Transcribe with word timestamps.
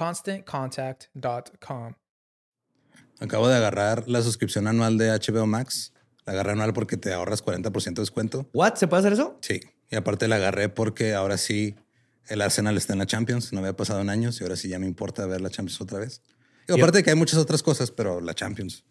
ConstantContact.com. 0.00 1.92
Acabo 3.20 3.48
de 3.48 3.54
agarrar 3.54 4.08
la 4.08 4.22
suscripción 4.22 4.66
anual 4.66 4.96
de 4.96 5.10
HBO 5.10 5.46
Max. 5.46 5.92
La 6.24 6.32
agarré 6.32 6.52
anual 6.52 6.72
porque 6.72 6.96
te 6.96 7.12
ahorras 7.12 7.44
40% 7.44 7.84
de 7.84 8.00
descuento. 8.00 8.48
¿What? 8.54 8.76
¿Se 8.76 8.88
puede 8.88 9.00
hacer 9.00 9.12
eso? 9.12 9.38
Sí. 9.42 9.60
Y 9.90 9.96
aparte 9.96 10.26
la 10.26 10.36
agarré 10.36 10.70
porque 10.70 11.12
ahora 11.12 11.36
sí 11.36 11.76
el 12.28 12.40
Arsenal 12.40 12.78
está 12.78 12.94
en 12.94 13.00
la 13.00 13.06
Champions. 13.06 13.52
No 13.52 13.58
había 13.58 13.76
pasado 13.76 14.00
en 14.00 14.08
años 14.08 14.40
y 14.40 14.44
ahora 14.44 14.56
sí 14.56 14.70
ya 14.70 14.78
me 14.78 14.86
importa 14.86 15.26
ver 15.26 15.42
la 15.42 15.50
Champions 15.50 15.78
otra 15.82 15.98
vez. 15.98 16.22
Y 16.66 16.72
aparte 16.72 16.98
de 16.98 17.04
que 17.04 17.10
hay 17.10 17.16
muchas 17.16 17.38
otras 17.38 17.62
cosas, 17.62 17.90
pero 17.90 18.22
la 18.22 18.32
Champions. 18.32 18.84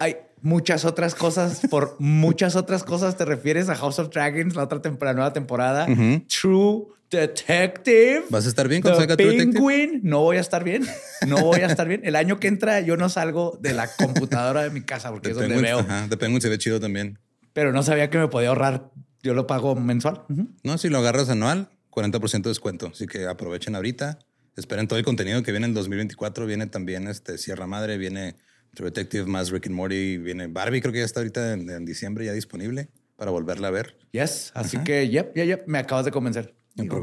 Hay 0.00 0.18
muchas 0.42 0.84
otras 0.84 1.14
cosas. 1.14 1.62
Por 1.70 1.96
muchas 2.00 2.54
otras 2.54 2.84
cosas 2.84 3.16
te 3.16 3.24
refieres 3.24 3.70
a 3.70 3.76
House 3.76 3.98
of 3.98 4.10
Dragons, 4.10 4.56
la 4.56 4.64
otra 4.64 4.82
temporada, 4.82 5.14
nueva 5.14 5.32
temporada. 5.32 5.86
True 6.26 6.99
Detective. 7.10 8.24
¿Vas 8.30 8.46
a 8.46 8.48
estar 8.48 8.68
bien 8.68 8.82
con 8.82 8.94
salga 8.94 9.16
True 9.16 9.36
Detective? 9.36 10.00
No 10.02 10.20
voy 10.20 10.36
a 10.36 10.40
estar 10.40 10.62
bien. 10.62 10.86
No 11.26 11.42
voy 11.42 11.60
a 11.60 11.66
estar 11.66 11.88
bien. 11.88 12.02
El 12.04 12.14
año 12.14 12.38
que 12.38 12.46
entra 12.48 12.80
yo 12.80 12.96
no 12.96 13.08
salgo 13.08 13.58
de 13.60 13.72
la 13.74 13.88
computadora 13.96 14.62
de 14.62 14.70
mi 14.70 14.82
casa 14.82 15.10
porque 15.10 15.30
es 15.30 15.36
donde 15.36 15.60
veo. 15.60 15.80
Ajá, 15.80 16.06
de 16.06 16.16
Penguin 16.16 16.40
se 16.40 16.48
ve 16.48 16.58
chido 16.58 16.78
también. 16.78 17.18
Pero 17.52 17.72
no 17.72 17.82
sabía 17.82 18.10
que 18.10 18.18
me 18.18 18.28
podía 18.28 18.50
ahorrar. 18.50 18.90
Yo 19.22 19.34
lo 19.34 19.46
pago 19.46 19.74
mensual. 19.74 20.22
No, 20.62 20.78
si 20.78 20.88
lo 20.88 20.98
agarras 20.98 21.28
anual, 21.28 21.68
40% 21.90 22.42
de 22.42 22.48
descuento. 22.48 22.90
Así 22.92 23.06
que 23.06 23.26
aprovechen 23.26 23.74
ahorita. 23.74 24.18
Esperen 24.56 24.88
todo 24.88 24.98
el 24.98 25.04
contenido 25.04 25.42
que 25.42 25.50
viene 25.50 25.66
en 25.66 25.74
2024. 25.74 26.46
Viene 26.46 26.66
también 26.66 27.08
este 27.08 27.38
Sierra 27.38 27.66
Madre, 27.66 27.98
viene 27.98 28.36
True 28.74 28.90
Detective 28.90 29.26
más 29.26 29.50
Rick 29.50 29.66
and 29.66 29.74
Morty. 29.74 30.16
Viene 30.18 30.46
Barbie, 30.46 30.80
creo 30.80 30.92
que 30.92 31.00
ya 31.00 31.04
está 31.04 31.20
ahorita 31.20 31.54
en, 31.54 31.84
diciembre 31.84 32.24
ya 32.24 32.32
disponible 32.32 32.88
para 33.16 33.30
volverla 33.30 33.68
a 33.68 33.72
ver. 33.72 33.98
Yes. 34.12 34.52
Así 34.54 34.78
que, 34.78 35.10
ya, 35.10 35.26
ya, 35.34 35.44
ya, 35.44 35.58
me 35.66 35.78
acabas 35.78 36.04
de 36.04 36.12
convencer. 36.12 36.59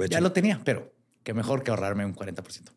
Ya 0.09 0.21
lo 0.21 0.31
tenía, 0.31 0.61
pero 0.63 0.93
qué 1.23 1.33
mejor 1.33 1.63
que 1.63 1.71
ahorrarme 1.71 2.05
un 2.05 2.15
40%. 2.15 2.71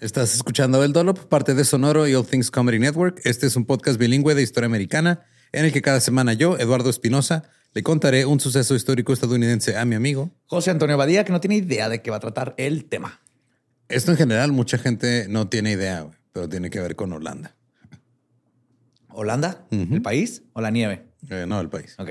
Estás 0.00 0.34
escuchando 0.34 0.84
El 0.84 0.92
Dolop, 0.92 1.18
parte 1.26 1.54
de 1.54 1.64
Sonoro 1.64 2.06
y 2.06 2.14
All 2.14 2.26
Things 2.26 2.50
Comedy 2.50 2.78
Network. 2.78 3.20
Este 3.24 3.46
es 3.46 3.56
un 3.56 3.64
podcast 3.64 3.98
bilingüe 3.98 4.34
de 4.34 4.42
historia 4.42 4.66
americana 4.66 5.24
en 5.52 5.64
el 5.64 5.72
que 5.72 5.82
cada 5.82 6.00
semana 6.00 6.32
yo, 6.32 6.58
Eduardo 6.58 6.90
Espinosa, 6.90 7.44
le 7.72 7.82
contaré 7.82 8.26
un 8.26 8.40
suceso 8.40 8.74
histórico 8.74 9.12
estadounidense 9.12 9.76
a 9.76 9.84
mi 9.84 9.94
amigo 9.94 10.30
José 10.46 10.70
Antonio 10.70 10.96
Badía, 10.96 11.24
que 11.24 11.32
no 11.32 11.40
tiene 11.40 11.56
idea 11.56 11.88
de 11.88 12.02
qué 12.02 12.10
va 12.10 12.18
a 12.18 12.20
tratar 12.20 12.54
el 12.58 12.84
tema. 12.84 13.20
Esto 13.88 14.10
en 14.10 14.16
general, 14.16 14.52
mucha 14.52 14.78
gente 14.78 15.26
no 15.28 15.48
tiene 15.48 15.72
idea 15.72 16.10
pero 16.34 16.48
tiene 16.48 16.68
que 16.68 16.80
ver 16.80 16.96
con 16.96 17.12
Holanda. 17.12 17.54
¿Holanda? 19.08 19.64
¿El 19.70 20.02
país 20.02 20.42
o 20.52 20.60
la 20.60 20.70
nieve? 20.70 21.06
Eh, 21.30 21.46
no, 21.46 21.60
el 21.60 21.70
país. 21.70 21.94
Ok. 21.98 22.10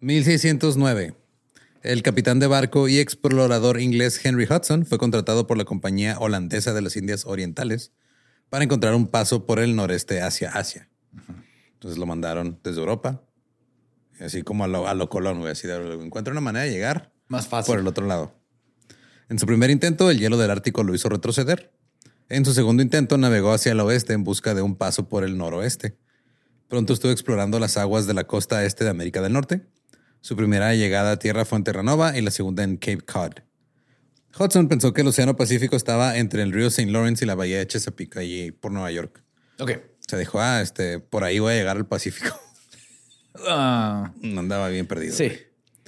...1609... 0.00 1.14
El 1.82 2.02
capitán 2.02 2.40
de 2.40 2.48
barco 2.48 2.88
y 2.88 2.98
explorador 2.98 3.80
inglés 3.80 4.20
Henry 4.24 4.48
Hudson 4.50 4.84
fue 4.84 4.98
contratado 4.98 5.46
por 5.46 5.56
la 5.56 5.64
Compañía 5.64 6.18
Holandesa 6.18 6.74
de 6.74 6.82
las 6.82 6.96
Indias 6.96 7.24
Orientales 7.24 7.92
para 8.50 8.64
encontrar 8.64 8.94
un 8.94 9.06
paso 9.06 9.46
por 9.46 9.60
el 9.60 9.76
noreste 9.76 10.20
hacia 10.20 10.50
Asia. 10.50 10.88
Entonces 11.74 11.98
lo 11.98 12.06
mandaron 12.06 12.58
desde 12.64 12.80
Europa, 12.80 13.22
así 14.20 14.42
como 14.42 14.64
a 14.64 14.66
lo, 14.66 14.88
a 14.88 14.94
lo 14.94 15.08
Colón, 15.08 15.46
así 15.46 15.68
de, 15.68 15.94
encuentra 16.04 16.32
una 16.32 16.40
manera 16.40 16.64
de 16.64 16.72
llegar 16.72 17.12
más 17.28 17.46
fácil 17.46 17.72
por 17.72 17.80
el 17.80 17.86
otro 17.86 18.06
lado. 18.06 18.34
En 19.28 19.38
su 19.38 19.46
primer 19.46 19.70
intento, 19.70 20.10
el 20.10 20.18
hielo 20.18 20.36
del 20.36 20.50
Ártico 20.50 20.82
lo 20.82 20.96
hizo 20.96 21.08
retroceder. 21.08 21.72
En 22.28 22.44
su 22.44 22.54
segundo 22.54 22.82
intento, 22.82 23.18
navegó 23.18 23.52
hacia 23.52 23.72
el 23.72 23.80
oeste 23.80 24.14
en 24.14 24.24
busca 24.24 24.52
de 24.54 24.62
un 24.62 24.74
paso 24.74 25.08
por 25.08 25.22
el 25.22 25.38
noroeste. 25.38 25.96
Pronto 26.66 26.92
estuvo 26.92 27.12
explorando 27.12 27.60
las 27.60 27.76
aguas 27.76 28.08
de 28.08 28.14
la 28.14 28.24
costa 28.24 28.64
este 28.64 28.82
de 28.82 28.90
América 28.90 29.22
del 29.22 29.32
Norte 29.32 29.66
su 30.28 30.36
primera 30.36 30.74
llegada 30.74 31.12
a 31.12 31.18
tierra 31.18 31.46
fue 31.46 31.56
en 31.56 31.64
Terranova 31.64 32.18
y 32.18 32.20
la 32.20 32.30
segunda 32.30 32.62
en 32.62 32.76
Cape 32.76 33.00
Cod. 33.00 33.32
Hudson 34.38 34.68
pensó 34.68 34.92
que 34.92 35.00
el 35.00 35.06
Océano 35.06 35.36
Pacífico 35.36 35.74
estaba 35.74 36.18
entre 36.18 36.42
el 36.42 36.52
río 36.52 36.66
St. 36.66 36.92
Lawrence 36.92 37.24
y 37.24 37.26
la 37.26 37.34
bahía 37.34 37.56
de 37.56 37.66
Chesapeake, 37.66 38.18
allí 38.18 38.50
por 38.50 38.70
Nueva 38.70 38.90
York. 38.90 39.24
Ok. 39.58 39.78
Se 40.06 40.18
dijo, 40.18 40.38
ah, 40.38 40.60
este, 40.60 40.98
por 40.98 41.24
ahí 41.24 41.38
voy 41.38 41.54
a 41.54 41.56
llegar 41.56 41.78
al 41.78 41.86
Pacífico. 41.86 42.38
Ah. 43.46 44.12
no 44.20 44.40
andaba 44.40 44.68
bien 44.68 44.86
perdido. 44.88 45.14
Sí. 45.14 45.30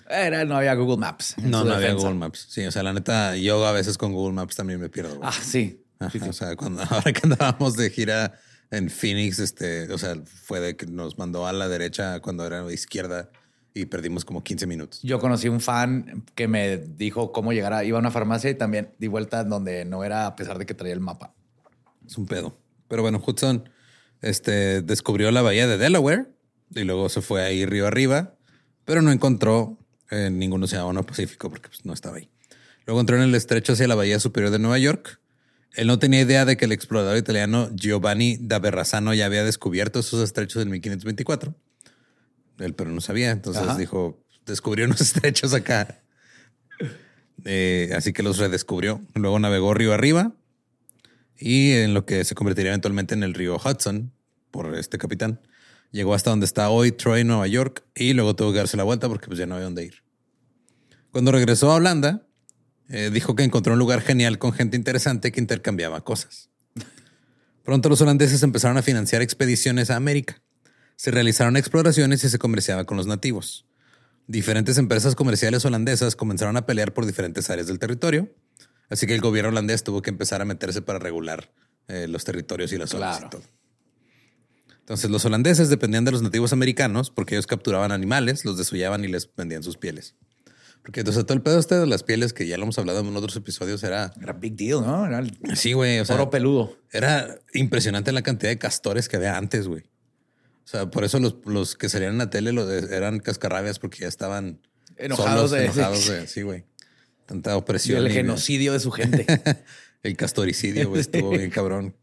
Era, 0.09 0.45
no 0.45 0.57
había 0.57 0.73
Google 0.75 0.99
Maps. 0.99 1.35
No, 1.39 1.65
no 1.65 1.75
había 1.75 1.95
Google 1.95 2.15
Maps. 2.15 2.47
Sí, 2.49 2.65
o 2.65 2.71
sea, 2.71 2.85
la 2.85 2.93
neta, 2.93 3.37
yo 3.37 3.67
a 3.67 3.73
veces 3.73 3.99
con 3.99 4.13
Google 4.13 4.35
Maps 4.35 4.55
también 4.55 4.81
me 4.81 4.89
pierdo. 4.89 5.19
Ah, 5.21 5.33
sí. 5.33 5.85
O 5.99 6.33
sea, 6.33 6.55
cuando, 6.55 6.83
ahora 6.91 7.13
que 7.13 7.23
andábamos 7.25 7.77
de 7.77 7.91
gira 7.91 8.39
en 8.71 8.89
Phoenix, 8.89 9.41
este, 9.41 9.93
o 9.93 9.99
sea, 9.99 10.15
fue 10.25 10.61
de 10.61 10.77
que 10.77 10.87
nos 10.87 11.19
mandó 11.19 11.45
a 11.47 11.53
la 11.53 11.69
derecha 11.69 12.21
cuando 12.21 12.47
era 12.47 12.73
izquierda 12.73 13.31
y 13.75 13.87
perdimos 13.87 14.25
como 14.25 14.43
15 14.43 14.67
minutos. 14.67 15.01
Yo 15.03 15.19
conocí 15.21 15.49
un 15.49 15.61
fan 15.61 16.25
que 16.35 16.49
me 16.49 16.79
dijo 16.79 17.33
cómo 17.33 17.53
llegar 17.53 17.73
a, 17.73 17.85
iba 17.85 17.99
a 17.99 18.01
una 18.01 18.11
farmacia 18.11 18.51
y 18.51 18.55
también 18.55 18.91
di 18.99 19.07
vuelta 19.07 19.45
donde 19.45 19.85
no 19.85 20.05
era 20.05 20.27
a 20.27 20.37
pesar 20.37 20.59
de 20.59 20.67
que 20.67 20.75
traía 20.75 20.95
el 20.95 21.01
mapa. 21.01 21.35
Es 22.07 22.19
un 22.19 22.27
pedo. 22.27 22.59
Pero 22.89 23.03
bueno, 23.03 23.23
Hudson 23.25 23.69
este, 24.21 24.83
descubrió 24.83 25.31
la 25.31 25.43
bahía 25.43 25.67
de 25.67 25.79
Delaware 25.79 26.27
y 26.75 26.85
luego 26.85 27.09
se 27.09 27.23
fue 27.23 27.43
ahí 27.43 27.65
río 27.67 27.87
arriba, 27.87 28.35
pero 28.85 29.03
no 29.03 29.13
encontró 29.13 29.79
en 30.11 30.39
ningún 30.39 30.63
océano 30.63 31.05
Pacífico 31.05 31.49
porque 31.51 31.69
pues, 31.69 31.85
no 31.85 31.93
estaba 31.93 32.17
ahí. 32.17 32.29
Luego 32.87 33.01
entró 33.01 33.17
en 33.17 33.23
el 33.23 33.35
estrecho 33.35 33.75
hacia 33.75 33.87
la 33.87 33.95
bahía 33.95 34.19
superior 34.19 34.51
de 34.51 34.59
Nueva 34.59 34.79
York. 34.79 35.21
Él 35.75 35.87
no 35.87 36.01
tenía 36.01 36.21
idea 36.21 36.45
de 36.45 36.57
que 36.57 36.65
el 36.65 36.73
explorador 36.73 37.17
italiano 37.17 37.71
Giovanni 37.73 38.37
da 38.41 38.59
Verrazzano 38.59 39.15
ya 39.15 39.27
había 39.27 39.45
descubierto 39.45 40.01
esos 40.01 40.23
estrechos 40.23 40.63
en 40.63 40.71
1524. 40.71 41.55
Él 42.61 42.75
pero 42.75 42.91
no 42.91 43.01
sabía, 43.01 43.31
entonces 43.31 43.63
Ajá. 43.63 43.77
dijo, 43.77 44.23
descubrió 44.47 44.85
unos 44.87 45.01
estrechos 45.01 45.55
acá. 45.55 46.03
Eh, 47.45 47.93
así 47.97 48.13
que 48.13 48.23
los 48.23 48.39
redescubrió. 48.39 49.01
Luego 49.15 49.39
navegó 49.39 49.75
río 49.75 49.93
arriba 49.93 50.35
y 51.39 51.73
en 51.73 51.95
lo 51.95 52.05
que 52.05 52.25
se 52.25 52.35
convertiría 52.35 52.71
eventualmente 52.71 53.15
en 53.15 53.23
el 53.23 53.35
río 53.35 53.57
Hudson 53.57 54.13
por 54.51 54.75
este 54.77 54.99
capitán. 54.99 55.41
Llegó 55.91 56.15
hasta 56.15 56.31
donde 56.31 56.47
está 56.47 56.69
hoy 56.71 56.93
Troy, 56.93 57.25
Nueva 57.25 57.49
York, 57.49 57.85
y 57.97 58.13
luego 58.13 58.37
tuvo 58.37 58.53
que 58.53 58.59
darse 58.59 58.77
la 58.77 58.85
vuelta 58.85 59.09
porque 59.09 59.27
pues 59.27 59.39
ya 59.39 59.47
no 59.47 59.55
había 59.55 59.65
dónde 59.65 59.85
ir. 59.85 60.05
Cuando 61.11 61.33
regresó 61.33 61.73
a 61.73 61.77
Holanda, 61.77 62.29
eh, 62.89 63.11
dijo 63.13 63.35
que 63.35 63.43
encontró 63.43 63.73
un 63.73 63.79
lugar 63.79 64.01
genial 64.01 64.39
con 64.39 64.53
gente 64.53 64.77
interesante 64.77 65.33
que 65.33 65.41
intercambiaba 65.41 66.03
cosas. 66.05 66.51
Pronto 67.65 67.89
los 67.89 68.01
holandeses 68.01 68.43
empezaron 68.43 68.77
a 68.77 68.83
financiar 68.83 69.23
expediciones 69.23 69.91
a 69.91 69.97
América. 69.97 70.43
Se 71.01 71.11
realizaron 71.11 71.57
exploraciones 71.57 72.23
y 72.25 72.29
se 72.29 72.39
comerciaba 72.39 72.85
con 72.85 72.99
los 72.99 73.07
nativos. 73.07 73.65
Diferentes 74.27 74.77
empresas 74.77 75.15
comerciales 75.15 75.65
holandesas 75.65 76.15
comenzaron 76.15 76.59
a 76.59 76.67
pelear 76.67 76.93
por 76.93 77.07
diferentes 77.07 77.49
áreas 77.49 77.69
del 77.69 77.79
territorio, 77.79 78.29
así 78.91 79.07
que 79.07 79.15
el 79.15 79.23
gobierno 79.23 79.49
holandés 79.49 79.83
tuvo 79.83 80.03
que 80.03 80.11
empezar 80.11 80.43
a 80.43 80.45
meterse 80.45 80.83
para 80.83 80.99
regular 80.99 81.55
eh, 81.89 82.07
los 82.07 82.25
territorios 82.25 82.71
y 82.75 82.77
las 82.77 82.91
zonas 82.91 83.17
Claro. 83.17 83.27
y 83.29 83.31
todo. 83.31 83.43
Entonces 84.81 85.09
los 85.09 85.25
holandeses 85.25 85.71
dependían 85.71 86.05
de 86.05 86.11
los 86.13 86.21
nativos 86.21 86.53
americanos 86.53 87.09
porque 87.11 87.35
ellos 87.35 87.47
capturaban 87.47 87.93
animales, 87.93 88.45
los 88.45 88.59
desollaban 88.59 89.03
y 89.03 89.09
les 89.09 89.35
vendían 89.35 89.63
sus 89.63 89.79
pieles. 89.79 90.17
Porque 90.83 91.01
entonces 91.01 91.25
todo 91.25 91.33
el 91.33 91.41
pedo 91.43 91.59
este 91.59 91.77
de 91.77 91.87
las 91.87 92.03
pieles, 92.03 92.35
que 92.35 92.47
ya 92.47 92.59
lo 92.59 92.65
hemos 92.65 92.79
hablado 92.79 93.01
en 93.01 93.17
otros 93.17 93.37
episodios, 93.37 93.83
era... 93.85 94.13
Era 94.21 94.35
big 94.35 94.55
deal, 94.55 94.83
¿no? 94.83 95.07
Era 95.07 95.21
el 95.21 95.35
Sí, 95.55 95.73
güey, 95.73 95.99
o 96.01 96.05
sea, 96.05 96.17
oro 96.17 96.29
peludo. 96.29 96.77
era 96.93 97.39
impresionante 97.55 98.13
la 98.13 98.21
cantidad 98.21 98.51
de 98.51 98.59
castores 98.59 99.09
que 99.09 99.17
había 99.17 99.39
antes, 99.39 99.67
güey. 99.67 99.85
O 100.65 100.69
sea, 100.71 100.91
por 100.91 101.05
eso 101.05 101.19
los, 101.19 101.37
los 101.47 101.75
que 101.77 101.89
salían 101.89 102.13
en 102.13 102.19
la 102.19 102.31
tele 102.31 102.53
los 102.53 102.69
de- 102.69 102.97
eran 102.97 103.19
cascarrabias 103.21 103.79
porque 103.79 103.99
ya 104.01 104.09
estaban 104.09 104.61
Enojados 104.97 105.51
solos, 105.51 105.51
de- 105.51 105.65
enojados 105.65 106.07
de, 106.09 106.27
sí, 106.29 106.43
güey. 106.43 106.65
Tanta 107.27 107.53
Y 107.53 107.55
opresión. 107.55 107.99
el 108.05 108.11
y- 108.11 108.15
genocidio 108.15 108.73
de 108.73 108.81
su 108.81 108.91
gente. 108.93 109.27
el 110.03 110.17
castoricidio, 110.17 110.89
güey, 110.89 111.01
estuvo 111.01 111.31
bien 111.31 111.51
cabrón. 111.51 111.97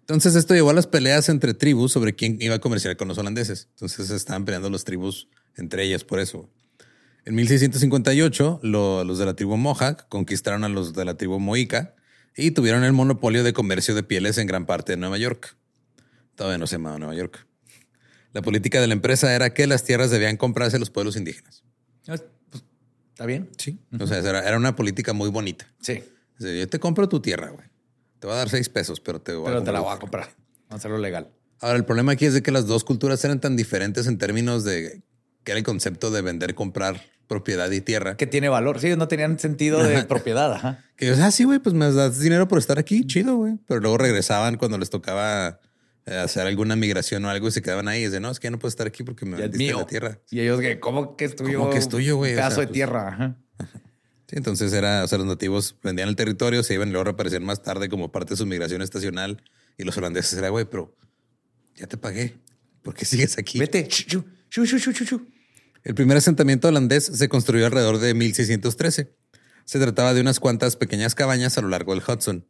Entonces 0.00 0.34
esto 0.36 0.54
llevó 0.54 0.70
a 0.70 0.74
las 0.74 0.86
peleas 0.86 1.28
entre 1.28 1.52
tribus 1.54 1.92
sobre 1.92 2.14
quién 2.14 2.36
iba 2.40 2.54
a 2.54 2.58
comerciar 2.60 2.96
con 2.96 3.08
los 3.08 3.18
holandeses. 3.18 3.68
Entonces 3.72 4.10
estaban 4.10 4.44
peleando 4.44 4.70
las 4.70 4.84
tribus 4.84 5.28
entre 5.56 5.82
ellas 5.84 6.04
por 6.04 6.20
eso. 6.20 6.48
En 7.24 7.34
1658, 7.34 8.60
lo- 8.62 9.02
los 9.04 9.18
de 9.18 9.24
la 9.24 9.34
tribu 9.34 9.56
Mohawk 9.56 10.06
conquistaron 10.08 10.62
a 10.64 10.68
los 10.68 10.92
de 10.92 11.04
la 11.04 11.16
tribu 11.16 11.40
Moica 11.40 11.94
y 12.36 12.50
tuvieron 12.52 12.84
el 12.84 12.92
monopolio 12.92 13.42
de 13.42 13.52
comercio 13.52 13.94
de 13.94 14.02
pieles 14.02 14.38
en 14.38 14.46
gran 14.46 14.66
parte 14.66 14.92
de 14.92 14.96
Nueva 14.98 15.18
York. 15.18 15.56
Todavía 16.36 16.58
no 16.58 16.66
se 16.66 16.76
llamaba 16.76 16.98
Nueva 16.98 17.14
York. 17.14 17.45
La 18.36 18.42
política 18.42 18.82
de 18.82 18.86
la 18.86 18.92
empresa 18.92 19.34
era 19.34 19.54
que 19.54 19.66
las 19.66 19.82
tierras 19.82 20.10
debían 20.10 20.36
comprarse 20.36 20.76
a 20.76 20.78
los 20.78 20.90
pueblos 20.90 21.16
indígenas. 21.16 21.64
Pues, 22.04 22.22
¿Está 23.08 23.24
bien? 23.24 23.48
Sí. 23.56 23.80
O 23.98 24.06
sea, 24.06 24.18
era, 24.18 24.46
era 24.46 24.58
una 24.58 24.76
política 24.76 25.14
muy 25.14 25.30
bonita. 25.30 25.66
Sí. 25.80 26.04
O 26.38 26.42
sea, 26.42 26.52
yo 26.52 26.68
te 26.68 26.78
compro 26.78 27.08
tu 27.08 27.20
tierra, 27.20 27.48
güey. 27.48 27.66
Te 28.18 28.26
voy 28.26 28.34
a 28.34 28.40
dar 28.40 28.50
seis 28.50 28.68
pesos, 28.68 29.00
pero 29.00 29.22
te 29.22 29.32
voy 29.32 29.46
a 29.46 29.52
Pero 29.52 29.62
te 29.62 29.72
la 29.72 29.80
voy 29.80 29.90
a 29.90 29.98
comprar. 29.98 30.26
Vamos 30.26 30.72
a 30.72 30.74
hacerlo 30.74 30.98
legal. 30.98 31.30
Ahora, 31.60 31.78
el 31.78 31.86
problema 31.86 32.12
aquí 32.12 32.26
es 32.26 32.34
de 32.34 32.42
que 32.42 32.50
las 32.50 32.66
dos 32.66 32.84
culturas 32.84 33.24
eran 33.24 33.40
tan 33.40 33.56
diferentes 33.56 34.06
en 34.06 34.18
términos 34.18 34.64
de 34.64 35.00
que 35.42 35.52
era 35.52 35.58
el 35.58 35.64
concepto 35.64 36.10
de 36.10 36.20
vender, 36.20 36.54
comprar 36.54 37.00
propiedad 37.28 37.70
y 37.70 37.80
tierra. 37.80 38.18
Que 38.18 38.26
tiene 38.26 38.50
valor. 38.50 38.80
Sí, 38.80 38.94
no 38.96 39.08
tenían 39.08 39.38
sentido 39.38 39.82
de 39.82 40.02
propiedad. 40.04 40.52
Ajá. 40.52 40.84
Que 40.94 41.06
yo, 41.06 41.14
ah, 41.24 41.30
sí, 41.30 41.44
güey, 41.44 41.58
pues 41.58 41.74
me 41.74 41.90
das 41.90 42.18
dinero 42.18 42.48
por 42.48 42.58
estar 42.58 42.78
aquí, 42.78 43.06
chido, 43.06 43.36
güey. 43.36 43.54
Pero 43.66 43.80
luego 43.80 43.96
regresaban 43.96 44.58
cuando 44.58 44.76
les 44.76 44.90
tocaba 44.90 45.58
hacer 46.06 46.46
alguna 46.46 46.76
migración 46.76 47.24
o 47.24 47.30
algo 47.30 47.48
y 47.48 47.52
se 47.52 47.62
quedaban 47.62 47.88
ahí. 47.88 48.04
Y 48.04 48.08
de 48.08 48.20
no, 48.20 48.30
es 48.30 48.38
que 48.40 48.46
ya 48.46 48.50
no 48.52 48.58
puedo 48.58 48.68
estar 48.68 48.86
aquí 48.86 49.02
porque 49.02 49.26
me 49.26 49.36
vendiste 49.36 49.72
la 49.74 49.86
tierra. 49.86 50.20
Y 50.30 50.40
ellos 50.40 50.60
que, 50.60 50.78
¿cómo 50.80 51.16
que 51.16 51.24
es 51.24 51.36
tuyo? 51.36 51.58
¿Cómo 51.58 51.70
que 51.70 51.78
es 51.78 51.88
tuyo, 51.88 52.16
güey? 52.16 52.32
O 52.32 52.36
pedazo 52.36 52.56
sea, 52.56 52.60
de 52.62 52.66
pues- 52.68 52.74
tierra. 52.74 53.08
Ajá. 53.08 53.36
Sí, 54.28 54.34
entonces 54.36 54.72
era, 54.72 55.04
o 55.04 55.08
sea, 55.08 55.18
los 55.18 55.26
nativos 55.26 55.76
vendían 55.84 56.08
el 56.08 56.16
territorio, 56.16 56.64
se 56.64 56.74
iban 56.74 56.88
y 56.88 56.90
luego 56.90 57.04
reaparecían 57.04 57.44
más 57.44 57.62
tarde 57.62 57.88
como 57.88 58.10
parte 58.10 58.30
de 58.34 58.36
su 58.36 58.46
migración 58.46 58.82
estacional. 58.82 59.42
Y 59.78 59.84
los 59.84 59.96
holandeses 59.96 60.36
era, 60.36 60.48
güey, 60.48 60.64
pero 60.64 60.96
ya 61.76 61.86
te 61.86 61.96
pagué. 61.96 62.34
¿Por 62.82 62.94
qué 62.94 63.04
sigues 63.04 63.38
aquí? 63.38 63.58
Vete. 63.58 63.86
Chu, 63.86 64.24
chu, 64.50 64.64
chu. 64.66 65.28
El 65.84 65.94
primer 65.94 66.16
asentamiento 66.16 66.66
holandés 66.66 67.04
se 67.04 67.28
construyó 67.28 67.66
alrededor 67.66 67.98
de 67.98 68.14
1613. 68.14 69.14
Se 69.64 69.78
trataba 69.78 70.12
de 70.14 70.20
unas 70.20 70.40
cuantas 70.40 70.74
pequeñas 70.74 71.14
cabañas 71.14 71.56
a 71.58 71.62
lo 71.62 71.68
largo 71.68 71.94
del 71.94 72.02
Hudson. 72.02 72.48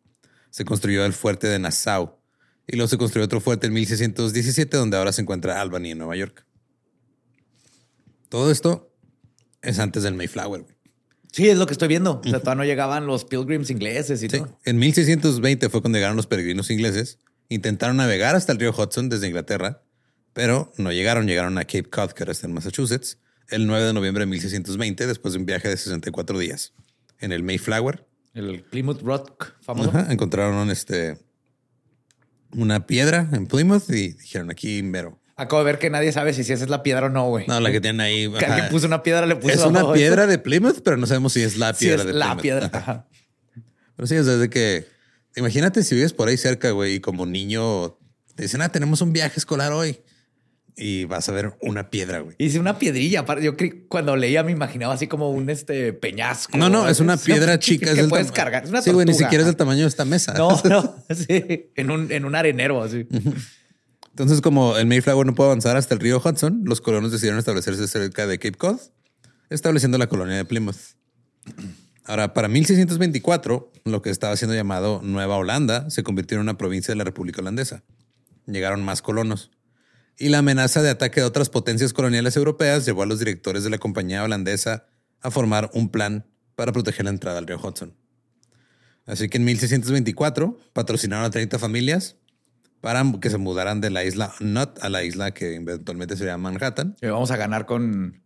Se 0.50 0.64
construyó 0.64 1.04
el 1.04 1.12
fuerte 1.12 1.46
de 1.46 1.58
Nassau 1.58 2.18
y 2.66 2.76
luego 2.76 2.88
se 2.88 2.98
construyó 2.98 3.24
otro 3.24 3.40
fuerte 3.40 3.66
en 3.66 3.72
1617 3.74 4.76
donde 4.76 4.96
ahora 4.96 5.12
se 5.12 5.22
encuentra 5.22 5.60
Albany 5.60 5.90
en 5.92 5.98
Nueva 5.98 6.16
York. 6.16 6.44
Todo 8.28 8.50
esto 8.50 8.92
es 9.62 9.78
antes 9.78 10.02
del 10.02 10.14
Mayflower. 10.14 10.62
güey. 10.62 10.76
Sí, 11.32 11.48
es 11.48 11.58
lo 11.58 11.66
que 11.66 11.72
estoy 11.74 11.88
viendo. 11.88 12.20
O 12.24 12.28
sea, 12.28 12.40
todavía 12.40 12.54
no 12.62 12.64
llegaban 12.64 13.06
los 13.06 13.24
pilgrims 13.24 13.70
ingleses 13.70 14.22
y 14.22 14.28
Sí. 14.28 14.38
todo. 14.38 14.58
En 14.64 14.78
1620 14.78 15.68
fue 15.68 15.80
cuando 15.82 15.98
llegaron 15.98 16.16
los 16.16 16.26
peregrinos 16.26 16.70
ingleses. 16.70 17.18
Intentaron 17.48 17.98
navegar 17.98 18.34
hasta 18.34 18.52
el 18.52 18.58
río 18.58 18.70
Hudson 18.76 19.08
desde 19.08 19.28
Inglaterra, 19.28 19.82
pero 20.32 20.72
no 20.78 20.90
llegaron. 20.92 21.26
Llegaron 21.26 21.58
a 21.58 21.64
Cape 21.64 21.84
Cod, 21.90 22.12
que 22.12 22.22
ahora 22.22 22.32
está 22.32 22.46
en 22.46 22.54
Massachusetts, 22.54 23.18
el 23.48 23.66
9 23.66 23.84
de 23.86 23.92
noviembre 23.92 24.22
de 24.22 24.26
1620, 24.30 25.06
después 25.06 25.34
de 25.34 25.40
un 25.40 25.46
viaje 25.46 25.68
de 25.68 25.76
64 25.76 26.38
días. 26.38 26.72
En 27.20 27.32
el 27.32 27.42
Mayflower, 27.42 28.06
El 28.34 28.62
Plymouth 28.62 29.00
Rock 29.02 29.54
famoso. 29.60 29.90
ajá, 29.90 30.10
encontraron 30.12 30.70
este, 30.70 31.18
una 32.56 32.86
piedra 32.86 33.28
en 33.32 33.46
Plymouth 33.46 33.88
y 33.90 34.12
dijeron 34.14 34.50
aquí 34.50 34.82
mero. 34.82 35.20
Acabo 35.36 35.60
de 35.62 35.66
ver 35.66 35.78
que 35.78 35.90
nadie 35.90 36.10
sabe 36.12 36.32
si 36.32 36.40
esa 36.40 36.54
es 36.54 36.70
la 36.70 36.82
piedra 36.82 37.06
o 37.06 37.08
no, 37.10 37.28
güey. 37.28 37.46
No, 37.46 37.60
la 37.60 37.70
que 37.70 37.80
tienen 37.80 38.00
ahí. 38.00 38.30
Que 38.38 38.46
alguien 38.46 38.68
puso 38.70 38.86
una 38.86 39.02
piedra, 39.02 39.26
le 39.26 39.36
puso 39.36 39.52
es 39.54 39.60
una 39.60 39.92
piedra 39.92 40.22
eso. 40.22 40.30
de 40.30 40.38
Plymouth, 40.38 40.80
pero 40.82 40.96
no 40.96 41.06
sabemos 41.06 41.34
si 41.34 41.42
es 41.42 41.58
la 41.58 41.74
piedra 41.74 42.00
es 42.00 42.06
de 42.06 42.12
la 42.14 42.36
Plymouth. 42.36 42.42
piedra. 42.42 42.70
Ajá. 42.72 43.06
Pero 43.96 44.06
sí, 44.06 44.14
es 44.14 44.26
desde 44.26 44.48
que 44.48 44.86
imagínate 45.36 45.84
si 45.84 45.94
vives 45.94 46.14
por 46.14 46.28
ahí 46.28 46.36
cerca, 46.38 46.70
güey, 46.70 46.94
y 46.94 47.00
como 47.00 47.26
niño 47.26 47.98
te 48.34 48.44
dicen, 48.44 48.62
ah, 48.62 48.70
tenemos 48.70 49.02
un 49.02 49.12
viaje 49.12 49.38
escolar 49.38 49.72
hoy 49.72 50.00
y 50.76 51.04
vas 51.04 51.28
a 51.30 51.32
ver 51.32 51.54
una 51.62 51.88
piedra, 51.88 52.20
güey. 52.20 52.36
Hice 52.38 52.60
una 52.60 52.78
piedrilla. 52.78 53.24
Yo 53.40 53.54
cuando 53.88 54.14
leía 54.14 54.42
me 54.42 54.52
imaginaba 54.52 54.92
así 54.92 55.06
como 55.06 55.30
un 55.30 55.48
este 55.48 55.94
peñasco. 55.94 56.58
No, 56.58 56.68
no, 56.68 56.86
es 56.86 57.00
una 57.00 57.16
piedra 57.16 57.58
chica. 57.60 57.94
Que 57.94 58.00
es 58.00 58.06
puedes 58.08 58.30
cargar. 58.30 58.64
Es 58.64 58.70
una 58.70 58.82
sí, 58.82 58.90
güey, 58.90 59.06
ni 59.06 59.14
siquiera 59.14 59.40
es 59.40 59.46
del 59.46 59.56
tamaño 59.56 59.82
de 59.82 59.88
esta 59.88 60.04
mesa. 60.04 60.34
No, 60.34 60.60
no, 60.64 60.96
sí. 61.14 61.70
En 61.76 61.90
un, 61.90 62.12
en 62.12 62.26
un 62.26 62.34
arenero 62.34 62.82
así. 62.82 63.06
Entonces, 64.10 64.42
como 64.42 64.76
el 64.76 64.86
Mayflower 64.86 65.26
no 65.26 65.34
puede 65.34 65.48
avanzar 65.48 65.76
hasta 65.76 65.94
el 65.94 66.00
río 66.00 66.20
Hudson, 66.22 66.62
los 66.64 66.82
colonos 66.82 67.10
decidieron 67.10 67.38
establecerse 67.38 67.88
cerca 67.88 68.26
de 68.26 68.38
Cape 68.38 68.56
Cod, 68.56 68.78
estableciendo 69.48 69.96
la 69.96 70.08
colonia 70.08 70.36
de 70.36 70.44
Plymouth. 70.44 70.96
Ahora, 72.04 72.34
para 72.34 72.48
1624, 72.48 73.72
lo 73.84 74.02
que 74.02 74.10
estaba 74.10 74.36
siendo 74.36 74.54
llamado 74.54 75.00
Nueva 75.02 75.36
Holanda 75.36 75.90
se 75.90 76.02
convirtió 76.02 76.36
en 76.36 76.42
una 76.42 76.56
provincia 76.56 76.92
de 76.92 76.96
la 76.96 77.04
República 77.04 77.40
Holandesa. 77.40 77.82
Llegaron 78.46 78.84
más 78.84 79.02
colonos. 79.02 79.50
Y 80.18 80.30
la 80.30 80.38
amenaza 80.38 80.82
de 80.82 80.90
ataque 80.90 81.20
de 81.20 81.26
otras 81.26 81.50
potencias 81.50 81.92
coloniales 81.92 82.36
europeas 82.36 82.86
llevó 82.86 83.02
a 83.02 83.06
los 83.06 83.18
directores 83.18 83.64
de 83.64 83.70
la 83.70 83.78
compañía 83.78 84.22
holandesa 84.22 84.86
a 85.20 85.30
formar 85.30 85.70
un 85.74 85.90
plan 85.90 86.26
para 86.54 86.72
proteger 86.72 87.04
la 87.04 87.10
entrada 87.10 87.38
al 87.38 87.46
río 87.46 87.60
Hudson. 87.62 87.94
Así 89.04 89.28
que 89.28 89.36
en 89.36 89.44
1624 89.44 90.58
patrocinaron 90.72 91.24
a 91.24 91.30
30 91.30 91.58
familias 91.58 92.16
para 92.80 93.04
que 93.20 93.30
se 93.30 93.38
mudaran 93.38 93.80
de 93.80 93.90
la 93.90 94.04
isla 94.04 94.32
Nut 94.40 94.78
a 94.82 94.88
la 94.88 95.04
isla 95.04 95.32
que 95.32 95.56
eventualmente 95.56 96.16
sería 96.16 96.36
Manhattan. 96.38 96.96
Y 97.00 97.06
vamos 97.06 97.30
a 97.30 97.36
ganar 97.36 97.66
con 97.66 98.22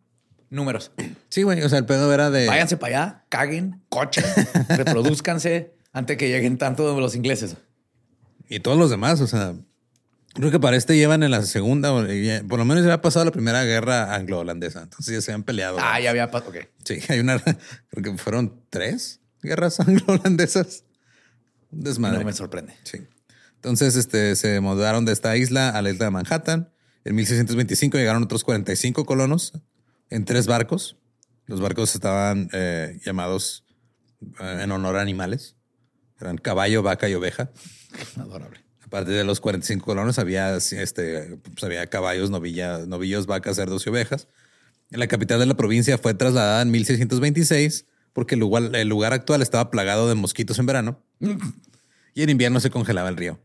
números. 0.49 0.93
Sí, 1.29 1.45
güey. 1.45 1.63
O 1.63 1.69
sea, 1.69 1.79
el 1.79 1.87
pedo 1.87 2.13
era 2.13 2.29
de. 2.29 2.49
Váyanse 2.49 2.77
para 2.77 3.05
allá, 3.05 3.25
caguen, 3.29 3.85
cochen, 3.89 4.25
reproduzcanse 4.69 5.75
antes 5.93 6.17
que 6.17 6.29
lleguen 6.29 6.59
tanto 6.59 6.99
los 6.99 7.15
ingleses. 7.15 7.57
Y 8.49 8.59
todos 8.59 8.77
los 8.77 8.91
demás. 8.91 9.21
O 9.21 9.29
sea, 9.29 9.55
creo 10.35 10.51
que 10.51 10.61
para 10.61 10.77
este 10.77 10.97
llevan 10.97 11.23
en 11.23 11.31
la 11.31 11.43
segunda, 11.43 12.07
ya- 12.09 12.43
por 12.49 12.59
lo 12.59 12.65
menos 12.65 12.85
ya 12.85 12.95
ha 12.95 13.01
pasado 13.03 13.25
la 13.25 13.31
primera 13.33 13.65
guerra 13.65 14.15
anglo-holandesa. 14.15 14.83
Entonces 14.83 15.15
ya 15.15 15.21
se 15.21 15.33
han 15.33 15.43
peleado. 15.43 15.79
Ah, 15.81 16.01
ya 16.01 16.11
había 16.11 16.31
pasado. 16.31 16.53
Sí, 16.85 16.99
hay 17.09 17.21
una. 17.21 17.39
Creo 17.91 18.03
que 18.03 18.19
fueron 18.19 18.63
tres 18.71 19.21
guerras 19.43 19.81
anglo-holandesas. 19.87 20.85
Desmadre. 21.71 22.19
No 22.21 22.25
me 22.25 22.33
sorprende. 22.33 22.75
Sí. 22.85 22.99
Entonces 23.57 23.95
este, 23.97 24.35
se 24.37 24.61
mudaron 24.61 25.05
de 25.05 25.13
esta 25.13 25.37
isla 25.37 25.69
a 25.71 25.83
la 25.83 25.91
isla 25.91 26.07
de 26.07 26.11
Manhattan. 26.11 26.73
En 27.05 27.15
1625 27.15 27.97
llegaron 27.99 28.23
otros 28.23 28.43
45 28.45 29.05
colonos 29.05 29.53
en 30.11 30.25
tres 30.25 30.47
barcos. 30.47 30.97
Los 31.47 31.61
barcos 31.61 31.95
estaban 31.95 32.49
eh, 32.53 32.99
llamados 33.05 33.65
eh, 34.41 34.61
en 34.63 34.73
honor 34.73 34.97
a 34.97 35.01
animales. 35.03 35.57
Eran 36.21 36.39
caballo, 36.39 36.83
vaca 36.83 37.09
y 37.09 37.15
oveja. 37.15 37.51
Adorable. 38.17 38.61
Aparte 38.91 39.13
de 39.13 39.23
los 39.23 39.39
45 39.39 39.85
colonos, 39.85 40.19
había, 40.19 40.57
este, 40.57 41.37
pues, 41.37 41.63
había 41.63 41.87
caballos, 41.87 42.29
novillas, 42.29 42.89
novillos, 42.89 43.27
vacas, 43.27 43.55
cerdos 43.55 43.87
y 43.87 43.91
ovejas. 43.91 44.27
La 44.91 45.07
capital 45.07 45.39
de 45.39 45.47
la 45.47 45.55
provincia 45.55 45.97
fue 45.97 46.13
trasladada 46.13 46.61
en 46.61 46.73
1626 46.73 47.87
porque 48.13 48.35
el 48.35 48.41
lugar, 48.41 48.75
el 48.75 48.89
lugar 48.89 49.13
actual 49.13 49.43
estaba 49.43 49.71
plagado 49.71 50.09
de 50.09 50.17
mosquitos 50.17 50.59
en 50.59 50.67
verano 50.67 51.01
y 52.15 52.23
en 52.23 52.31
invierno 52.31 52.59
se 52.59 52.71
congelaba 52.71 53.09
el 53.09 53.17
río. 53.17 53.39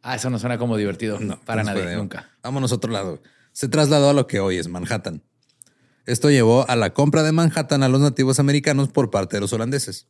Ah, 0.00 0.14
eso 0.14 0.30
no 0.30 0.38
suena 0.38 0.58
como 0.58 0.76
divertido. 0.76 1.18
No, 1.18 1.40
para 1.40 1.64
no 1.64 1.70
nadie, 1.70 1.82
puede. 1.82 1.96
nunca. 1.96 2.30
Vámonos 2.44 2.70
a 2.70 2.76
otro 2.76 2.92
lado. 2.92 3.20
Se 3.50 3.66
trasladó 3.66 4.10
a 4.10 4.12
lo 4.12 4.28
que 4.28 4.38
hoy 4.38 4.58
es 4.58 4.68
Manhattan. 4.68 5.24
Esto 6.06 6.30
llevó 6.30 6.70
a 6.70 6.76
la 6.76 6.94
compra 6.94 7.24
de 7.24 7.32
Manhattan 7.32 7.82
a 7.82 7.88
los 7.88 8.00
nativos 8.00 8.38
americanos 8.38 8.90
por 8.90 9.10
parte 9.10 9.38
de 9.38 9.40
los 9.40 9.52
holandeses. 9.52 10.06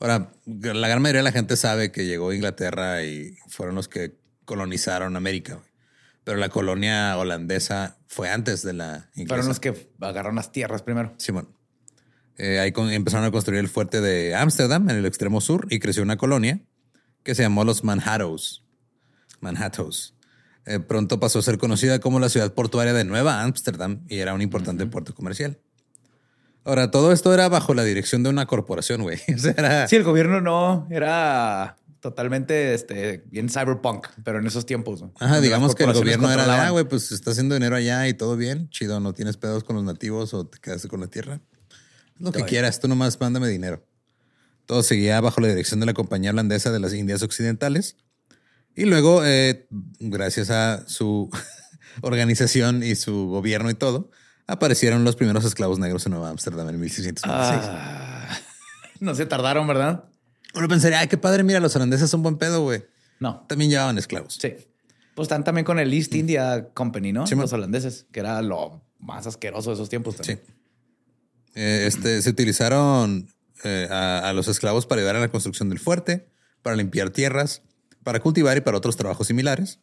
Ahora, 0.00 0.30
la 0.46 0.88
gran 0.88 1.00
mayoría 1.02 1.20
de 1.20 1.24
la 1.24 1.32
gente 1.32 1.56
sabe 1.56 1.90
que 1.92 2.04
llegó 2.06 2.30
a 2.30 2.34
Inglaterra 2.34 3.02
y 3.04 3.36
fueron 3.48 3.74
los 3.74 3.88
que 3.88 4.16
colonizaron 4.44 5.16
América. 5.16 5.54
güey. 5.54 5.66
Pero 6.24 6.38
la 6.38 6.48
colonia 6.48 7.16
holandesa 7.18 7.98
fue 8.06 8.30
antes 8.30 8.62
de 8.62 8.72
la 8.72 9.10
inglesa. 9.14 9.28
Fueron 9.28 9.48
los 9.48 9.60
que 9.60 9.90
agarraron 10.00 10.36
las 10.36 10.52
tierras 10.52 10.82
primero. 10.82 11.14
Simón. 11.18 11.48
Eh, 12.36 12.58
ahí 12.58 12.72
con- 12.72 12.90
empezaron 12.90 13.24
a 13.26 13.30
construir 13.30 13.60
el 13.60 13.68
fuerte 13.68 14.00
de 14.00 14.34
Ámsterdam 14.34 14.88
en 14.90 14.96
el 14.96 15.06
extremo 15.06 15.40
sur 15.40 15.66
y 15.70 15.78
creció 15.78 16.02
una 16.02 16.16
colonia 16.16 16.60
que 17.22 17.34
se 17.34 17.42
llamó 17.42 17.64
los 17.64 17.84
Manhattoes. 17.84 18.62
Manhattoes. 19.40 20.14
Eh, 20.66 20.80
pronto 20.80 21.20
pasó 21.20 21.38
a 21.38 21.42
ser 21.42 21.58
conocida 21.58 21.98
como 22.00 22.18
la 22.20 22.28
ciudad 22.30 22.52
portuaria 22.54 22.94
de 22.94 23.04
Nueva 23.04 23.42
Ámsterdam 23.42 24.04
y 24.08 24.18
era 24.18 24.32
un 24.34 24.40
importante 24.42 24.86
puerto 24.86 25.14
comercial. 25.14 25.58
Ahora, 26.64 26.90
todo 26.90 27.12
esto 27.12 27.32
era 27.34 27.48
bajo 27.48 27.74
la 27.74 27.84
dirección 27.84 28.22
de 28.22 28.30
una 28.30 28.46
corporación, 28.46 29.02
güey. 29.02 29.18
O 29.34 29.38
sea, 29.38 29.54
era- 29.56 29.88
Sí, 29.88 29.96
el 29.96 30.04
gobierno 30.04 30.40
no 30.40 30.86
era 30.90 31.76
totalmente 32.00 32.74
este, 32.74 33.24
bien 33.30 33.48
cyberpunk, 33.48 34.06
pero 34.24 34.38
en 34.38 34.46
esos 34.46 34.66
tiempos. 34.66 35.00
¿no? 35.02 35.12
Ajá, 35.20 35.40
digamos 35.40 35.74
que 35.74 35.84
el 35.84 35.92
gobierno 35.94 36.30
era 36.30 36.66
ah, 36.66 36.70
güey, 36.70 36.84
pues 36.84 37.12
está 37.12 37.30
haciendo 37.30 37.54
dinero 37.54 37.76
allá 37.76 38.06
y 38.08 38.12
todo 38.14 38.36
bien, 38.36 38.68
chido, 38.68 39.00
no 39.00 39.14
tienes 39.14 39.38
pedos 39.38 39.64
con 39.64 39.76
los 39.76 39.84
nativos 39.84 40.34
o 40.34 40.46
te 40.46 40.58
quedaste 40.58 40.88
con 40.88 41.00
la 41.00 41.06
tierra. 41.06 41.40
Lo 42.18 42.26
que 42.30 42.32
Todo 42.32 42.32
bien. 42.34 42.46
quieras, 42.46 42.78
tú 42.80 42.88
nomás 42.88 43.18
mándame 43.20 43.48
dinero. 43.48 43.86
Todo 44.66 44.82
seguía 44.82 45.20
bajo 45.20 45.40
la 45.40 45.48
dirección 45.48 45.80
de 45.80 45.86
la 45.86 45.94
compañía 45.94 46.30
holandesa 46.30 46.70
de 46.72 46.80
las 46.80 46.92
Indias 46.94 47.22
Occidentales. 47.22 47.96
Y 48.74 48.84
luego, 48.84 49.24
eh, 49.24 49.66
gracias 49.98 50.50
a 50.50 50.86
su 50.86 51.30
organización 52.02 52.82
y 52.82 52.94
su 52.96 53.28
gobierno 53.28 53.70
y 53.70 53.74
todo, 53.74 54.10
aparecieron 54.46 55.04
los 55.04 55.16
primeros 55.16 55.44
esclavos 55.44 55.78
negros 55.78 56.04
en 56.06 56.12
Nueva 56.12 56.30
Ámsterdam 56.30 56.68
en 56.68 56.80
1626. 56.80 57.60
Ah, 57.72 58.38
no 59.00 59.14
se 59.14 59.26
tardaron, 59.26 59.66
¿verdad? 59.66 60.04
Uno 60.54 60.68
pensaría, 60.68 61.00
ay, 61.00 61.08
qué 61.08 61.16
padre, 61.18 61.42
mira, 61.42 61.60
los 61.60 61.74
holandeses 61.76 62.10
son 62.10 62.22
buen 62.22 62.36
pedo, 62.36 62.62
güey. 62.62 62.84
No. 63.20 63.44
También 63.48 63.70
llevaban 63.70 63.98
esclavos. 63.98 64.38
Sí. 64.40 64.54
Pues 65.14 65.26
están 65.26 65.44
también 65.44 65.64
con 65.64 65.78
el 65.78 65.92
East 65.92 66.14
India 66.14 66.68
Company, 66.74 67.12
¿no? 67.12 67.26
Sí, 67.26 67.34
Los 67.36 67.52
holandeses, 67.52 68.06
que 68.12 68.20
era 68.20 68.42
lo 68.42 68.82
más 68.98 69.26
asqueroso 69.26 69.70
de 69.70 69.74
esos 69.74 69.88
tiempos 69.88 70.14
Sí. 70.16 70.18
también. 70.22 70.40
Eh, 71.54 71.84
este, 71.86 72.20
se 72.20 72.30
utilizaron 72.30 73.28
eh, 73.62 73.86
a, 73.90 74.28
a 74.28 74.32
los 74.32 74.48
esclavos 74.48 74.86
para 74.86 75.00
ayudar 75.00 75.14
en 75.16 75.22
la 75.22 75.28
construcción 75.28 75.68
del 75.68 75.78
fuerte, 75.78 76.28
para 76.62 76.74
limpiar 76.76 77.10
tierras, 77.10 77.62
para 78.02 78.20
cultivar 78.20 78.56
y 78.56 78.60
para 78.60 78.76
otros 78.76 78.96
trabajos 78.96 79.28
similares. 79.28 79.78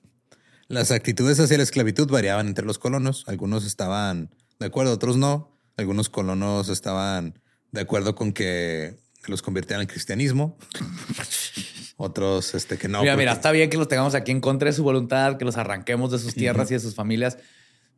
Las 0.68 0.92
actitudes 0.92 1.40
hacia 1.40 1.58
la 1.58 1.64
esclavitud 1.64 2.10
variaban 2.10 2.48
entre 2.48 2.66
los 2.66 2.78
colonos. 2.78 3.24
Algunos 3.28 3.66
estaban 3.66 4.30
de 4.62 4.68
acuerdo, 4.68 4.94
otros 4.94 5.18
no. 5.18 5.52
Algunos 5.78 6.10
colonos 6.10 6.70
estaban 6.70 7.40
de 7.72 7.82
acuerdo 7.82 8.16
con 8.16 8.32
que 8.34 8.96
los 9.28 9.42
convirtieran 9.42 9.82
al 9.82 9.88
cristianismo. 9.88 10.58
Otros, 11.98 12.56
este, 12.56 12.78
que 12.78 12.88
no. 12.88 13.02
mira, 13.02 13.14
porque- 13.14 13.22
mira, 13.22 13.34
está 13.34 13.52
bien 13.52 13.70
que 13.70 13.78
los 13.78 13.88
tengamos 13.88 14.16
aquí 14.16 14.32
en 14.32 14.42
contra 14.42 14.68
de 14.70 14.74
su 14.74 14.84
voluntad, 14.84 15.38
que 15.38 15.46
los 15.46 15.58
arranquemos 15.58 16.12
de 16.12 16.18
sus 16.20 16.34
tierras 16.34 16.72
y 16.72 16.74
de 16.74 16.80
sus 16.80 16.96
familias, 16.96 17.38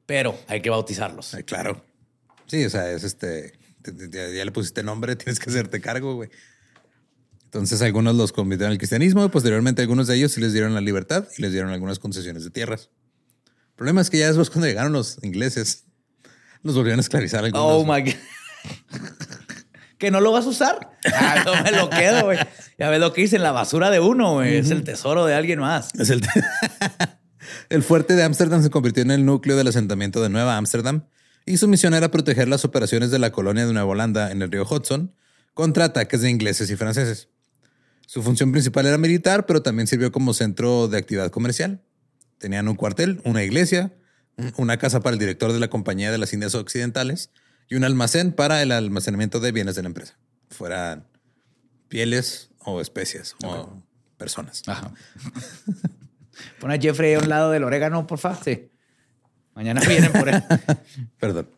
pero 0.06 0.38
hay 0.48 0.62
que 0.62 0.70
bautizarlos. 0.70 1.34
Ay, 1.34 1.44
claro. 1.44 1.86
Sí, 2.48 2.66
o 2.66 2.70
sea, 2.70 2.92
es 2.92 3.04
este. 3.04 3.54
te- 3.82 3.94
te- 3.94 4.10
Ya, 4.10 4.28
ya 4.30 4.44
le 4.46 4.52
pusiste 4.52 4.84
nombre, 4.84 5.16
tienes 5.18 5.40
que 5.40 5.50
hacerte 5.50 5.80
cargo, 5.80 6.16
güey. 6.16 6.30
Entonces, 7.46 7.82
algunos 7.82 8.16
los 8.16 8.34
convirtieron 8.34 8.72
al 8.72 8.78
cristianismo 8.78 9.24
y 9.24 9.30
posteriormente 9.30 9.82
algunos 9.82 10.08
de 10.08 10.16
ellos 10.16 10.32
sí 10.34 10.42
les 10.42 10.52
dieron 10.54 10.74
la 10.74 10.82
libertad 10.82 11.26
y 11.38 11.42
les 11.42 11.52
dieron 11.54 11.72
algunas 11.72 12.00
concesiones 12.00 12.44
de 12.44 12.50
tierras. 12.50 12.90
El 13.46 13.76
problema 13.76 14.02
es 14.02 14.10
que 14.10 14.18
ya 14.18 14.28
después, 14.28 14.50
cuando 14.50 14.68
llegaron 14.68 14.92
los 14.92 15.20
ingleses, 15.24 15.86
los 16.64 16.76
volvieron 16.76 17.00
a 17.00 17.02
esclavizar. 17.02 17.46
algunos. 17.46 17.66
Oh 17.66 17.86
my 17.86 18.02
God. 18.02 18.14
¿Que 19.98 20.12
no 20.12 20.20
lo 20.20 20.32
vas 20.32 20.46
a 20.46 20.50
usar? 20.50 20.92
Ah, 21.14 21.44
no 21.46 21.64
me 21.64 21.72
lo 21.72 21.90
quedo, 21.90 22.26
güey. 22.26 22.40
Ya 22.78 22.90
ves 22.90 23.00
lo 23.00 23.14
que 23.14 23.22
hice 23.22 23.38
en 23.38 23.44
la 23.44 23.52
basura 23.52 23.90
de 23.90 24.02
uno, 24.02 24.34
güey. 24.34 24.58
Es 24.58 24.70
el 24.70 24.84
tesoro 24.84 25.26
de 25.26 25.34
alguien 25.34 25.60
más. 25.60 25.96
Es 25.98 26.10
el, 26.10 26.22
el 27.70 27.84
fuerte 27.84 28.16
de 28.16 28.24
Ámsterdam 28.24 28.62
se 28.62 28.70
convirtió 28.70 29.04
en 29.04 29.12
el 29.12 29.26
núcleo 29.26 29.56
del 29.56 29.68
asentamiento 29.68 30.22
de 30.22 30.30
Nueva 30.30 30.58
Ámsterdam 30.58 31.06
y 31.46 31.58
su 31.58 31.68
misión 31.68 31.94
era 31.94 32.12
proteger 32.12 32.48
las 32.48 32.66
operaciones 32.66 33.12
de 33.12 33.20
la 33.20 33.32
colonia 33.32 33.66
de 33.66 33.74
Nueva 33.74 33.88
Holanda 33.90 34.32
en 34.32 34.42
el 34.42 34.52
río 34.52 34.66
Hudson 34.70 35.14
contra 35.54 35.86
ataques 35.86 36.22
de 36.22 36.30
ingleses 36.30 36.70
y 36.70 36.76
franceses. 36.76 37.30
Su 38.06 38.22
función 38.24 38.52
principal 38.52 38.86
era 38.86 38.98
militar, 38.98 39.46
pero 39.46 39.62
también 39.62 39.88
sirvió 39.88 40.12
como 40.12 40.34
centro 40.34 40.88
de 40.88 40.98
actividad 40.98 41.32
comercial. 41.32 41.82
Tenían 42.38 42.68
un 42.68 42.76
cuartel, 42.76 43.22
una 43.24 43.44
iglesia, 43.44 43.94
una 44.58 44.78
casa 44.78 45.02
para 45.02 45.14
el 45.14 45.20
director 45.20 45.52
de 45.52 45.60
la 45.60 45.70
Compañía 45.70 46.12
de 46.12 46.18
las 46.18 46.34
Indias 46.34 46.56
Occidentales 46.56 47.32
y 47.70 47.76
un 47.76 47.84
almacén 47.84 48.32
para 48.34 48.62
el 48.62 48.72
almacenamiento 48.72 49.40
de 49.40 49.52
bienes 49.52 49.76
de 49.76 49.84
la 49.84 49.88
empresa, 49.88 50.18
fueran 50.50 51.08
pieles 51.88 52.50
o 52.60 52.82
especias 52.82 53.36
o 53.44 53.82
personas. 54.18 54.64
Ajá. 54.68 54.92
Pon 56.60 56.72
a 56.72 56.78
Jeffrey 56.78 57.14
a 57.14 57.20
un 57.20 57.30
lado 57.30 57.52
del 57.52 57.64
orégano, 57.64 58.08
porfa. 58.08 58.36
Sí. 58.44 58.70
Mañana 59.54 59.82
vienen 59.88 60.12
por 60.12 60.30
él. 60.30 60.44
Perdón. 61.20 61.50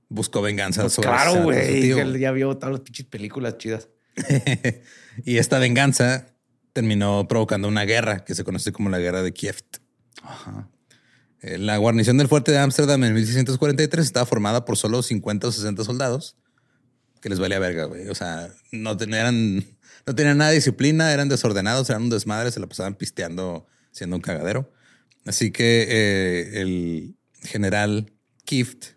buscó 0.10 0.42
venganza 0.42 0.90
sobre 0.90 1.10
Pues 1.10 1.22
Claro, 1.22 1.44
sobre 1.44 1.92
su 1.92 1.96
güey. 1.96 2.20
Ya 2.20 2.32
vio 2.32 2.58
todas 2.58 2.72
las 2.72 2.82
pinches 2.82 3.06
películas 3.06 3.60
chidas. 3.60 3.88
y 5.26 5.38
esta 5.38 5.60
venganza 5.60 6.26
terminó 6.74 7.28
provocando 7.28 7.68
una 7.68 7.84
guerra 7.84 8.26
que 8.26 8.34
se 8.34 8.44
conoce 8.44 8.72
como 8.72 8.90
la 8.90 8.98
guerra 8.98 9.22
de 9.22 9.32
Kiev. 9.32 9.58
Eh, 11.44 11.60
La 11.60 11.78
guarnición 11.78 12.18
del 12.18 12.28
fuerte 12.28 12.52
de 12.52 12.58
Ámsterdam 12.58 13.04
en 13.04 13.14
1643 13.14 14.08
estaba 14.08 14.26
formada 14.26 14.66
por 14.66 14.76
solo 14.76 15.04
50 15.04 15.48
o 15.48 15.52
60 15.52 15.84
soldados 15.84 16.38
que 17.22 17.30
les 17.30 17.38
valía 17.38 17.60
verga, 17.60 17.84
güey. 17.84 18.10
O 18.10 18.16
sea, 18.16 18.52
no 18.72 18.98
tenían, 18.98 19.58
no 20.08 20.16
tenían 20.16 20.40
nada 20.40 20.50
de 20.50 20.56
disciplina, 20.56 21.14
eran 21.14 21.30
desordenados, 21.30 21.92
eran 21.92 22.02
un 22.02 22.10
desmadre, 22.10 22.50
se 22.50 22.60
la 22.60 22.66
pasaban 22.66 22.96
pisteando 22.96 23.68
siendo 23.92 24.16
un 24.16 24.24
cagadero. 24.24 24.74
Así 25.28 25.52
que 25.52 25.86
eh, 25.88 26.62
el 26.62 27.18
general 27.42 28.14
Kift 28.46 28.94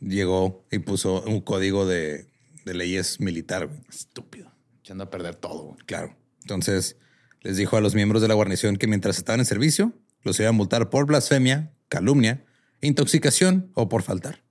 llegó 0.00 0.66
y 0.70 0.78
puso 0.80 1.22
un 1.22 1.40
código 1.40 1.86
de, 1.86 2.26
de 2.64 2.74
leyes 2.74 3.20
militar, 3.20 3.66
güey. 3.66 3.80
Estúpido. 3.88 4.52
Echando 4.80 5.04
a 5.04 5.10
perder 5.10 5.34
todo, 5.34 5.62
güey. 5.64 5.78
Claro. 5.86 6.16
Entonces 6.42 6.96
les 7.40 7.56
dijo 7.56 7.76
a 7.76 7.80
los 7.80 7.94
miembros 7.94 8.22
de 8.22 8.28
la 8.28 8.34
guarnición 8.34 8.76
que 8.76 8.86
mientras 8.86 9.18
estaban 9.18 9.40
en 9.40 9.46
servicio, 9.46 9.92
los 10.22 10.38
iba 10.40 10.48
a 10.48 10.52
multar 10.52 10.90
por 10.90 11.06
blasfemia, 11.06 11.72
calumnia, 11.88 12.44
intoxicación 12.80 13.70
o 13.74 13.88
por 13.88 14.02
faltar. 14.02 14.42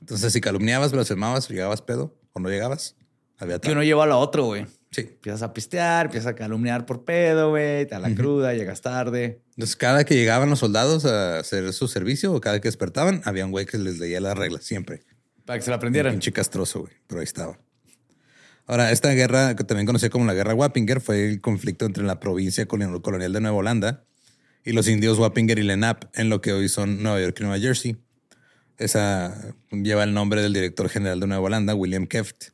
Entonces, 0.00 0.32
si 0.32 0.40
calumniabas, 0.40 0.92
blasfemabas, 0.92 1.48
llegabas 1.48 1.82
pedo 1.82 2.16
o 2.32 2.38
no 2.38 2.48
llegabas, 2.48 2.96
había 3.38 3.58
Que 3.58 3.72
uno 3.72 3.82
lleva 3.82 4.04
a 4.04 4.06
lo 4.06 4.18
otro, 4.18 4.44
güey. 4.44 4.66
Sí. 4.90 5.02
Empiezas 5.02 5.42
a 5.42 5.52
pistear, 5.52 6.06
empiezas 6.06 6.28
a 6.28 6.34
calumniar 6.34 6.86
por 6.86 7.04
pedo, 7.04 7.50
güey, 7.50 7.84
te 7.86 7.90
da 7.94 7.98
la 7.98 8.14
cruda, 8.14 8.54
llegas 8.54 8.80
tarde. 8.80 9.42
Entonces, 9.50 9.76
cada 9.76 10.04
que 10.04 10.14
llegaban 10.14 10.48
los 10.48 10.60
soldados 10.60 11.04
a 11.04 11.38
hacer 11.40 11.72
su 11.72 11.88
servicio 11.88 12.32
o 12.32 12.40
cada 12.40 12.60
que 12.60 12.68
despertaban, 12.68 13.20
había 13.24 13.44
un 13.44 13.50
güey 13.50 13.66
que 13.66 13.78
les 13.78 13.98
leía 13.98 14.20
las 14.20 14.38
reglas 14.38 14.64
siempre. 14.64 15.02
Para 15.44 15.58
que 15.58 15.64
se 15.64 15.70
la 15.70 15.76
Un 15.76 15.80
aprendieran. 15.80 16.12
pinche 16.14 16.32
castroso, 16.32 16.80
güey. 16.80 16.92
Pero 17.06 17.20
ahí 17.20 17.24
estaba. 17.24 17.58
Ahora, 18.66 18.90
esta 18.90 19.10
guerra, 19.12 19.54
que 19.54 19.64
también 19.64 19.86
conocida 19.86 20.10
como 20.10 20.24
la 20.24 20.34
Guerra 20.34 20.54
Wappinger, 20.54 21.00
fue 21.00 21.28
el 21.28 21.40
conflicto 21.40 21.84
entre 21.84 22.02
la 22.04 22.18
provincia 22.18 22.66
colonial 22.66 23.00
colonial 23.00 23.32
de 23.32 23.40
Nueva 23.40 23.56
Holanda 23.56 24.04
y 24.64 24.72
los 24.72 24.88
indios 24.88 25.18
Wappinger 25.18 25.58
y 25.58 25.62
Lenape 25.62 26.08
en 26.14 26.28
lo 26.30 26.40
que 26.40 26.52
hoy 26.52 26.68
son 26.68 27.00
Nueva 27.02 27.20
York 27.20 27.36
y 27.38 27.42
Nueva 27.44 27.58
Jersey. 27.60 27.96
Esa 28.78 29.54
lleva 29.70 30.02
el 30.04 30.12
nombre 30.14 30.42
del 30.42 30.52
director 30.52 30.88
general 30.88 31.20
de 31.20 31.26
Nueva 31.28 31.44
Holanda, 31.44 31.74
William 31.76 32.06
Keft, 32.06 32.48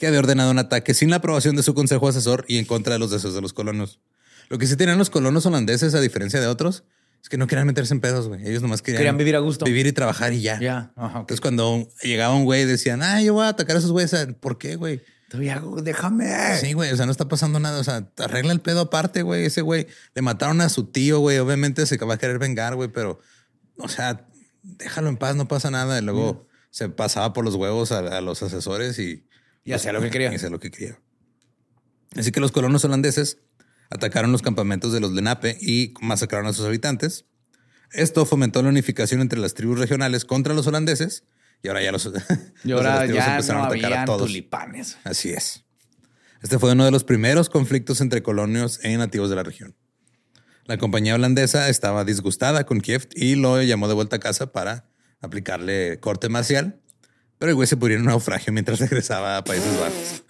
que 0.00 0.06
había 0.06 0.18
ordenado 0.18 0.50
un 0.50 0.58
ataque 0.58 0.94
sin 0.94 1.10
la 1.10 1.16
aprobación 1.16 1.54
de 1.54 1.62
su 1.62 1.74
consejo 1.74 2.08
asesor 2.08 2.44
y 2.48 2.58
en 2.58 2.64
contra 2.64 2.94
de 2.94 2.98
los 2.98 3.10
deseos 3.10 3.34
de 3.34 3.42
los 3.42 3.52
colonos. 3.52 4.00
Lo 4.48 4.58
que 4.58 4.66
sí 4.66 4.74
tenían 4.74 4.98
los 4.98 5.10
colonos 5.10 5.44
holandeses, 5.46 5.94
a 5.94 6.00
diferencia 6.00 6.40
de 6.40 6.46
otros, 6.46 6.84
es 7.22 7.28
que 7.28 7.36
no 7.36 7.46
querían 7.46 7.66
meterse 7.66 7.92
en 7.92 8.00
pedos, 8.00 8.26
güey. 8.26 8.48
Ellos 8.48 8.62
nomás 8.62 8.80
querían, 8.80 8.98
Querían 8.98 9.18
vivir 9.18 9.36
a 9.36 9.40
gusto. 9.40 9.66
Vivir 9.66 9.86
y 9.86 9.92
trabajar 9.92 10.32
y 10.32 10.40
ya. 10.40 10.58
Ya. 10.58 10.92
Entonces, 10.96 11.40
cuando 11.42 11.86
llegaba 12.02 12.34
un 12.34 12.44
güey, 12.44 12.64
decían, 12.64 13.02
ah, 13.02 13.20
yo 13.20 13.34
voy 13.34 13.44
a 13.44 13.48
atacar 13.48 13.76
a 13.76 13.78
esos 13.78 13.92
güeyes. 13.92 14.14
¿Por 14.40 14.56
qué, 14.56 14.76
güey? 14.76 15.02
Todavía, 15.28 15.62
déjame. 15.82 16.56
Sí, 16.56 16.72
güey. 16.72 16.90
O 16.90 16.96
sea, 16.96 17.04
no 17.04 17.12
está 17.12 17.28
pasando 17.28 17.60
nada. 17.60 17.78
O 17.78 17.84
sea, 17.84 18.08
arregla 18.16 18.52
el 18.52 18.60
pedo 18.60 18.80
aparte, 18.80 19.20
güey. 19.20 19.44
Ese 19.44 19.60
güey 19.60 19.86
le 20.14 20.22
mataron 20.22 20.62
a 20.62 20.70
su 20.70 20.86
tío, 20.86 21.20
güey. 21.20 21.38
Obviamente 21.38 21.84
se 21.84 21.98
va 21.98 22.14
a 22.14 22.18
querer 22.18 22.38
vengar, 22.38 22.74
güey, 22.74 22.88
pero, 22.88 23.20
o 23.76 23.88
sea, 23.88 24.26
déjalo 24.62 25.10
en 25.10 25.18
paz, 25.18 25.36
no 25.36 25.46
pasa 25.46 25.70
nada. 25.70 25.98
Y 25.98 26.02
luego 26.02 26.48
se 26.70 26.88
pasaba 26.88 27.34
por 27.34 27.44
los 27.44 27.54
huevos 27.54 27.92
a, 27.92 27.98
a 27.98 28.20
los 28.22 28.42
asesores 28.42 28.98
y. 28.98 29.26
Y 29.64 29.72
hacía 29.72 29.92
lo 29.92 30.00
que 30.00 30.10
quería. 30.10 30.32
Y 30.32 30.36
hacía 30.36 30.50
lo 30.50 30.60
que 30.60 30.70
quería. 30.70 30.98
Así 32.16 32.32
que 32.32 32.40
los 32.40 32.52
colonos 32.52 32.84
holandeses 32.84 33.38
atacaron 33.90 34.32
los 34.32 34.42
campamentos 34.42 34.92
de 34.92 35.00
los 35.00 35.12
Lenape 35.12 35.58
y 35.60 35.94
masacraron 36.00 36.46
a 36.46 36.52
sus 36.52 36.64
habitantes. 36.66 37.26
Esto 37.92 38.24
fomentó 38.24 38.62
la 38.62 38.68
unificación 38.68 39.20
entre 39.20 39.38
las 39.38 39.54
tribus 39.54 39.78
regionales 39.78 40.24
contra 40.24 40.54
los 40.54 40.66
holandeses 40.66 41.24
y 41.62 41.68
ahora 41.68 41.82
ya 41.82 41.92
los, 41.92 42.06
Y 42.64 42.68
los 42.68 42.78
ahora 42.80 43.00
nativos 43.00 43.16
ya 43.16 43.30
empezaron 43.32 43.62
no 43.62 43.68
a 43.68 43.70
atacar 43.70 43.92
a 43.92 44.04
todos. 44.04 44.22
tulipanes. 44.22 44.96
Así 45.04 45.30
es. 45.30 45.64
Este 46.42 46.58
fue 46.58 46.72
uno 46.72 46.84
de 46.84 46.90
los 46.90 47.04
primeros 47.04 47.50
conflictos 47.50 48.00
entre 48.00 48.22
colonios 48.22 48.80
e 48.82 48.96
nativos 48.96 49.28
de 49.28 49.36
la 49.36 49.42
región. 49.42 49.76
La 50.64 50.78
compañía 50.78 51.14
holandesa 51.16 51.68
estaba 51.68 52.04
disgustada 52.04 52.64
con 52.64 52.80
Kiev 52.80 53.08
y 53.14 53.34
lo 53.34 53.60
llamó 53.62 53.88
de 53.88 53.94
vuelta 53.94 54.16
a 54.16 54.20
casa 54.20 54.52
para 54.52 54.88
aplicarle 55.20 55.98
corte 56.00 56.28
marcial, 56.28 56.80
pero 57.40 57.50
el 57.50 57.56
güey 57.56 57.66
se 57.66 57.74
murió 57.74 57.96
en 57.96 58.02
un 58.02 58.08
naufragio 58.08 58.52
mientras 58.52 58.78
regresaba 58.90 59.38
a 59.38 59.44
Países 59.44 59.80
Bajos. 59.80 60.24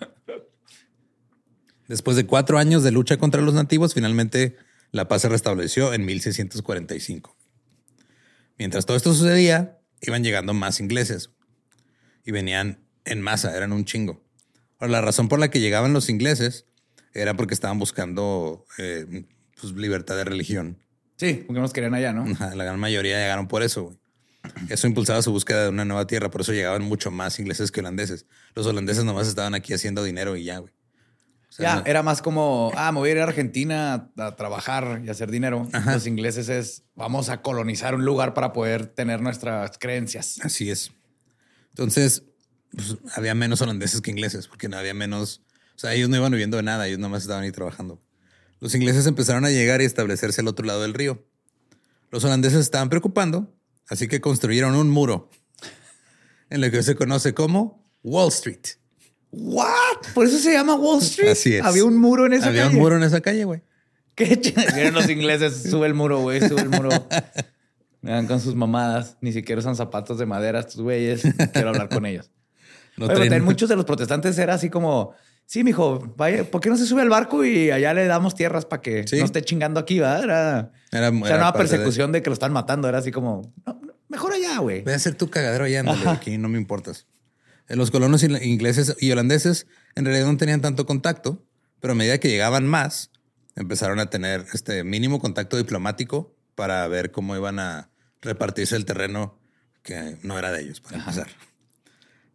Después 1.88 2.16
de 2.16 2.24
cuatro 2.24 2.56
años 2.56 2.84
de 2.84 2.92
lucha 2.92 3.16
contra 3.16 3.42
los 3.42 3.52
nativos, 3.52 3.94
finalmente 3.94 4.56
la 4.92 5.08
paz 5.08 5.22
se 5.22 5.28
restableció 5.28 5.92
en 5.92 6.04
1645. 6.04 7.36
Mientras 8.58 8.86
todo 8.86 8.96
esto 8.96 9.12
sucedía, 9.12 9.80
iban 10.00 10.22
llegando 10.22 10.54
más 10.54 10.78
ingleses 10.78 11.30
y 12.24 12.30
venían 12.30 12.78
en 13.04 13.20
masa, 13.20 13.56
eran 13.56 13.72
un 13.72 13.84
chingo. 13.84 14.22
Ahora, 14.78 14.92
la 14.92 15.00
razón 15.00 15.28
por 15.28 15.40
la 15.40 15.50
que 15.50 15.58
llegaban 15.58 15.92
los 15.92 16.08
ingleses 16.10 16.66
era 17.12 17.34
porque 17.34 17.54
estaban 17.54 17.80
buscando 17.80 18.64
eh, 18.78 19.24
pues, 19.60 19.72
libertad 19.72 20.14
de 20.14 20.24
religión. 20.24 20.78
Sí, 21.16 21.42
porque 21.44 21.60
nos 21.60 21.72
querían 21.72 21.94
allá, 21.94 22.12
¿no? 22.12 22.24
La 22.54 22.64
gran 22.64 22.78
mayoría 22.78 23.18
llegaron 23.18 23.48
por 23.48 23.64
eso. 23.64 23.86
güey. 23.86 23.99
Eso 24.68 24.86
impulsaba 24.86 25.22
su 25.22 25.32
búsqueda 25.32 25.64
de 25.64 25.68
una 25.68 25.84
nueva 25.84 26.06
tierra, 26.06 26.30
por 26.30 26.40
eso 26.40 26.52
llegaban 26.52 26.82
mucho 26.82 27.10
más 27.10 27.38
ingleses 27.38 27.70
que 27.70 27.80
holandeses. 27.80 28.26
Los 28.54 28.66
holandeses 28.66 29.04
nomás 29.04 29.28
estaban 29.28 29.54
aquí 29.54 29.72
haciendo 29.74 30.02
dinero 30.02 30.36
y 30.36 30.44
ya, 30.44 30.58
güey. 30.58 30.72
O 31.48 31.52
sea, 31.52 31.62
Ya, 31.62 31.76
no- 31.76 31.86
era 31.86 32.02
más 32.02 32.22
como, 32.22 32.72
ah, 32.76 32.92
me 32.92 33.00
voy 33.00 33.08
a 33.10 33.12
ir 33.12 33.18
a 33.18 33.24
Argentina 33.24 34.10
a, 34.16 34.36
trabajar 34.36 35.02
y 35.04 35.10
hacer 35.10 35.30
dinero. 35.30 35.68
Ajá. 35.72 35.94
Los 35.94 36.06
ingleses 36.06 36.48
es, 36.48 36.84
vamos 36.94 37.28
a 37.28 37.42
colonizar 37.42 37.94
un 37.94 38.04
lugar 38.04 38.34
para 38.34 38.52
poder 38.52 38.86
tener 38.86 39.20
nuestras 39.20 39.76
creencias. 39.78 40.38
Así 40.42 40.70
es. 40.70 40.92
Entonces, 41.70 42.22
pues, 42.70 42.96
había 43.14 43.34
menos 43.34 43.60
holandeses 43.60 44.00
que 44.00 44.10
ingleses, 44.10 44.46
porque 44.46 44.68
no 44.68 44.76
había 44.76 44.94
menos. 44.94 45.42
O 45.74 45.78
sea, 45.80 45.94
ellos 45.94 46.08
no 46.08 46.16
iban 46.16 46.30
viviendo 46.30 46.56
de 46.56 46.62
nada, 46.62 46.86
ellos 46.86 46.98
nomás 46.98 47.22
estaban 47.22 47.42
ahí 47.42 47.52
trabajando. 47.52 48.00
Los 48.60 48.74
ingleses 48.74 49.06
empezaron 49.06 49.44
a 49.44 49.50
llegar 49.50 49.80
y 49.80 49.86
establecerse 49.86 50.42
al 50.42 50.48
otro 50.48 50.66
lado 50.66 50.82
del 50.82 50.94
río. 50.94 51.26
Los 52.10 52.24
holandeses 52.24 52.60
estaban 52.60 52.90
preocupando, 52.90 53.52
así 53.90 54.08
que 54.08 54.20
construyeron 54.20 54.74
un 54.74 54.88
muro 54.88 55.28
en 56.48 56.60
lo 56.62 56.70
que 56.70 56.82
se 56.82 56.94
conoce 56.96 57.34
como 57.34 57.84
Wall 58.02 58.28
Street. 58.28 58.60
¿What? 59.32 60.12
Por 60.14 60.26
eso 60.26 60.38
se 60.38 60.52
llama 60.52 60.74
Wall 60.74 61.00
Street. 61.02 61.30
Así 61.30 61.54
es. 61.54 61.62
Había 61.64 61.84
un 61.84 61.96
muro 61.96 62.26
en 62.26 62.32
esa 62.32 62.48
Había 62.48 62.62
calle. 62.64 62.74
un 62.76 62.82
muro 62.82 62.96
en 62.96 63.02
esa 63.02 63.20
calle, 63.20 63.44
güey. 63.44 63.62
¿Qué 64.14 64.36
Vienen 64.74 64.94
los 64.94 65.08
ingleses, 65.08 65.62
sube 65.70 65.86
el 65.86 65.94
muro, 65.94 66.20
güey, 66.20 66.40
sube 66.40 66.62
el 66.62 66.68
muro. 66.70 66.90
Me 68.02 68.10
dan 68.12 68.26
con 68.26 68.40
sus 68.40 68.54
mamadas. 68.54 69.16
Ni 69.20 69.32
siquiera 69.32 69.60
usan 69.60 69.76
zapatos 69.76 70.18
de 70.18 70.26
madera 70.26 70.60
estos 70.60 70.80
güeyes. 70.80 71.22
Quiero 71.52 71.68
hablar 71.68 71.88
con 71.88 72.06
ellos. 72.06 72.30
No 72.96 73.06
Oye, 73.06 73.14
también 73.14 73.44
muchos 73.44 73.68
de 73.68 73.76
los 73.76 73.84
protestantes 73.84 74.36
era 74.38 74.54
así 74.54 74.68
como, 74.68 75.14
sí, 75.50 75.64
mijo, 75.64 76.14
vaya, 76.16 76.44
¿por 76.44 76.60
qué 76.60 76.70
no 76.70 76.76
se 76.76 76.86
sube 76.86 77.02
al 77.02 77.08
barco 77.08 77.44
y 77.44 77.72
allá 77.72 77.92
le 77.92 78.06
damos 78.06 78.36
tierras 78.36 78.64
para 78.66 78.80
que 78.82 79.04
Sí. 79.08 79.18
no 79.18 79.24
esté 79.24 79.42
chingando 79.42 79.80
aquí, 79.80 79.98
¿verdad? 79.98 80.22
Era, 80.22 80.72
Era, 80.92 81.08
o 81.10 81.18
sea, 81.24 81.26
era 81.34 81.36
una 81.38 81.52
de- 81.52 81.58
persecución 81.58 82.12
de... 82.12 82.22
que 82.22 82.30
lo 82.30 82.34
están 82.34 82.52
matando. 82.52 82.88
Era 82.88 82.98
así 82.98 83.10
como, 83.10 83.52
"No, 83.66 83.80
no, 83.82 83.92
mejor 84.08 84.32
allá, 84.32 84.58
güey. 84.58 84.82
Voy 84.82 84.92
a 84.92 84.96
hacer 84.96 85.16
tu 85.16 85.28
cagadero 85.28 85.64
allá, 85.64 85.80
ándale, 85.80 86.08
aquí 86.08 86.38
no 86.38 86.48
me 86.48 86.56
importas. 86.58 87.06
Eh, 87.68 87.74
Los 87.74 87.90
colonos 87.90 88.22
ingleses 88.22 88.96
y 89.00 89.10
holandeses 89.10 89.66
en 89.96 90.04
realidad 90.04 90.26
no 90.28 90.36
tenían 90.36 90.60
tanto 90.60 90.86
contacto, 90.86 91.44
pero 91.80 91.92
a 91.92 91.94
medida 91.96 92.18
que 92.18 92.28
llegaban 92.28 92.64
más, 92.66 93.10
empezaron 93.56 93.98
a 93.98 94.06
tener 94.06 94.46
este 94.52 94.84
mínimo 94.84 95.18
contacto 95.18 95.56
diplomático 95.56 96.32
para 96.54 96.86
ver 96.86 97.10
cómo 97.10 97.34
iban 97.34 97.58
a 97.58 97.90
repartirse 98.22 98.76
el 98.76 98.84
terreno 98.84 99.38
que 99.82 100.16
no 100.22 100.38
era 100.38 100.52
de 100.52 100.62
ellos, 100.62 100.80
para 100.80 100.98
empezar. 100.98 101.26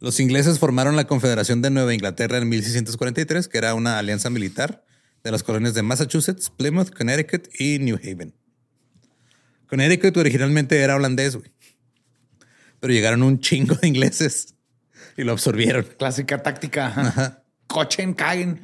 Los 0.06 0.20
ingleses 0.20 0.60
formaron 0.60 0.96
la 0.96 1.08
Confederación 1.08 1.64
de 1.64 1.72
Nueva 1.72 1.92
Inglaterra 1.92 2.38
en 2.38 2.48
1643, 2.48 3.48
que 3.48 3.58
era 3.58 3.74
una 3.74 3.98
alianza 3.98 4.30
militar 4.30 4.86
de 5.24 5.32
las 5.32 5.42
colonias 5.42 5.74
de 5.74 5.82
Massachusetts, 5.82 6.52
Plymouth, 6.52 6.92
Connecticut 6.92 7.50
y 7.60 7.80
New 7.80 7.98
Haven. 7.98 8.32
Connecticut 9.68 10.16
originalmente 10.18 10.80
era 10.80 10.96
holandés, 10.96 11.38
güey. 11.38 11.52
Pero 12.80 12.94
llegaron 12.94 13.24
un 13.24 13.40
chingo 13.40 13.74
de 13.74 13.88
ingleses 13.88 14.54
y 15.18 15.24
lo 15.24 15.32
absorbieron. 15.32 15.88
Clásica 15.98 16.44
táctica. 16.44 16.86
ajá. 16.86 17.44
Cochen, 17.66 18.14
caguen 18.14 18.62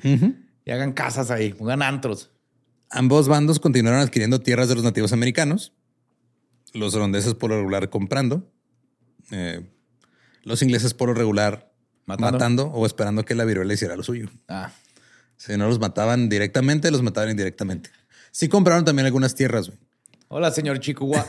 y 0.64 0.70
hagan 0.70 0.94
casas 0.94 1.32
ahí, 1.32 1.54
pongan 1.54 1.82
antros. 1.82 2.30
Ambos 2.92 3.28
bandos 3.28 3.60
continuaron 3.60 4.02
adquiriendo 4.02 4.42
tierras 4.42 4.70
de 4.70 4.76
los 4.76 4.84
nativos 4.84 5.12
americanos, 5.12 5.74
los 6.74 6.94
holandeses 6.94 7.34
por 7.34 7.50
lo 7.50 7.58
regular 7.58 7.90
comprando, 7.90 8.48
eh, 9.32 9.66
los 10.44 10.62
ingleses 10.62 10.94
por 10.94 11.10
lo 11.10 11.14
regular 11.16 11.72
Matando. 12.06 12.32
matando. 12.32 12.66
o 12.68 12.86
esperando 12.86 13.24
que 13.26 13.36
la 13.36 13.46
viruela 13.46 13.74
hiciera 13.74 13.96
lo 13.96 14.04
suyo. 14.04 14.30
Ah, 14.48 14.72
Si 15.38 15.56
no 15.58 15.68
los 15.68 15.80
mataban 15.80 16.30
directamente, 16.30 16.92
los 16.92 17.02
mataban 17.02 17.30
indirectamente. 17.32 17.90
Sí 18.32 18.48
compraron 18.48 18.86
también 18.86 19.06
algunas 19.06 19.36
tierras, 19.36 19.68
güey. 19.68 19.80
Hola, 20.30 20.52
señor 20.52 20.80
Chihuahua. 20.80 21.28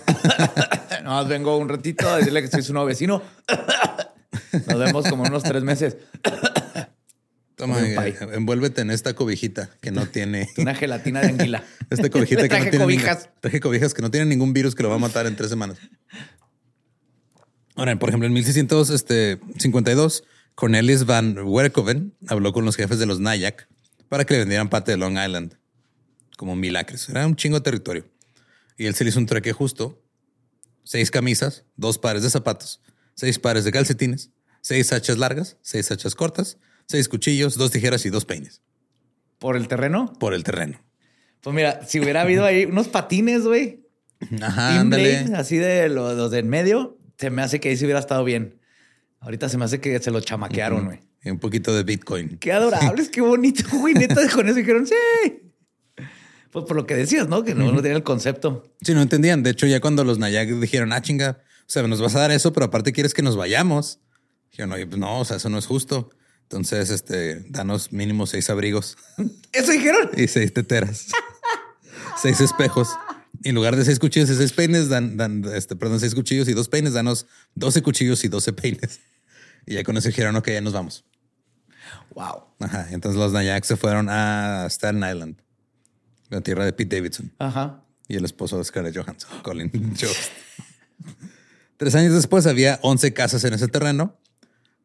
no, 1.05 1.25
vengo 1.27 1.57
un 1.57 1.69
ratito 1.69 2.09
a 2.09 2.19
decirle 2.19 2.41
que 2.43 2.49
soy 2.49 2.63
su 2.63 2.73
nuevo 2.73 2.87
vecino. 2.87 3.23
Nos 4.69 4.79
vemos 4.79 5.09
como 5.09 5.25
en 5.25 5.33
unos 5.33 5.43
tres 5.43 5.63
meses. 5.63 5.97
Toma, 7.57 7.79
eh, 7.81 8.17
envuélvete 8.33 8.81
en 8.81 8.91
esta 8.91 9.15
cobijita 9.15 9.71
que 9.81 9.91
no 9.91 10.07
tiene. 10.07 10.49
Una 10.57 10.75
gelatina 10.75 11.21
de 11.21 11.29
anguila. 11.29 11.63
Esta 11.91 12.09
cobijita 12.11 12.49
que 12.49 12.59
no 12.59 12.61
tiene 12.71 12.79
cobijas. 12.79 13.19
ningún- 13.25 13.41
traje 13.41 13.61
cobijas 13.61 13.95
que 13.95 14.03
no 14.03 14.11
tienen 14.11 14.29
ningún 14.31 14.53
virus 14.53 14.75
que 14.75 14.83
lo 14.83 14.89
va 14.89 14.97
a 14.97 14.99
matar 14.99 15.27
en 15.27 15.37
tres 15.37 15.51
semanas. 15.51 15.79
Ahora, 17.77 17.99
por 17.99 18.09
ejemplo, 18.11 18.27
en 18.27 18.33
1652, 18.35 20.25
Cornelis 20.55 21.07
van 21.07 21.39
Werkoven 21.39 22.15
habló 22.29 22.53
con 22.53 22.65
los 22.65 22.77
jefes 22.77 22.99
de 22.99 23.07
los 23.07 23.21
Nayak 23.21 23.69
para 24.09 24.25
que 24.25 24.35
le 24.35 24.41
vendieran 24.41 24.69
parte 24.69 24.91
de 24.93 24.99
Long 24.99 25.17
Island 25.19 25.55
como 26.37 26.55
mil 26.57 26.77
acres. 26.77 27.09
Era 27.09 27.27
un 27.27 27.37
chingo 27.37 27.59
de 27.59 27.65
territorio. 27.65 28.05
Y 28.77 28.87
él 28.87 28.95
se 28.95 29.05
le 29.05 29.11
hizo 29.11 29.19
un 29.19 29.27
trueque 29.27 29.53
justo. 29.53 30.03
Seis 30.85 31.11
camisas, 31.11 31.65
dos 31.77 31.99
pares 31.99 32.23
de 32.25 32.31
zapatos, 32.31 32.81
seis 33.15 33.39
pares 33.39 33.65
de 33.65 33.71
calcetines, 33.71 34.31
seis 34.61 34.93
hachas 34.93 35.17
largas, 35.17 35.57
seis 35.63 35.91
hachas 35.93 36.15
cortas, 36.17 36.59
seis 36.89 37.09
cuchillos, 37.09 37.57
dos 37.57 37.71
tijeras 37.71 38.05
y 38.05 38.11
dos 38.11 38.25
peines 38.25 38.63
Por 39.39 39.57
el 39.57 39.69
terreno. 39.69 40.13
por 40.19 40.35
el 40.35 40.43
terreno. 40.43 40.83
Pues 41.41 41.55
mira, 41.55 41.87
si 41.87 42.01
hubiera 42.01 42.23
habido 42.23 42.45
ahí 42.45 42.65
unos 42.65 42.89
patines, 42.89 43.43
güey. 43.45 43.87
Ajá, 44.41 44.81
ándale. 44.81 45.19
así 45.37 45.57
de 45.57 45.89
lo- 45.89 46.15
los 46.15 46.31
de 46.33 46.41
en 46.41 46.49
medio, 46.49 46.99
se 47.23 47.31
me 47.31 47.43
hace 47.43 47.61
que 47.61 47.69
ahí 47.69 47.77
sí 47.77 47.85
hubiera 47.85 48.01
estado 48.01 48.25
bien. 48.25 48.59
Ahorita 49.21 49.49
se 49.49 49.57
me 49.57 49.65
hace 49.65 49.81
que 49.81 49.97
se 50.01 50.11
lo 50.11 50.21
chamaquearon, 50.21 50.87
güey. 50.87 50.99
Y 51.23 51.31
un 51.31 51.39
poquito 51.39 51.73
de 51.73 51.85
Bitcoin. 51.85 52.37
Qué 52.39 52.53
adorables, 52.53 53.09
qué 53.13 53.21
bonito, 53.21 53.63
güey. 53.79 53.95
Neta, 53.95 54.29
con 54.35 54.49
eso 54.49 54.57
dijeron, 54.57 54.89
sí. 54.89 55.53
Pues 56.51 56.65
por 56.65 56.75
lo 56.75 56.85
que 56.85 56.97
decías, 56.97 57.29
¿no? 57.29 57.45
Que 57.45 57.55
no, 57.55 57.71
no 57.71 57.81
tenía 57.81 57.97
el 57.97 58.03
concepto. 58.03 58.65
Sí, 58.81 58.93
no 58.93 59.03
entendían. 59.03 59.45
De 59.45 59.51
hecho, 59.51 59.69
ya 59.69 59.81
cuando 59.81 60.03
los 60.03 60.19
Nayak 60.19 60.49
dijeron, 60.49 60.93
ah, 60.93 61.01
chinga, 61.01 61.39
o 61.61 61.71
sea, 61.71 61.87
nos 61.87 62.01
vas 62.01 62.17
a 62.17 62.19
dar 62.19 62.33
eso, 62.33 62.53
pero 62.53 62.67
aparte 62.67 62.93
quieres 62.93 63.15
que 63.15 63.23
nos 63.23 63.37
vayamos. 63.37 64.01
Dijeron, 64.51 64.73
oye, 64.73 64.87
pues 64.89 64.99
no, 64.99 65.21
o 65.21 65.25
sea, 65.25 65.37
eso 65.37 65.49
no 65.49 65.59
es 65.59 65.67
justo. 65.67 66.11
Entonces, 66.43 66.91
este, 66.91 67.45
danos 67.51 67.93
mínimo 67.93 68.27
seis 68.27 68.51
abrigos 68.51 68.99
¿Eso 69.53 69.71
dijeron? 69.71 70.11
y 70.17 70.27
seis 70.27 70.53
teteras, 70.53 71.07
seis 72.21 72.41
espejos. 72.41 72.89
En 73.45 73.55
lugar 73.55 73.77
de 73.77 73.85
seis 73.85 73.99
cuchillos 73.99 74.31
y 74.31 74.37
seis 74.37 74.53
peines, 74.53 74.89
dan, 74.89 75.17
dan, 75.17 75.45
este, 75.55 75.77
perdón, 75.77 76.01
seis 76.01 76.15
cuchillos 76.15 76.49
y 76.49 76.55
dos 76.55 76.69
peines, 76.69 76.93
danos 76.93 77.27
doce 77.55 77.83
cuchillos 77.83 78.25
y 78.25 78.29
doce 78.29 78.53
peines. 78.53 79.01
Y 79.65 79.75
ya 79.75 79.85
con 79.85 79.97
eso 79.97 80.09
dijeron, 80.09 80.35
ok, 80.35 80.49
ya 80.49 80.61
nos 80.61 80.73
vamos. 80.73 81.05
Wow. 82.17 82.47
Ajá. 82.59 82.89
Entonces 82.91 83.17
los 83.17 83.33
Nayak 83.33 83.63
se 83.65 83.77
fueron 83.77 84.09
a 84.09 84.67
Staten 84.69 85.05
Island, 85.09 85.37
la 86.31 86.41
tierra 86.41 86.65
de 86.65 86.73
Pete 86.73 86.97
Davidson 86.97 87.33
Ajá. 87.39 87.85
y 88.09 88.17
el 88.17 88.25
esposo 88.25 88.59
de 88.59 88.65
Scarlett 88.65 88.97
Johansson, 88.97 89.31
Colin 89.45 89.71
Jost. 89.99 90.33
Tres 91.77 91.95
años 91.95 92.13
después 92.13 92.47
había 92.47 92.81
11 92.83 93.13
casas 93.13 93.45
en 93.45 93.55
ese 93.55 93.69
terreno, 93.69 94.19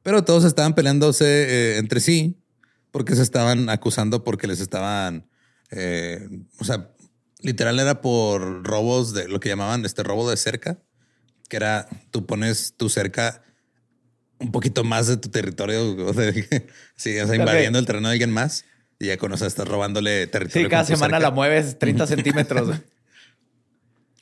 pero 0.04 0.24
todos 0.24 0.43
estaban 0.43 0.76
peleándose 0.76 1.26
eh, 1.26 1.78
entre 1.78 2.00
sí 2.00 2.38
porque 2.91 3.15
se 3.15 3.22
estaban 3.22 3.70
acusando 3.70 4.24
porque 4.24 4.48
les 4.48 4.60
estaban, 4.60 5.28
eh, 5.70 6.28
o 6.60 6.63
sea, 6.63 6.91
literal 7.41 7.80
era 7.80 8.02
por 8.02 8.63
robos 8.63 9.13
de 9.13 9.28
lo 9.28 9.39
que 9.39 9.50
llamaban 9.50 9.86
este 9.86 10.04
robo 10.04 10.30
de 10.30 10.38
cerca, 10.38 10.78
que 11.50 11.58
era 11.58 11.88
tú 12.12 12.26
pones 12.26 12.73
tu 12.76 12.89
cerca 12.89 13.43
un 14.39 14.52
poquito 14.52 14.84
más 14.84 15.08
de 15.08 15.17
tu 15.17 15.30
territorio, 15.30 15.95
sí, 16.95 17.19
o 17.19 17.28
sea, 17.28 17.36
invadiendo 17.36 17.80
el 17.80 17.86
terreno 17.86 18.08
de 18.08 18.13
alguien 18.13 18.32
más 18.32 18.65
y 19.00 19.08
ya 19.08 19.17
con 19.17 19.34
eso 19.34 19.45
estás 19.45 19.67
robándole 19.67 20.28
territorio. 20.28 20.67
Sí, 20.67 20.71
cada 20.71 20.84
semana 20.84 21.17
cerca. 21.17 21.19
la 21.19 21.32
mueves 21.32 21.78
30 21.80 22.08
centímetros. 22.08 22.80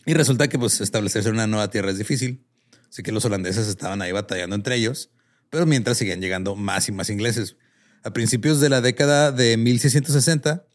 Y 0.06 0.14
resulta 0.14 0.48
que 0.48 0.60
pues 0.60 0.82
establecerse 0.82 1.30
una 1.30 1.48
nueva 1.48 1.70
tierra 1.70 1.92
es 1.92 1.98
difícil. 1.98 2.46
Así 2.90 3.04
que 3.04 3.12
los 3.12 3.26
holandeses 3.26 3.68
estaban 3.68 4.02
ahí 4.02 4.12
batallando 4.12 4.56
entre 4.56 4.76
ellos, 4.76 5.10
pero 5.50 5.66
mientras 5.66 5.98
seguían 5.98 6.22
llegando 6.22 6.56
más 6.56 6.88
y 6.88 6.92
más 6.92 7.10
ingleses. 7.10 7.58
A 8.04 8.14
principios 8.14 8.60
de 8.60 8.70
la 8.70 8.82
década 8.82 9.32
de 9.32 9.58
1660 9.58 10.66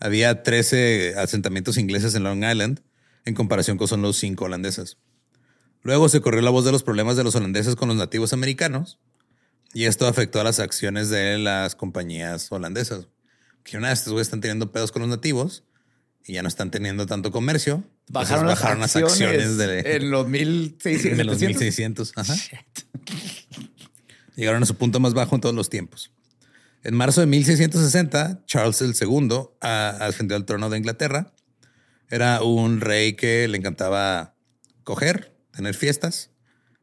había 0.00 0.42
13 0.42 1.14
asentamientos 1.16 1.78
ingleses 1.78 2.14
en 2.14 2.24
Long 2.24 2.44
Island 2.44 2.80
en 3.24 3.34
comparación 3.34 3.78
con 3.78 4.02
los 4.02 4.16
cinco 4.16 4.44
holandeses. 4.44 4.98
Luego 5.82 6.08
se 6.08 6.20
corrió 6.20 6.40
la 6.40 6.50
voz 6.50 6.64
de 6.64 6.72
los 6.72 6.82
problemas 6.82 7.16
de 7.16 7.24
los 7.24 7.34
holandeses 7.34 7.76
con 7.76 7.88
los 7.88 7.96
nativos 7.96 8.32
americanos 8.32 8.98
y 9.72 9.84
esto 9.84 10.06
afectó 10.06 10.40
a 10.40 10.44
las 10.44 10.60
acciones 10.60 11.10
de 11.10 11.38
las 11.38 11.74
compañías 11.74 12.50
holandesas. 12.50 13.08
Que 13.64 13.76
una 13.76 13.88
de 13.88 13.94
estos 13.94 14.12
güeyes 14.12 14.28
están 14.28 14.40
teniendo 14.40 14.72
pedos 14.72 14.92
con 14.92 15.02
los 15.02 15.08
nativos 15.08 15.64
y 16.26 16.34
ya 16.34 16.42
no 16.42 16.48
están 16.48 16.70
teniendo 16.70 17.06
tanto 17.06 17.30
comercio. 17.32 17.84
Bajaron, 18.08 18.46
las 18.46 18.96
acciones, 18.96 19.56
de, 19.56 19.80
en 19.96 20.10
los 20.10 20.28
1600. 20.28 21.18
de 21.18 21.24
los 21.24 21.40
1600. 21.40 22.12
Ajá. 22.16 22.34
Llegaron 24.36 24.62
a 24.62 24.66
su 24.66 24.74
punto 24.74 25.00
más 25.00 25.14
bajo 25.14 25.34
en 25.34 25.40
todos 25.40 25.54
los 25.54 25.70
tiempos. 25.70 26.10
En 26.84 26.94
marzo 26.94 27.22
de 27.22 27.26
1660, 27.26 28.44
Charles 28.44 28.82
II 28.82 29.28
ascendió 29.60 30.36
al 30.36 30.44
trono 30.44 30.68
de 30.68 30.76
Inglaterra. 30.76 31.32
Era 32.10 32.42
un 32.42 32.82
rey 32.82 33.14
que 33.14 33.48
le 33.48 33.56
encantaba 33.56 34.36
coger, 34.82 35.34
tener 35.50 35.74
fiestas 35.74 36.30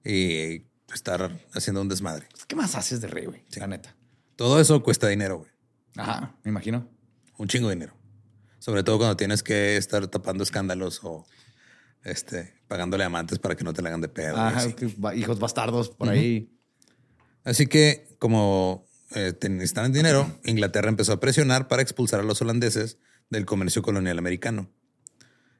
y 0.04 0.64
estar 0.92 1.40
haciendo 1.54 1.82
un 1.82 1.88
desmadre. 1.88 2.28
¿Qué 2.48 2.56
más 2.56 2.74
haces 2.74 3.00
de 3.00 3.10
rey, 3.10 3.28
güey? 3.28 3.46
La 3.56 3.68
neta. 3.68 3.96
Todo 4.36 4.60
eso 4.60 4.82
cuesta 4.82 5.08
dinero, 5.08 5.38
güey. 5.38 5.52
Ajá, 5.96 6.36
me 6.44 6.50
imagino. 6.50 6.90
Un 7.38 7.48
chingo 7.48 7.70
de 7.70 7.76
dinero. 7.76 7.94
Sobre 8.58 8.82
todo 8.82 8.98
cuando 8.98 9.16
tienes 9.16 9.44
que 9.44 9.78
estar 9.78 10.08
tapando 10.08 10.44
escándalos 10.44 11.02
o 11.04 11.28
este, 12.04 12.56
pagándole 12.68 13.04
amantes 13.04 13.38
para 13.38 13.56
que 13.56 13.64
no 13.64 13.72
te 13.72 13.84
la 13.84 13.90
hagan 13.90 14.02
de 14.02 14.10
pedo. 14.10 14.36
Ajá, 14.36 14.66
hijos 15.14 15.38
bastardos 15.38 15.90
por 15.92 16.10
ahí. 16.10 16.58
Así 17.44 17.68
que, 17.68 18.16
como 18.18 18.88
eh, 19.14 19.34
necesitaban 19.50 19.92
dinero, 19.92 20.40
Inglaterra 20.44 20.90
empezó 20.90 21.14
a 21.14 21.20
presionar 21.20 21.68
para 21.68 21.82
expulsar 21.82 22.20
a 22.20 22.24
los 22.24 22.42
holandeses 22.42 22.98
del 23.30 23.46
comercio 23.46 23.82
colonial 23.82 24.18
americano. 24.18 24.72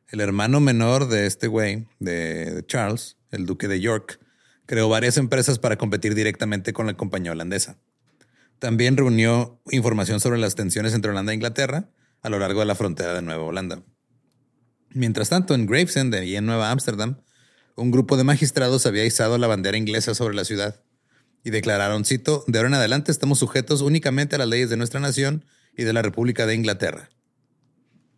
El 0.08 0.20
hermano 0.20 0.60
menor 0.60 1.08
de 1.08 1.26
este 1.26 1.48
güey, 1.48 1.88
de 2.00 2.64
Charles, 2.68 3.18
el 3.30 3.46
duque 3.46 3.68
de 3.68 3.80
York, 3.80 4.20
creó 4.66 4.90
varias 4.90 5.18
empresas 5.18 5.60
para 5.60 5.78
competir 5.78 6.16
directamente 6.16 6.74
con 6.74 6.86
la 6.86 6.96
compañía 6.96 7.32
holandesa. 7.32 7.78
También 8.60 8.98
reunió 8.98 9.62
información 9.72 10.20
sobre 10.20 10.38
las 10.38 10.56
tensiones 10.56 10.94
entre 10.94 11.12
Holanda 11.12 11.32
e 11.32 11.36
Inglaterra 11.36 11.90
a 12.22 12.30
lo 12.30 12.40
largo 12.40 12.60
de 12.60 12.68
la 12.68 12.76
frontera 12.76 13.14
de 13.14 13.22
Nueva 13.22 13.44
Holanda. 13.44 13.84
Mientras 14.90 15.30
tanto, 15.30 15.56
en 15.56 15.66
Gravesend 15.66 16.14
y 16.24 16.36
en 16.36 16.46
Nueva 16.46 16.72
Ámsterdam, 16.72 17.22
un 17.76 17.92
grupo 17.92 18.18
de 18.18 18.24
magistrados 18.24 18.86
había 18.86 19.06
izado 19.06 19.38
la 19.38 19.48
bandera 19.48 19.78
inglesa 19.78 20.14
sobre 20.14 20.36
la 20.36 20.46
ciudad 20.46 20.84
y 21.44 21.50
declararon, 21.50 22.06
cito, 22.06 22.44
de 22.48 22.60
ahora 22.60 22.70
en 22.70 22.76
adelante 22.76 23.12
estamos 23.12 23.40
sujetos 23.40 23.82
únicamente 23.82 24.36
a 24.36 24.40
las 24.40 24.48
leyes 24.48 24.70
de 24.70 24.78
nuestra 24.78 25.00
nación 25.00 25.46
y 25.76 25.84
de 25.84 25.94
la 25.94 26.02
República 26.02 26.46
de 26.46 26.56
Inglaterra. 26.56 27.10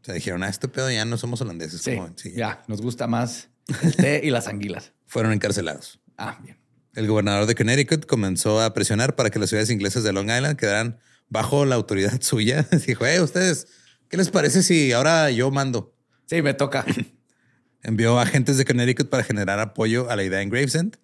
O 0.02 0.06
sea, 0.06 0.14
dijeron, 0.14 0.44
ah, 0.44 0.50
este 0.50 0.68
pedo 0.68 0.92
ya 0.92 1.06
no 1.06 1.18
somos 1.18 1.40
holandeses. 1.42 1.82
Sí, 1.82 1.96
como- 1.96 2.14
sí, 2.18 2.34
ya, 2.36 2.64
nos 2.68 2.82
gusta 2.82 3.08
más 3.08 3.50
el 3.82 3.96
té 3.96 4.22
y 4.24 4.30
las 4.30 4.48
anguilas. 4.48 4.92
Fueron 5.06 5.32
encarcelados. 5.32 6.02
Ah, 6.18 6.40
bien. 6.44 6.58
El 6.96 7.08
gobernador 7.08 7.46
de 7.48 7.56
Connecticut 7.56 8.06
comenzó 8.06 8.62
a 8.62 8.74
presionar 8.74 9.16
para 9.16 9.30
que 9.30 9.40
las 9.40 9.50
ciudades 9.50 9.70
inglesas 9.70 10.04
de 10.04 10.12
Long 10.14 10.30
Island 10.30 10.58
quedaran 10.58 11.00
bajo 11.30 11.66
la 11.66 11.76
autoridad 11.76 12.22
suya. 12.22 12.68
Dijo, 12.88 13.06
eh, 13.06 13.22
ustedes, 13.22 13.68
¿qué 14.10 14.18
les 14.18 14.30
parece 14.30 14.62
si 14.64 14.92
ahora 14.92 15.32
yo 15.32 15.50
mando? 15.50 15.96
Sí, 16.26 16.42
me 16.42 16.54
toca. 16.54 16.86
Envió 17.82 18.20
agentes 18.20 18.58
de 18.58 18.66
Connecticut 18.66 19.10
para 19.10 19.24
generar 19.24 19.60
apoyo 19.60 20.10
a 20.10 20.16
la 20.16 20.24
idea 20.24 20.42
en 20.42 20.50
Gravesend, 20.50 20.98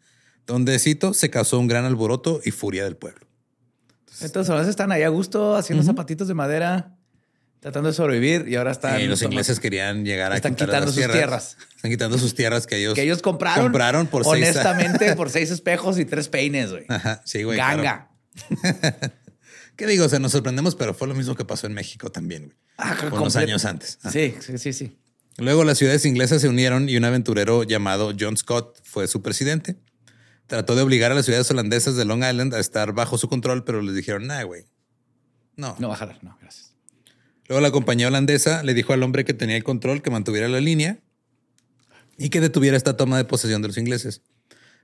donde, 0.50 0.78
cito, 0.80 1.14
se 1.14 1.30
causó 1.30 1.60
un 1.60 1.68
gran 1.68 1.86
alboroto 1.86 2.42
y 2.44 2.52
furia 2.52 2.84
del 2.84 2.98
pueblo. 2.98 3.26
Entonces, 4.22 4.50
ahora 4.50 4.68
están 4.68 4.92
ahí 4.92 5.04
a 5.04 5.10
gusto 5.10 5.56
haciendo 5.56 5.84
zapatitos 5.86 6.28
de 6.28 6.34
madera, 6.34 6.98
tratando 7.60 7.88
de 7.90 7.94
sobrevivir 7.96 8.48
y 8.50 8.56
ahora 8.56 8.72
están. 8.72 9.00
Y 9.00 9.06
los 9.08 9.22
ingleses 9.22 9.60
querían 9.60 10.04
llegar 10.04 10.32
a 10.34 10.36
están 10.36 10.56
quitar 10.56 10.68
quitando 10.70 10.86
las 10.88 10.96
sus 10.96 11.04
tierras. 11.14 11.58
Están 11.76 11.92
quitando 11.92 12.18
sus 12.18 12.36
tierras 12.36 12.68
que 12.68 12.78
ellos, 12.78 12.96
que 12.96 13.04
ellos 13.04 13.22
compraron. 13.22 13.66
compraron 13.66 14.08
por 14.08 14.24
seis- 14.26 14.34
honestamente 14.50 15.16
por 15.16 15.30
seis 15.30 15.52
espejos 15.52 16.00
y 16.00 16.06
tres 16.06 16.28
peines, 16.28 16.72
güey. 16.72 16.86
Ajá, 16.90 17.22
sí, 17.26 17.44
güey. 17.44 17.56
claro. 17.58 17.84
Ganga. 17.84 18.10
¿Qué 19.76 19.88
digo? 19.88 20.06
O 20.06 20.10
sea, 20.10 20.20
nos 20.20 20.32
sorprendemos, 20.34 20.76
pero 20.76 20.94
fue 20.94 21.08
lo 21.08 21.14
mismo 21.16 21.36
que 21.36 21.46
pasó 21.46 21.68
en 21.68 21.74
México 21.74 22.12
también, 22.12 22.46
güey. 22.48 22.58
Ah, 22.78 22.98
Unos 23.12 23.36
años 23.36 23.64
antes. 23.66 24.00
Sí, 24.12 24.36
sí, 24.40 24.58
sí, 24.58 24.74
sí. 24.74 24.98
Luego 25.38 25.64
las 25.64 25.78
ciudades 25.78 26.06
inglesas 26.06 26.42
se 26.42 26.50
unieron 26.50 26.90
y 26.90 26.98
un 26.98 27.06
aventurero 27.06 27.64
llamado 27.64 28.12
John 28.20 28.36
Scott 28.36 28.78
fue 28.84 29.08
su 29.08 29.22
presidente. 29.22 29.78
Trató 30.50 30.76
de 30.76 30.82
obligar 30.82 31.12
a 31.12 31.16
las 31.16 31.26
ciudades 31.26 31.50
holandesas 31.52 31.96
de 31.96 32.06
Long 32.06 32.24
Island 32.24 32.56
a 32.56 32.60
estar 32.60 32.92
bajo 32.92 33.20
su 33.20 33.30
control, 33.30 33.64
pero 33.64 33.84
les 33.84 33.94
dijeron, 33.94 34.26
nah, 34.26 34.42
güey. 34.42 34.66
No. 35.56 35.76
No, 35.78 35.90
bajar, 35.90 36.18
no, 36.24 36.36
gracias. 36.42 36.74
Luego 37.48 37.62
la 37.62 37.70
compañía 37.70 38.08
holandesa 38.08 38.64
le 38.64 38.74
dijo 38.74 38.92
al 38.92 39.04
hombre 39.04 39.26
que 39.26 39.36
tenía 39.36 39.56
el 39.56 39.64
control 39.64 40.02
que 40.02 40.10
mantuviera 40.10 40.48
la 40.48 40.60
línea 40.60 40.98
y 42.18 42.30
que 42.30 42.42
detuviera 42.42 42.76
esta 42.76 42.98
toma 42.98 43.18
de 43.18 43.26
posesión 43.26 43.62
de 43.62 43.68
los 43.68 43.78
ingleses. 43.78 44.24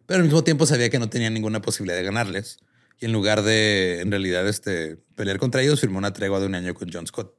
Pero 0.06 0.20
al 0.20 0.26
mismo 0.26 0.44
tiempo 0.44 0.68
sabía 0.68 0.92
que 0.92 1.00
no 1.00 1.10
tenía 1.10 1.32
ninguna 1.32 1.64
posibilidad 1.64 1.98
de 1.98 2.04
ganarles. 2.04 2.60
Y 3.00 3.06
en 3.06 3.12
lugar 3.12 3.42
de, 3.42 4.02
en 4.02 4.12
realidad, 4.12 4.48
este, 4.48 4.98
pelear 5.16 5.40
contra 5.40 5.64
ellos, 5.64 5.82
firmó 5.82 5.98
una 5.98 6.14
tregua 6.14 6.40
de 6.40 6.46
un 6.46 6.54
año 6.54 6.76
con 6.76 6.90
John 6.94 7.08
Scott. 7.08 7.36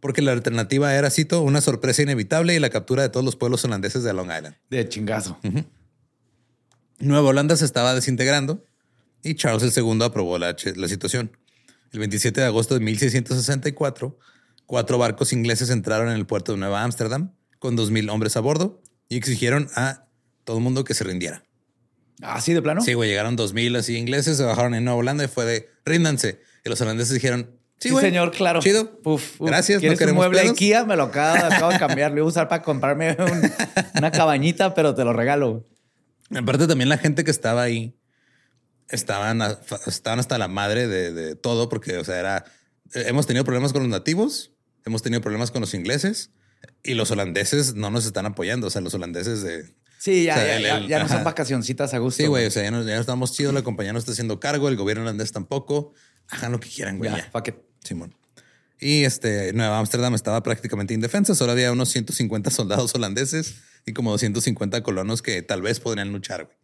Porque 0.00 0.20
la 0.20 0.32
alternativa 0.32 0.92
era, 0.92 1.10
cito, 1.10 1.42
una 1.42 1.60
sorpresa 1.60 2.02
inevitable 2.02 2.56
y 2.56 2.58
la 2.58 2.70
captura 2.70 3.02
de 3.04 3.08
todos 3.08 3.24
los 3.24 3.36
pueblos 3.36 3.64
holandeses 3.64 4.02
de 4.02 4.12
Long 4.12 4.32
Island. 4.36 4.56
De 4.68 4.88
chingazo. 4.88 5.38
Nueva 6.98 7.28
Holanda 7.28 7.56
se 7.56 7.64
estaba 7.64 7.94
desintegrando 7.94 8.64
y 9.22 9.34
Charles 9.34 9.76
II 9.76 9.98
aprobó 10.02 10.38
la, 10.38 10.56
la 10.76 10.88
situación. 10.88 11.36
El 11.92 12.00
27 12.00 12.40
de 12.40 12.46
agosto 12.46 12.74
de 12.74 12.80
1664, 12.80 14.18
cuatro 14.66 14.98
barcos 14.98 15.32
ingleses 15.32 15.70
entraron 15.70 16.08
en 16.08 16.14
el 16.14 16.26
puerto 16.26 16.52
de 16.52 16.58
Nueva 16.58 16.82
Ámsterdam 16.82 17.32
con 17.58 17.76
2.000 17.76 18.10
hombres 18.10 18.36
a 18.36 18.40
bordo 18.40 18.82
y 19.08 19.16
exigieron 19.16 19.68
a 19.74 20.06
todo 20.44 20.58
el 20.58 20.62
mundo 20.62 20.84
que 20.84 20.94
se 20.94 21.04
rindiera. 21.04 21.42
Ah, 22.22 22.40
sí, 22.40 22.54
de 22.54 22.62
plano. 22.62 22.80
Sí, 22.80 22.94
güey, 22.94 23.10
llegaron 23.10 23.36
2.000 23.36 23.76
así 23.78 23.96
ingleses, 23.96 24.36
se 24.38 24.42
bajaron 24.44 24.74
en 24.74 24.84
Nueva 24.84 24.98
Holanda 24.98 25.24
y 25.24 25.28
fue 25.28 25.44
de 25.44 25.68
ríndanse. 25.84 26.40
Y 26.64 26.68
los 26.68 26.80
holandeses 26.80 27.12
dijeron, 27.14 27.50
sí, 27.78 27.88
Sí, 27.88 27.90
güey, 27.90 28.04
señor, 28.06 28.30
claro. 28.30 28.60
Chido. 28.60 28.98
Uf, 29.04 29.40
uf. 29.40 29.48
Gracias, 29.48 29.76
no 29.76 29.80
¿Quieres 29.80 29.96
un 29.96 29.98
queremos 29.98 30.20
mueble 30.22 30.40
pedos. 30.42 30.52
IKEA? 30.52 30.84
Me 30.86 30.96
lo 30.96 31.04
acabo, 31.04 31.44
acabo 31.44 31.72
de 31.72 31.78
cambiar. 31.86 32.10
Lo 32.12 32.18
iba 32.18 32.26
a 32.26 32.28
usar 32.28 32.48
para 32.48 32.62
comprarme 32.62 33.16
un- 33.18 33.52
una 33.98 34.10
cabañita, 34.10 34.74
pero 34.74 34.94
te 34.94 35.04
lo 35.04 35.12
regalo. 35.12 35.64
Aparte 36.34 36.66
también 36.66 36.88
la 36.88 36.98
gente 36.98 37.24
que 37.24 37.30
estaba 37.30 37.62
ahí 37.62 37.96
estaban, 38.88 39.42
a- 39.42 39.58
estaban 39.86 40.18
hasta 40.18 40.38
la 40.38 40.48
madre 40.48 40.86
de, 40.88 41.12
de 41.12 41.34
todo 41.36 41.68
porque, 41.68 41.96
o 41.98 42.04
sea, 42.04 42.18
era, 42.18 42.44
eh, 42.94 43.04
hemos 43.08 43.26
tenido 43.26 43.44
problemas 43.44 43.72
con 43.72 43.82
los 43.82 43.90
nativos, 43.90 44.52
hemos 44.84 45.02
tenido 45.02 45.20
problemas 45.20 45.50
con 45.50 45.60
los 45.60 45.74
ingleses 45.74 46.30
y 46.82 46.94
los 46.94 47.10
holandeses 47.10 47.74
no 47.74 47.90
nos 47.90 48.06
están 48.06 48.26
apoyando. 48.26 48.66
O 48.66 48.70
sea, 48.70 48.80
los 48.80 48.94
holandeses 48.94 49.42
de... 49.42 49.74
Sí, 49.98 50.24
ya, 50.24 50.34
O 50.34 50.38
sea, 50.38 50.46
ya, 50.46 50.56
el- 50.76 50.82
el- 50.84 50.88
ya 50.88 50.98
no 50.98 51.08
son 51.08 51.24
vacacioncitas 51.24 51.94
a 51.94 51.98
gusto. 51.98 52.22
Sí, 52.22 52.28
güey, 52.28 52.46
o 52.46 52.50
sea, 52.50 52.62
ya 52.64 52.70
no, 52.70 52.82
ya 52.82 52.98
estamos 52.98 53.32
chidos, 53.32 53.54
la 53.54 53.62
compañía 53.62 53.92
no 53.92 53.98
está 53.98 54.12
haciendo 54.12 54.38
cargo, 54.40 54.68
el 54.68 54.76
gobierno 54.76 55.02
holandés 55.02 55.32
tampoco. 55.32 55.92
Hagan 56.28 56.52
lo 56.52 56.60
que 56.60 56.68
quieran, 56.68 56.98
güey. 56.98 57.10
Simón. 57.82 58.14
Y 58.80 59.04
este, 59.04 59.52
Nueva 59.54 59.78
Ámsterdam 59.78 60.14
estaba 60.14 60.42
prácticamente 60.42 60.92
indefensa. 60.94 61.34
Solo 61.34 61.52
había 61.52 61.72
unos 61.72 61.88
150 61.90 62.50
soldados 62.50 62.94
holandeses 62.94 63.54
y 63.86 63.92
como 63.92 64.10
250 64.10 64.82
colonos 64.82 65.22
que 65.22 65.40
tal 65.42 65.62
vez 65.62 65.80
podrían 65.80 66.12
luchar. 66.12 66.44
güey. 66.44 66.56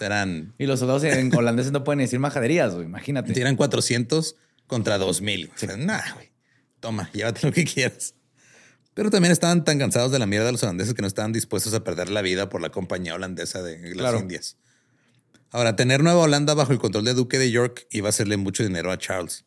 Eran, 0.00 0.54
Y 0.58 0.66
los 0.66 0.78
soldados 0.80 1.02
en 1.04 1.34
holandeses 1.36 1.72
no 1.72 1.82
pueden 1.82 1.98
decir 2.00 2.18
majaderías, 2.20 2.74
güey. 2.74 2.86
Imagínate. 2.86 3.38
eran 3.40 3.56
400 3.56 4.36
contra 4.66 4.98
2000. 4.98 5.50
güey. 5.66 5.76
Nah, 5.78 6.14
güey. 6.14 6.30
Toma, 6.80 7.10
llévate 7.12 7.46
lo 7.46 7.52
que 7.52 7.64
quieras. 7.64 8.14
Pero 8.94 9.10
también 9.10 9.32
estaban 9.32 9.64
tan 9.64 9.78
cansados 9.78 10.12
de 10.12 10.18
la 10.18 10.26
mierda 10.26 10.46
de 10.46 10.52
los 10.52 10.62
holandeses 10.62 10.94
que 10.94 11.02
no 11.02 11.08
estaban 11.08 11.32
dispuestos 11.32 11.72
a 11.74 11.82
perder 11.84 12.08
la 12.10 12.20
vida 12.22 12.48
por 12.48 12.60
la 12.60 12.70
compañía 12.70 13.14
holandesa 13.14 13.62
de 13.62 13.78
las 13.80 13.92
Claro. 13.94 14.20
Indias. 14.20 14.56
Ahora, 15.50 15.74
tener 15.76 16.02
Nueva 16.02 16.20
Holanda 16.20 16.54
bajo 16.54 16.72
el 16.72 16.78
control 16.78 17.04
de 17.04 17.14
Duque 17.14 17.38
de 17.38 17.50
York 17.50 17.86
iba 17.90 18.08
a 18.08 18.10
hacerle 18.10 18.36
mucho 18.36 18.62
dinero 18.62 18.92
a 18.92 18.98
Charles. 18.98 19.44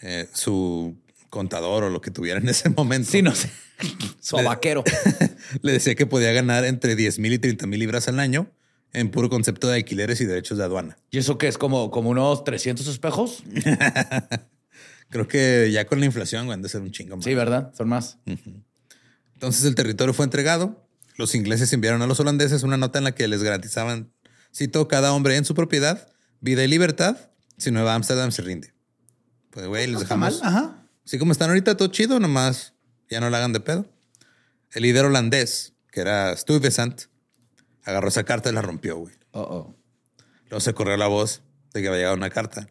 Eh, 0.00 0.26
su 0.32 0.96
contador 1.32 1.84
o 1.84 1.88
lo 1.88 2.02
que 2.02 2.10
tuviera 2.10 2.38
en 2.38 2.48
ese 2.50 2.68
momento. 2.68 3.10
Sí, 3.10 3.22
no 3.22 3.34
sé. 3.34 3.50
Sobaquero. 4.20 4.84
Le 5.62 5.72
decía 5.72 5.94
que 5.94 6.04
podía 6.04 6.30
ganar 6.32 6.66
entre 6.66 6.94
10 6.94 7.18
mil 7.18 7.32
y 7.32 7.38
30 7.38 7.66
mil 7.66 7.80
libras 7.80 8.06
al 8.06 8.20
año 8.20 8.52
en 8.92 9.10
puro 9.10 9.30
concepto 9.30 9.66
de 9.68 9.76
alquileres 9.76 10.20
y 10.20 10.26
derechos 10.26 10.58
de 10.58 10.64
aduana. 10.64 10.98
¿Y 11.10 11.16
eso 11.16 11.38
qué 11.38 11.48
es? 11.48 11.56
¿Como, 11.56 11.90
como 11.90 12.10
unos 12.10 12.44
300 12.44 12.86
espejos? 12.86 13.42
Creo 15.08 15.26
que 15.26 15.70
ya 15.72 15.86
con 15.86 16.00
la 16.00 16.06
inflación 16.06 16.44
güey, 16.44 16.54
han 16.54 16.62
de 16.62 16.68
ser 16.68 16.82
un 16.82 16.92
chingo 16.92 17.16
más. 17.16 17.24
Sí, 17.24 17.34
¿verdad? 17.34 17.72
Son 17.74 17.88
más. 17.88 18.18
Entonces 19.32 19.64
el 19.64 19.74
territorio 19.74 20.12
fue 20.12 20.26
entregado. 20.26 20.86
Los 21.16 21.34
ingleses 21.34 21.72
enviaron 21.72 22.02
a 22.02 22.06
los 22.06 22.20
holandeses 22.20 22.62
una 22.62 22.76
nota 22.76 22.98
en 22.98 23.04
la 23.04 23.14
que 23.14 23.26
les 23.26 23.42
garantizaban, 23.42 24.12
cito, 24.54 24.86
cada 24.86 25.14
hombre 25.14 25.36
en 25.36 25.46
su 25.46 25.54
propiedad, 25.54 26.08
vida 26.40 26.62
y 26.62 26.68
libertad, 26.68 27.16
si 27.56 27.70
Nueva 27.70 27.94
Ámsterdam 27.94 28.32
se 28.32 28.42
rinde. 28.42 28.74
Pues, 29.50 29.66
güey, 29.66 29.86
les 29.86 30.00
dejamos. 30.00 30.42
Ajá. 30.42 30.81
Así 31.04 31.18
como 31.18 31.32
están 31.32 31.50
ahorita, 31.50 31.76
todo 31.76 31.88
chido, 31.88 32.20
nomás 32.20 32.74
ya 33.10 33.20
no 33.20 33.28
la 33.30 33.38
hagan 33.38 33.52
de 33.52 33.60
pedo. 33.60 33.86
El 34.72 34.82
líder 34.82 35.04
holandés, 35.04 35.74
que 35.90 36.00
era 36.00 36.34
Stuyvesant, 36.36 37.02
agarró 37.84 38.08
esa 38.08 38.24
carta 38.24 38.50
y 38.50 38.52
la 38.52 38.62
rompió, 38.62 38.96
güey. 38.96 39.14
Oh, 39.32 39.40
oh. 39.40 39.76
Luego 40.48 40.60
se 40.60 40.74
corrió 40.74 40.96
la 40.96 41.06
voz 41.08 41.42
de 41.74 41.82
que 41.82 41.88
había 41.88 41.98
llegado 41.98 42.16
una 42.16 42.30
carta. 42.30 42.68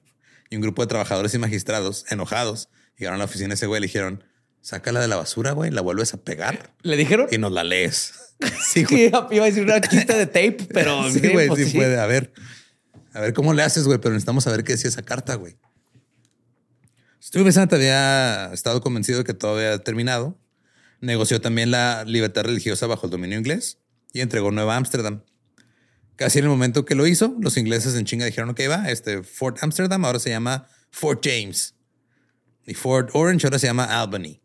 Y 0.49 0.55
un 0.55 0.61
grupo 0.61 0.81
de 0.81 0.87
trabajadores 0.87 1.33
y 1.33 1.37
magistrados, 1.37 2.05
enojados, 2.09 2.69
llegaron 2.97 3.15
a 3.15 3.19
la 3.19 3.25
oficina 3.25 3.49
de 3.49 3.53
ese 3.55 3.67
güey 3.67 3.79
y 3.79 3.81
le 3.81 3.87
dijeron, 3.87 4.23
sácala 4.61 4.99
de 4.99 5.07
la 5.07 5.15
basura, 5.15 5.51
güey, 5.51 5.71
la 5.71 5.81
vuelves 5.81 6.13
a 6.13 6.17
pegar 6.17 6.73
¿Le 6.81 6.97
dijeron? 6.97 7.27
y 7.31 7.37
nos 7.37 7.51
la 7.51 7.63
lees. 7.63 8.13
Sí, 8.73 8.85
Sí, 8.87 9.03
iba 9.05 9.27
a 9.27 9.45
decir 9.45 9.61
una 9.63 9.79
chiste 9.81 10.15
de 10.15 10.25
tape, 10.25 10.67
pero 10.73 11.07
Sí, 11.11 11.27
güey, 11.29 11.47
pues 11.47 11.69
sí, 11.69 11.77
puede. 11.77 11.99
A 11.99 12.07
ver, 12.07 12.33
a 13.13 13.19
ver 13.21 13.33
cómo 13.33 13.53
le 13.53 13.61
haces, 13.61 13.83
güey, 13.85 13.99
pero 13.99 14.13
necesitamos 14.13 14.45
saber 14.45 14.63
qué 14.63 14.71
decía 14.73 14.89
esa 14.89 15.03
carta, 15.03 15.35
güey. 15.35 15.57
Stuyvesant 17.31 17.71
había 17.71 18.51
estado 18.51 18.81
convencido 18.81 19.19
de 19.19 19.23
que 19.23 19.33
todo 19.33 19.55
había 19.55 19.77
terminado. 19.77 20.37
Negoció 20.99 21.39
también 21.39 21.71
la 21.71 22.03
libertad 22.03 22.43
religiosa 22.43 22.87
bajo 22.87 23.07
el 23.07 23.11
dominio 23.11 23.37
inglés 23.37 23.77
y 24.11 24.19
entregó 24.19 24.51
Nueva 24.51 24.75
Ámsterdam. 24.75 25.23
Casi 26.17 26.39
en 26.39 26.43
el 26.43 26.49
momento 26.49 26.83
que 26.83 26.93
lo 26.93 27.07
hizo, 27.07 27.37
los 27.39 27.55
ingleses 27.55 27.95
en 27.95 28.03
chinga 28.03 28.25
dijeron, 28.25 28.49
ok, 28.49 28.59
va, 28.69 28.91
este 28.91 29.23
Fort 29.23 29.63
Amsterdam 29.63 30.03
ahora 30.03 30.19
se 30.19 30.29
llama 30.29 30.67
Fort 30.91 31.25
James. 31.25 31.73
Y 32.67 32.73
Fort 32.73 33.11
Orange 33.13 33.47
ahora 33.47 33.59
se 33.59 33.67
llama 33.67 33.85
Albany. 33.85 34.41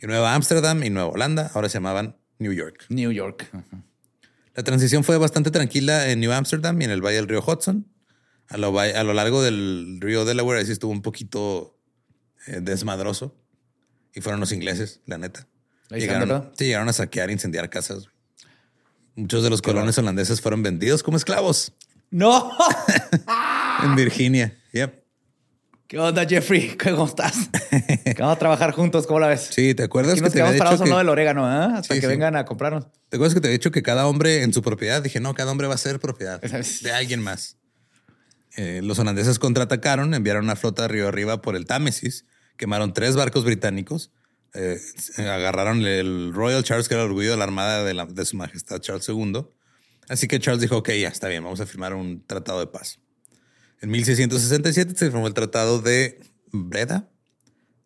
Y 0.00 0.06
Nueva 0.06 0.32
Ámsterdam 0.32 0.84
y 0.84 0.90
Nueva 0.90 1.08
Holanda 1.08 1.50
ahora 1.52 1.68
se 1.68 1.78
llamaban 1.78 2.16
New 2.38 2.52
York. 2.52 2.86
New 2.90 3.10
York. 3.10 3.50
La 4.54 4.62
transición 4.62 5.02
fue 5.02 5.18
bastante 5.18 5.50
tranquila 5.50 6.08
en 6.10 6.20
New 6.20 6.30
Amsterdam 6.30 6.80
y 6.80 6.84
en 6.84 6.92
el 6.92 7.04
valle 7.04 7.16
del 7.16 7.26
río 7.26 7.42
Hudson. 7.44 7.92
A 8.46 8.56
lo, 8.56 8.78
a 8.78 9.02
lo 9.02 9.14
largo 9.14 9.42
del 9.42 9.98
río 10.00 10.24
Delaware 10.24 10.60
ahí 10.60 10.66
sí 10.66 10.72
estuvo 10.72 10.92
un 10.92 11.02
poquito 11.02 11.79
eh, 12.46 12.60
desmadroso. 12.60 13.36
Y 14.14 14.20
fueron 14.20 14.40
los 14.40 14.52
ingleses, 14.52 15.00
la 15.06 15.18
neta. 15.18 15.46
Ahí 15.90 16.00
Llegaron, 16.00 16.52
sí, 16.56 16.66
llegaron 16.66 16.88
a 16.88 16.92
saquear 16.92 17.30
e 17.30 17.32
incendiar 17.32 17.68
casas. 17.70 18.06
Muchos 19.14 19.42
de 19.42 19.50
los 19.50 19.60
colones 19.62 19.98
holandeses 19.98 20.40
fueron 20.40 20.62
vendidos 20.62 21.02
como 21.02 21.16
esclavos 21.16 21.72
¡No! 22.10 22.52
en 23.84 23.94
Virginia. 23.96 24.56
Yep. 24.72 25.00
¿Qué 25.86 25.98
onda, 25.98 26.24
Jeffrey? 26.26 26.76
¿Cómo 26.84 27.06
estás? 27.06 27.50
Que 28.04 28.14
vamos 28.18 28.36
a 28.36 28.38
trabajar 28.38 28.72
juntos, 28.72 29.06
¿cómo 29.06 29.20
la 29.20 29.28
ves? 29.28 29.48
Sí, 29.50 29.74
¿te 29.74 29.82
acuerdas 29.82 30.12
Aquí 30.12 30.20
que 30.20 30.24
nos 30.24 30.32
te 30.32 30.36
quedamos 30.38 30.50
había 30.50 30.58
parados 30.58 30.80
dicho 30.80 30.92
que, 30.92 30.98
del 30.98 31.08
orégano, 31.08 31.48
¿eh? 31.50 31.78
Hasta 31.78 31.94
Sí, 31.94 32.00
que 32.00 32.06
sí. 32.06 32.12
vengan 32.12 32.36
a 32.36 32.44
comprarnos. 32.44 32.86
¿Te 33.08 33.16
acuerdas 33.16 33.34
que 33.34 33.40
te 33.40 33.48
había 33.48 33.58
dicho 33.58 33.72
que 33.72 33.82
cada 33.82 34.06
hombre 34.06 34.42
en 34.42 34.52
su 34.52 34.62
propiedad? 34.62 35.02
Dije, 35.02 35.18
no, 35.20 35.34
cada 35.34 35.50
hombre 35.50 35.66
va 35.66 35.74
a 35.74 35.78
ser 35.78 35.98
propiedad 35.98 36.40
de 36.82 36.92
alguien 36.92 37.20
más. 37.22 37.56
Eh, 38.56 38.80
los 38.82 38.98
holandeses 38.98 39.38
contraatacaron, 39.38 40.14
enviaron 40.14 40.44
una 40.44 40.56
flota 40.56 40.86
río 40.88 41.08
arriba 41.08 41.42
por 41.42 41.56
el 41.56 41.66
Támesis, 41.66 42.24
quemaron 42.60 42.92
tres 42.92 43.16
barcos 43.16 43.42
británicos, 43.44 44.12
eh, 44.52 44.78
agarraron 45.16 45.82
el 45.86 46.32
Royal 46.34 46.62
Charles, 46.62 46.88
que 46.88 46.94
era 46.94 47.02
el 47.04 47.08
orgullo 47.08 47.30
de 47.30 47.38
la 47.38 47.44
armada 47.44 47.82
de, 47.84 47.94
la- 47.94 48.04
de 48.04 48.24
su 48.26 48.36
majestad 48.36 48.80
Charles 48.80 49.08
II. 49.08 49.46
Así 50.10 50.28
que 50.28 50.38
Charles 50.38 50.60
dijo, 50.60 50.76
ok, 50.76 50.90
ya 50.90 51.08
está 51.08 51.28
bien, 51.28 51.42
vamos 51.42 51.60
a 51.60 51.66
firmar 51.66 51.94
un 51.94 52.22
tratado 52.26 52.60
de 52.60 52.66
paz. 52.66 52.98
En 53.80 53.90
1667 53.90 54.92
se 54.94 55.10
firmó 55.10 55.26
el 55.26 55.32
tratado 55.32 55.80
de 55.80 56.20
Breda, 56.52 57.08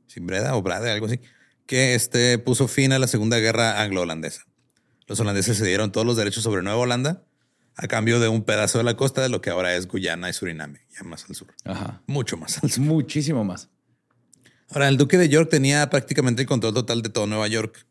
sí, 0.09 0.19
Breda 0.19 0.57
o 0.57 0.63
Brade, 0.63 0.91
algo 0.91 1.07
así, 1.07 1.21
que 1.67 1.95
este 1.95 2.39
puso 2.39 2.67
fin 2.67 2.93
a 2.93 2.99
la 2.99 3.07
Segunda 3.07 3.39
Guerra 3.39 3.81
Anglo-Holandesa. 3.81 4.43
Los 5.07 5.21
holandeses 5.21 5.57
se 5.57 5.67
dieron 5.67 5.93
todos 5.93 6.05
los 6.07 6.17
derechos 6.17 6.43
sobre 6.43 6.63
Nueva 6.63 6.79
Holanda 6.81 7.23
a 7.77 7.87
cambio 7.87 8.19
de 8.21 8.29
un 8.29 8.43
pedazo 8.43 8.79
de 8.79 8.85
la 8.85 8.97
costa 8.97 9.21
de 9.23 9.29
lo 9.29 9.41
que 9.41 9.51
ahora 9.51 9.75
es 9.77 9.87
Guyana 9.87 10.31
y 10.31 10.33
Suriname, 10.33 10.81
ya 10.97 11.05
más 11.05 11.27
al 11.29 11.35
sur. 11.37 11.49
Ajá. 11.65 12.03
Mucho 12.07 12.37
más 12.39 12.63
al 12.63 12.71
sur. 12.71 12.83
Muchísimo 12.83 13.45
más. 13.45 13.69
Ahora, 14.71 14.89
el 14.89 14.97
duque 14.97 15.19
de 15.19 15.29
York 15.29 15.49
tenía 15.51 15.89
prácticamente 15.91 16.43
el 16.43 16.49
control 16.49 16.75
total 16.75 17.03
de 17.03 17.09
todo 17.09 17.27
Nueva 17.27 17.47
York. 17.49 17.87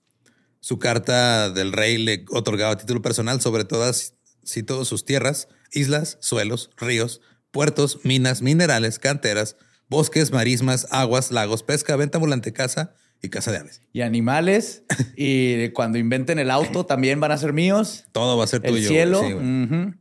Su 0.60 0.80
carta 0.80 1.50
del 1.50 1.72
rey 1.72 1.98
le 1.98 2.26
otorgaba 2.30 2.78
título 2.78 3.02
personal 3.02 3.42
sobre 3.42 3.66
todas, 3.66 4.16
sí, 4.44 4.64
todas 4.64 4.88
sus 4.88 5.06
tierras, 5.06 5.48
islas, 5.72 6.18
suelos, 6.22 6.70
ríos, 6.78 7.22
puertos, 7.52 8.00
minas, 8.04 8.42
minerales, 8.42 8.98
canteras, 9.00 9.56
bosques, 9.90 10.32
marismas, 10.32 10.88
aguas, 10.90 11.32
lagos, 11.32 11.64
pesca, 11.64 11.96
venta 11.96 12.18
ambulante, 12.18 12.54
casa 12.54 12.94
y 13.22 13.30
casa 13.30 13.52
de 13.52 13.58
aves. 13.60 13.82
Y 13.94 14.02
animales. 14.02 14.84
y 15.18 15.70
cuando 15.70 15.98
inventen 15.98 16.40
el 16.40 16.50
auto 16.50 16.86
también 16.86 17.20
van 17.20 17.32
a 17.32 17.38
ser 17.38 17.54
míos. 17.54 18.06
Todo 18.12 18.38
va 18.38 18.46
a 18.46 18.48
ser 18.48 18.62
El 18.64 18.72
tuyo. 18.72 18.88
güey. 18.90 18.96
cielo. 18.96 19.22
Sí, 19.26 19.34
güey. 19.34 19.64
ujú. 19.66 19.94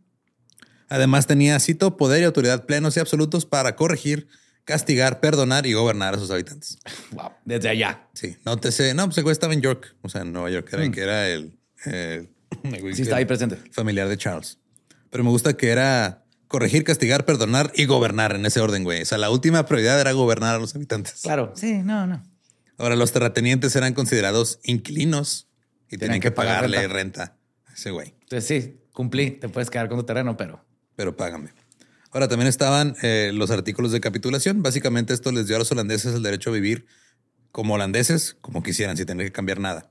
Además 0.88 1.26
tenía, 1.26 1.58
cito, 1.58 1.96
poder 1.96 2.20
y 2.20 2.24
autoridad 2.24 2.66
plenos 2.66 2.96
y 2.96 3.00
absolutos 3.00 3.46
para 3.46 3.76
corregir, 3.76 4.28
castigar, 4.64 5.20
perdonar 5.20 5.66
y 5.66 5.72
gobernar 5.72 6.14
a 6.14 6.18
sus 6.18 6.30
habitantes. 6.30 6.78
Wow, 7.12 7.30
Desde 7.44 7.68
allá. 7.68 8.08
Sí, 8.14 8.36
nótese, 8.44 8.94
no, 8.94 9.04
pues 9.06 9.18
el 9.18 9.24
güey 9.24 9.32
estaba 9.32 9.52
en 9.54 9.60
York, 9.60 9.94
o 10.02 10.08
sea, 10.08 10.22
en 10.22 10.32
Nueva 10.32 10.50
York, 10.50 10.68
era, 10.72 10.90
que 10.90 11.00
era 11.00 11.28
el, 11.28 11.58
eh, 11.86 12.28
el 12.62 12.80
güey 12.80 12.94
Sí, 12.94 13.02
está 13.02 13.16
ahí 13.16 13.24
presente. 13.24 13.56
familiar 13.72 14.08
de 14.08 14.16
Charles. 14.16 14.58
Pero 15.10 15.24
me 15.24 15.30
gusta 15.30 15.54
que 15.54 15.68
era 15.70 16.24
corregir, 16.48 16.84
castigar, 16.84 17.24
perdonar 17.24 17.70
y 17.74 17.84
gobernar 17.86 18.34
en 18.34 18.46
ese 18.46 18.60
orden, 18.60 18.84
güey. 18.84 19.02
O 19.02 19.04
sea, 19.06 19.18
la 19.18 19.30
última 19.30 19.66
prioridad 19.66 20.00
era 20.00 20.12
gobernar 20.12 20.54
a 20.54 20.58
los 20.58 20.74
habitantes. 20.74 21.20
Claro. 21.22 21.52
Sí, 21.56 21.74
no, 21.82 22.06
no. 22.06 22.22
Ahora, 22.78 22.96
los 22.96 23.12
terratenientes 23.12 23.76
eran 23.76 23.92
considerados 23.94 24.58
inquilinos 24.64 25.48
y 25.90 25.98
tenían, 25.98 26.20
que, 26.20 26.28
que 26.28 26.32
pagar 26.32 26.56
pagarle 26.56 26.88
renta. 26.88 26.94
renta. 26.94 27.36
a 27.66 27.74
ese 27.74 27.90
güey. 27.90 28.14
Entonces 28.22 28.46
sí, 28.64 28.80
cumplí. 28.92 29.32
Te 29.32 29.48
puedes 29.50 29.68
quedar 29.70 29.88
con 29.88 29.98
tu 29.98 30.04
terreno, 30.04 30.36
pero 30.36 30.64
pero 30.96 31.16
págame. 31.16 31.50
Ahora 32.12 32.28
también 32.28 32.48
estaban 32.48 32.94
eh, 33.02 33.30
los 33.34 33.50
artículos 33.50 33.90
de 33.90 34.00
capitulación. 34.00 34.62
Básicamente 34.62 35.14
esto 35.14 35.32
les 35.32 35.46
dio 35.46 35.56
a 35.56 35.58
los 35.58 35.72
holandeses 35.72 36.14
el 36.14 36.22
derecho 36.22 36.50
a 36.50 36.52
vivir 36.52 36.86
como 37.50 37.74
holandeses, 37.74 38.36
como 38.40 38.62
quisieran, 38.62 38.96
sin 38.96 39.06
tener 39.06 39.26
que 39.26 39.32
cambiar 39.32 39.58
nada. 39.58 39.90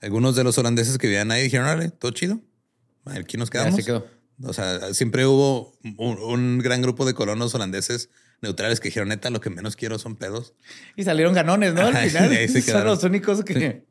Algunos 0.00 0.34
de 0.34 0.44
los 0.44 0.58
holandeses 0.58 0.98
que 0.98 1.06
vivían 1.06 1.30
ahí 1.30 1.42
dijeron, 1.42 1.66
"Órale, 1.66 1.90
todo 1.90 2.10
chido. 2.10 2.40
Aquí 3.04 3.36
nos 3.36 3.50
quedamos. 3.50 3.76
se 3.76 3.84
quedó. 3.84 4.06
O 4.42 4.52
sea, 4.52 4.92
siempre 4.94 5.26
hubo 5.26 5.72
un, 5.98 6.18
un 6.18 6.58
gran 6.58 6.82
grupo 6.82 7.04
de 7.04 7.14
colonos 7.14 7.54
holandeses 7.54 8.08
neutrales 8.42 8.80
que 8.80 8.88
dijeron, 8.88 9.08
neta, 9.08 9.30
lo 9.30 9.40
que 9.40 9.50
menos 9.50 9.76
quiero 9.76 9.98
son 9.98 10.16
pedos. 10.16 10.54
Y 10.96 11.04
salieron 11.04 11.32
ganones, 11.32 11.74
¿no? 11.74 11.82
Al 11.82 11.96
final 12.10 12.48
se 12.48 12.60
son 12.60 12.84
los 12.84 13.02
únicos 13.04 13.44
que... 13.44 13.86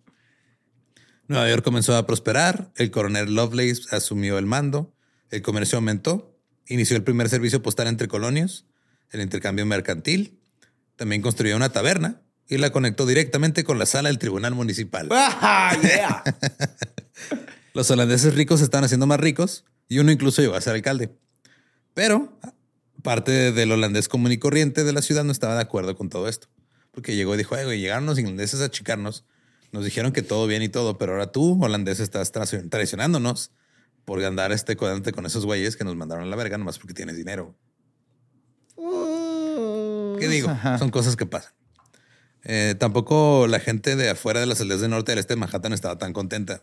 Nueva 1.27 1.49
York 1.49 1.63
comenzó 1.63 1.95
a 1.95 2.05
prosperar, 2.05 2.71
el 2.75 2.91
coronel 2.91 3.33
Lovelace 3.33 3.83
asumió 3.95 4.37
el 4.37 4.45
mando, 4.45 4.93
el 5.29 5.41
comercio 5.41 5.77
aumentó, 5.77 6.30
inició 6.73 6.95
el 6.97 7.03
primer 7.03 7.29
servicio 7.29 7.61
postal 7.61 7.87
entre 7.87 8.07
colonias, 8.07 8.65
el 9.11 9.21
intercambio 9.21 9.65
mercantil, 9.65 10.39
también 10.95 11.21
construyó 11.21 11.55
una 11.55 11.69
taberna 11.69 12.21
y 12.47 12.57
la 12.57 12.71
conectó 12.71 13.05
directamente 13.05 13.63
con 13.63 13.79
la 13.79 13.85
sala 13.85 14.09
del 14.09 14.19
tribunal 14.19 14.53
municipal. 14.55 15.07
¡Ah, 15.11 15.75
yeah! 15.81 16.23
Los 17.73 17.89
holandeses 17.91 18.35
ricos 18.35 18.59
se 18.59 18.65
estaban 18.65 18.83
haciendo 18.85 19.07
más 19.07 19.19
ricos 19.19 19.65
y 19.87 19.99
uno 19.99 20.11
incluso 20.11 20.41
llegó 20.41 20.55
a 20.55 20.61
ser 20.61 20.73
alcalde. 20.75 21.11
Pero 21.93 22.37
parte 23.03 23.51
del 23.51 23.71
holandés 23.71 24.07
común 24.07 24.31
y 24.31 24.37
corriente 24.37 24.83
de 24.83 24.93
la 24.93 25.01
ciudad 25.01 25.23
no 25.23 25.31
estaba 25.31 25.55
de 25.55 25.61
acuerdo 25.61 25.95
con 25.95 26.09
todo 26.09 26.27
esto. 26.27 26.47
Porque 26.91 27.15
llegó 27.15 27.33
y 27.35 27.37
dijo, 27.37 27.55
"Ay, 27.55 27.63
güey, 27.65 27.79
llegaron 27.79 28.05
los 28.05 28.19
ingleses 28.19 28.59
a 28.61 28.65
achicarnos, 28.65 29.23
nos 29.71 29.85
dijeron 29.85 30.11
que 30.11 30.21
todo 30.21 30.45
bien 30.47 30.61
y 30.61 30.67
todo, 30.69 30.97
pero 30.97 31.13
ahora 31.13 31.31
tú, 31.31 31.57
holandés, 31.63 32.01
estás 32.01 32.31
traicio- 32.33 32.69
traicionándonos 32.69 33.51
por 34.05 34.23
andar 34.23 34.51
este 34.51 34.75
codante 34.75 35.11
con 35.11 35.25
esos 35.25 35.45
güeyes 35.45 35.75
que 35.75 35.83
nos 35.83 35.95
mandaron 35.95 36.25
a 36.25 36.27
la 36.27 36.35
verga 36.35 36.57
nomás 36.57 36.79
porque 36.79 36.93
tienes 36.93 37.17
dinero. 37.17 37.55
¿Qué 38.77 40.27
digo? 40.27 40.49
Ajá. 40.49 40.77
Son 40.77 40.89
cosas 40.89 41.15
que 41.15 41.25
pasan. 41.25 41.53
Eh, 42.43 42.75
tampoco 42.79 43.47
la 43.47 43.59
gente 43.59 43.95
de 43.95 44.09
afuera 44.09 44.39
de 44.39 44.45
las 44.45 44.61
aldeas 44.61 44.81
del 44.81 44.89
norte 44.89 45.11
del 45.11 45.19
este 45.19 45.35
de 45.35 45.39
Manhattan 45.39 45.73
estaba 45.73 45.97
tan 45.97 46.13
contenta. 46.13 46.61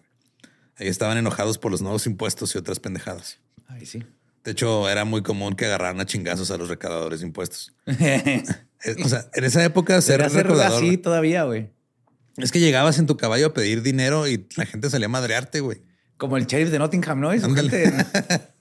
Ahí 0.77 0.88
estaban 0.88 1.18
enojados 1.18 1.59
por 1.59 1.70
los 1.70 1.83
nuevos 1.83 2.07
impuestos 2.07 2.55
y 2.55 2.59
otras 2.59 2.81
pendejadas. 2.81 3.38
Ay, 3.66 3.87
sí. 3.87 4.05
De 4.44 4.53
hecho, 4.53 4.88
era 4.88 5.05
muy 5.05 5.22
común 5.22 5.55
que 5.55 5.66
agarraran 5.66 6.01
a 6.01 6.07
chingazos 6.07 6.51
a 6.51 6.57
los 6.57 6.68
recaudadores 6.68 7.20
de 7.20 7.27
impuestos. 7.27 7.74
Eh, 8.85 8.94
o 9.05 9.09
sea, 9.09 9.29
en 9.35 9.42
esa 9.42 9.64
época 9.64 10.01
ser 10.01 10.20
recaudador 10.20 10.85
así 10.85 10.98
todavía, 10.98 11.42
güey. 11.42 11.68
es 12.37 12.53
que 12.53 12.61
llegabas 12.61 13.01
en 13.01 13.07
tu 13.07 13.16
caballo 13.16 13.48
a 13.48 13.53
pedir 13.53 13.83
dinero 13.83 14.29
y 14.29 14.46
la 14.55 14.66
gente 14.66 14.88
salía 14.88 15.07
a 15.07 15.09
madrearte, 15.09 15.59
güey. 15.59 15.83
Como 16.18 16.37
el 16.37 16.46
sheriff 16.46 16.70
de 16.70 16.78
Nottingham, 16.78 17.20
¿no? 17.20 17.35
Y 17.35 17.40
su 17.40 17.54
gente- 17.54 17.90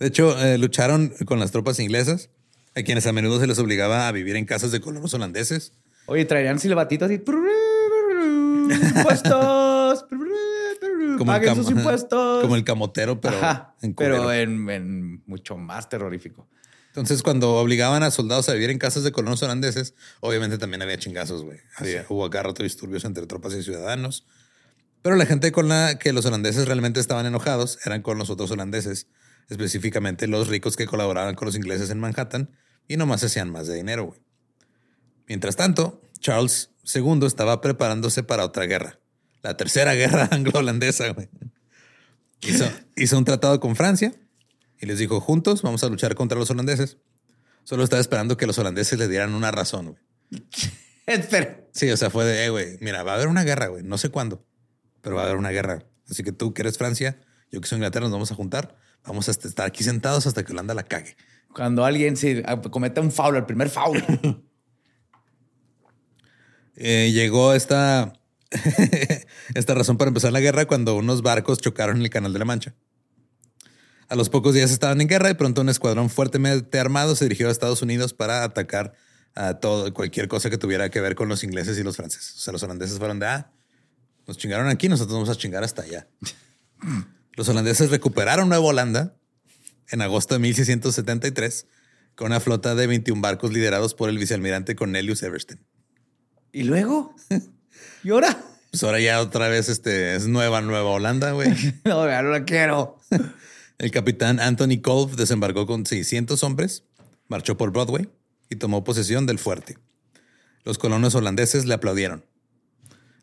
De 0.00 0.06
hecho, 0.08 0.38
eh, 0.42 0.58
lucharon 0.58 1.12
con 1.26 1.38
las 1.38 1.52
tropas 1.52 1.78
inglesas, 1.78 2.28
a 2.74 2.82
quienes 2.82 3.06
a 3.06 3.12
menudo 3.12 3.38
se 3.40 3.46
les 3.46 3.58
obligaba 3.58 4.08
a 4.08 4.12
vivir 4.12 4.36
en 4.36 4.44
casas 4.44 4.70
de 4.72 4.80
colonos 4.80 5.14
holandeses. 5.14 5.72
Oye, 6.06 6.24
traerían 6.24 6.58
silbatitos 6.58 7.06
así. 7.10 7.22
Impuestos. 8.96 10.04
Como 11.18 11.32
Paguen 11.32 11.54
sus 11.54 11.70
impuestos. 11.70 12.42
como 12.42 12.56
el 12.56 12.64
camotero, 12.64 13.20
pero, 13.20 13.36
Ajá, 13.38 13.74
en 13.80 13.94
pero 13.94 14.30
en, 14.32 14.68
en 14.68 15.22
mucho 15.26 15.56
más 15.56 15.88
terrorífico. 15.88 16.46
Entonces, 16.88 17.22
cuando 17.22 17.54
obligaban 17.56 18.02
a 18.02 18.10
soldados 18.10 18.50
a 18.50 18.52
vivir 18.52 18.68
en 18.70 18.78
casas 18.78 19.02
de 19.02 19.12
colonos 19.12 19.42
holandeses, 19.42 19.94
obviamente 20.20 20.58
también 20.58 20.82
había 20.82 20.98
chingazos, 20.98 21.42
güey. 21.42 21.58
Hubo 22.10 22.24
acá 22.26 22.42
rato 22.42 22.62
disturbios 22.62 23.04
entre 23.06 23.26
tropas 23.26 23.54
y 23.54 23.62
ciudadanos. 23.62 24.26
Pero 25.06 25.14
la 25.14 25.24
gente 25.26 25.52
con 25.52 25.68
la 25.68 26.00
que 26.00 26.12
los 26.12 26.26
holandeses 26.26 26.66
realmente 26.66 26.98
estaban 26.98 27.26
enojados 27.26 27.78
eran 27.84 28.02
con 28.02 28.18
los 28.18 28.28
otros 28.28 28.50
holandeses, 28.50 29.06
específicamente 29.48 30.26
los 30.26 30.48
ricos 30.48 30.74
que 30.74 30.86
colaboraban 30.86 31.36
con 31.36 31.46
los 31.46 31.54
ingleses 31.54 31.90
en 31.90 32.00
Manhattan 32.00 32.50
y 32.88 32.96
nomás 32.96 33.22
hacían 33.22 33.48
más 33.48 33.68
de 33.68 33.76
dinero, 33.76 34.06
güey. 34.06 34.20
Mientras 35.28 35.54
tanto, 35.54 36.02
Charles 36.18 36.72
II 36.92 37.24
estaba 37.24 37.60
preparándose 37.60 38.24
para 38.24 38.44
otra 38.44 38.64
guerra, 38.64 38.98
la 39.42 39.56
tercera 39.56 39.94
guerra 39.94 40.28
anglo-holandesa. 40.32 41.14
Hizo, 42.40 42.68
hizo 42.96 43.16
un 43.16 43.24
tratado 43.24 43.60
con 43.60 43.76
Francia 43.76 44.12
y 44.80 44.86
les 44.86 44.98
dijo, 44.98 45.20
juntos 45.20 45.62
vamos 45.62 45.84
a 45.84 45.88
luchar 45.88 46.16
contra 46.16 46.36
los 46.36 46.50
holandeses. 46.50 46.98
Solo 47.62 47.84
estaba 47.84 48.00
esperando 48.00 48.36
que 48.36 48.48
los 48.48 48.58
holandeses 48.58 48.98
le 48.98 49.06
dieran 49.06 49.34
una 49.34 49.52
razón, 49.52 49.92
güey. 49.92 50.42
Espera. 51.06 51.64
Sí, 51.70 51.88
o 51.92 51.96
sea, 51.96 52.10
fue 52.10 52.24
de, 52.24 52.46
eh, 52.46 52.50
güey, 52.50 52.76
mira, 52.80 53.04
va 53.04 53.12
a 53.12 53.14
haber 53.14 53.28
una 53.28 53.44
guerra, 53.44 53.68
güey, 53.68 53.84
no 53.84 53.98
sé 53.98 54.08
cuándo, 54.08 54.44
pero 55.06 55.14
va 55.14 55.22
a 55.22 55.26
haber 55.26 55.36
una 55.36 55.50
guerra. 55.50 55.84
Así 56.10 56.24
que 56.24 56.32
tú 56.32 56.52
que 56.52 56.62
eres 56.62 56.78
Francia, 56.78 57.16
yo 57.52 57.60
que 57.60 57.68
soy 57.68 57.76
Inglaterra, 57.76 58.06
nos 58.06 58.12
vamos 58.12 58.32
a 58.32 58.34
juntar, 58.34 58.76
vamos 59.06 59.28
a 59.28 59.30
estar 59.30 59.64
aquí 59.64 59.84
sentados 59.84 60.26
hasta 60.26 60.44
que 60.44 60.50
Holanda 60.50 60.74
la 60.74 60.82
cague. 60.82 61.16
Cuando 61.54 61.84
alguien 61.84 62.16
se 62.16 62.42
ah, 62.44 62.60
comete 62.60 63.00
un 63.00 63.12
foul, 63.12 63.36
el 63.36 63.46
primer 63.46 63.70
foul. 63.70 64.02
Eh, 66.78 67.10
llegó 67.14 67.54
esta, 67.54 68.12
esta 69.54 69.74
razón 69.74 69.96
para 69.96 70.08
empezar 70.08 70.30
la 70.30 70.40
guerra 70.40 70.66
cuando 70.66 70.94
unos 70.94 71.22
barcos 71.22 71.58
chocaron 71.58 71.96
en 71.96 72.02
el 72.02 72.10
Canal 72.10 72.34
de 72.34 72.38
la 72.38 72.44
Mancha. 72.44 72.74
A 74.08 74.14
los 74.14 74.28
pocos 74.28 74.52
días 74.52 74.70
estaban 74.70 75.00
en 75.00 75.08
guerra 75.08 75.30
y 75.30 75.34
pronto 75.34 75.62
un 75.62 75.70
escuadrón 75.70 76.10
fuertemente 76.10 76.78
armado 76.78 77.16
se 77.16 77.24
dirigió 77.24 77.48
a 77.48 77.50
Estados 77.50 77.80
Unidos 77.80 78.12
para 78.12 78.44
atacar 78.44 78.92
a 79.34 79.54
todo, 79.54 79.94
cualquier 79.94 80.28
cosa 80.28 80.50
que 80.50 80.58
tuviera 80.58 80.90
que 80.90 81.00
ver 81.00 81.14
con 81.14 81.30
los 81.30 81.44
ingleses 81.44 81.78
y 81.78 81.82
los 81.82 81.96
franceses. 81.96 82.34
O 82.36 82.40
sea, 82.40 82.52
los 82.52 82.62
holandeses 82.62 82.98
fueron 82.98 83.20
de, 83.20 83.26
ah, 83.26 83.55
nos 84.26 84.38
chingaron 84.38 84.68
aquí, 84.68 84.88
nosotros 84.88 85.14
vamos 85.14 85.28
a 85.28 85.36
chingar 85.36 85.64
hasta 85.64 85.82
allá. 85.82 86.08
Los 87.36 87.48
holandeses 87.48 87.90
recuperaron 87.90 88.48
Nueva 88.48 88.64
Holanda 88.64 89.16
en 89.90 90.00
agosto 90.02 90.34
de 90.34 90.40
1673 90.40 91.66
con 92.14 92.28
una 92.28 92.40
flota 92.40 92.74
de 92.74 92.86
21 92.86 93.20
barcos 93.20 93.52
liderados 93.52 93.94
por 93.94 94.08
el 94.08 94.18
vicealmirante 94.18 94.74
Cornelius 94.74 95.22
Everstein. 95.22 95.60
¿Y 96.50 96.64
luego? 96.64 97.14
¿Y 98.02 98.10
ahora? 98.10 98.42
Pues 98.70 98.82
ahora 98.82 99.00
ya 99.00 99.20
otra 99.20 99.48
vez 99.48 99.68
este, 99.68 100.16
es 100.16 100.26
nueva 100.26 100.62
Nueva 100.62 100.90
Holanda, 100.90 101.32
güey. 101.32 101.50
No, 101.84 102.06
ya 102.06 102.22
no 102.22 102.30
la 102.30 102.44
quiero. 102.44 102.98
El 103.78 103.90
capitán 103.90 104.40
Anthony 104.40 104.80
Colve 104.82 105.16
desembarcó 105.16 105.66
con 105.66 105.84
600 105.84 106.42
hombres, 106.42 106.84
marchó 107.28 107.56
por 107.58 107.70
Broadway 107.70 108.08
y 108.48 108.56
tomó 108.56 108.82
posesión 108.82 109.26
del 109.26 109.38
fuerte. 109.38 109.76
Los 110.64 110.78
colonos 110.78 111.14
holandeses 111.14 111.66
le 111.66 111.74
aplaudieron. 111.74 112.24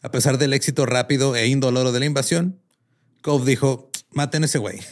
A 0.04 0.12
pesar 0.12 0.38
del 0.38 0.54
éxito 0.54 0.86
rápido 0.86 1.36
e 1.36 1.48
indoloro 1.48 1.92
de 1.92 2.00
la 2.00 2.06
invasión, 2.06 2.60
Colve 3.22 3.46
dijo, 3.50 3.90
maten 4.12 4.44
a 4.44 4.46
ese 4.46 4.60
güey. 4.60 4.80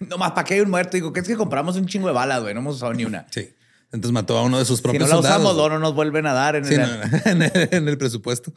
No 0.00 0.16
más, 0.16 0.32
¿para 0.32 0.44
qué 0.44 0.54
hay 0.54 0.60
un 0.60 0.70
muerto? 0.70 0.96
Digo, 0.96 1.12
que 1.12 1.20
es 1.20 1.28
que 1.28 1.36
compramos 1.36 1.76
un 1.76 1.84
chingo 1.86 2.06
de 2.08 2.14
balas, 2.14 2.40
güey. 2.40 2.54
No 2.54 2.60
hemos 2.60 2.76
usado 2.76 2.94
ni 2.94 3.04
una. 3.04 3.26
Sí. 3.30 3.50
Entonces 3.92 4.12
mató 4.12 4.38
a 4.38 4.42
uno 4.42 4.58
de 4.58 4.64
sus 4.64 4.78
Si 4.78 4.82
propios 4.82 5.02
no 5.02 5.08
la 5.08 5.14
soldados. 5.16 5.42
usamos, 5.52 5.70
no 5.70 5.78
nos 5.78 5.94
vuelven 5.94 6.26
a 6.26 6.32
dar 6.32 6.56
en 6.56 6.64
Sí, 6.64 6.72
el... 6.74 6.80
no, 6.80 6.86
en, 7.26 7.42
el, 7.42 7.68
en 7.70 7.86
el 7.86 7.98
presupuesto. 7.98 8.50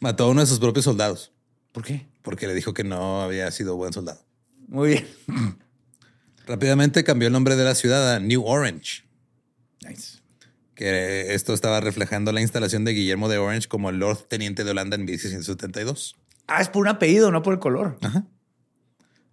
Mató 0.00 0.24
a 0.24 0.28
uno 0.28 0.40
de 0.40 0.46
sus 0.48 0.58
propios 0.58 0.84
soldados 0.84 1.30
¿Por 1.70 1.84
qué? 1.84 2.08
porque 2.22 2.48
le 2.48 2.54
dijo 2.54 2.74
que 2.74 2.82
no 2.82 3.22
había 3.22 3.48
sido 3.52 3.76
buen 3.76 3.92
soldado. 3.92 4.20
Muy 4.66 4.88
bien. 4.88 5.06
Rápidamente 6.46 7.04
cambió 7.04 7.28
el 7.28 7.32
nombre 7.32 7.54
de 7.56 7.64
la 7.64 7.74
ciudad 7.76 8.14
a 8.16 8.20
New 8.20 8.44
Orange. 8.44 9.04
Nice. 9.88 10.17
Que 10.78 11.34
esto 11.34 11.54
estaba 11.54 11.80
reflejando 11.80 12.30
la 12.30 12.40
instalación 12.40 12.84
de 12.84 12.92
Guillermo 12.92 13.28
de 13.28 13.36
Orange 13.36 13.66
como 13.66 13.90
el 13.90 13.98
Lord 13.98 14.28
Teniente 14.28 14.62
de 14.62 14.70
Holanda 14.70 14.94
en 14.94 15.04
1672. 15.06 16.14
Ah, 16.46 16.62
es 16.62 16.68
por 16.68 16.82
un 16.82 16.88
apellido, 16.88 17.32
no 17.32 17.42
por 17.42 17.52
el 17.52 17.58
color. 17.58 17.98
Ajá. 18.00 18.24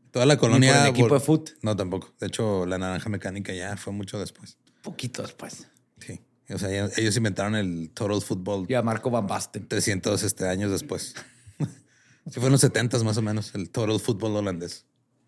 Toda 0.09 0.25
la 0.25 0.37
colonia... 0.37 0.73
por 0.73 0.81
el 0.81 0.87
equipo 0.87 1.13
de 1.13 1.19
foot. 1.19 1.51
No, 1.61 1.75
tampoco. 1.75 2.11
De 2.19 2.27
hecho, 2.27 2.65
la 2.65 2.79
naranja 2.79 3.09
mecánica 3.09 3.53
ya 3.53 3.77
fue 3.77 3.93
mucho 3.93 4.19
después. 4.19 4.57
Poquito 4.81 5.21
después. 5.21 5.67
Sí. 5.99 6.19
O 6.49 6.57
sea, 6.57 6.71
ya- 6.71 6.89
ellos 6.97 7.15
inventaron 7.15 7.55
el 7.55 7.91
Total 7.93 8.21
Football 8.21 8.65
Y 8.67 8.73
a 8.73 8.81
Marco 8.81 9.11
Van 9.11 9.27
Basten. 9.27 9.67
300 9.67 10.23
este, 10.23 10.47
años 10.47 10.71
después. 10.71 11.13
sí, 11.59 12.39
fue 12.39 12.45
en 12.47 12.53
los 12.53 12.61
70 12.61 13.03
más 13.03 13.17
o 13.17 13.21
menos, 13.21 13.53
el 13.53 13.69
Total 13.69 13.99
Football 13.99 14.37
holandés. 14.37 14.87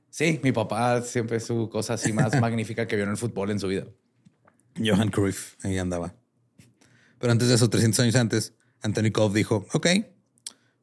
Sí, 0.09 0.39
mi 0.41 0.51
papá 0.51 1.03
siempre 1.03 1.39
su 1.39 1.69
cosa 1.69 1.93
así 1.93 2.11
más 2.11 2.33
magnífica 2.41 2.87
que 2.87 2.95
vio 2.95 3.05
en 3.05 3.11
el 3.11 3.17
fútbol 3.17 3.51
en 3.51 3.59
su 3.59 3.67
vida. 3.67 3.85
Johan 4.83 5.09
Cruyff, 5.09 5.53
ahí 5.63 5.77
andaba. 5.77 6.13
Pero 7.19 7.31
antes 7.31 7.47
de 7.47 7.55
eso, 7.55 7.69
300 7.69 7.99
años 8.01 8.15
antes, 8.15 8.53
Anthony 8.81 9.11
Colve 9.11 9.37
dijo, 9.37 9.65
ok, 9.73 9.87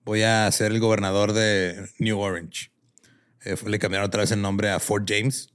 voy 0.04 0.22
a 0.22 0.50
ser 0.50 0.72
el 0.72 0.80
gobernador 0.80 1.32
de 1.32 1.88
New 1.98 2.18
Orange. 2.18 2.70
Eh, 3.44 3.56
le 3.66 3.78
cambiaron 3.78 4.06
otra 4.08 4.22
vez 4.22 4.32
el 4.32 4.40
nombre 4.42 4.70
a 4.70 4.80
Fort 4.80 5.04
James. 5.08 5.50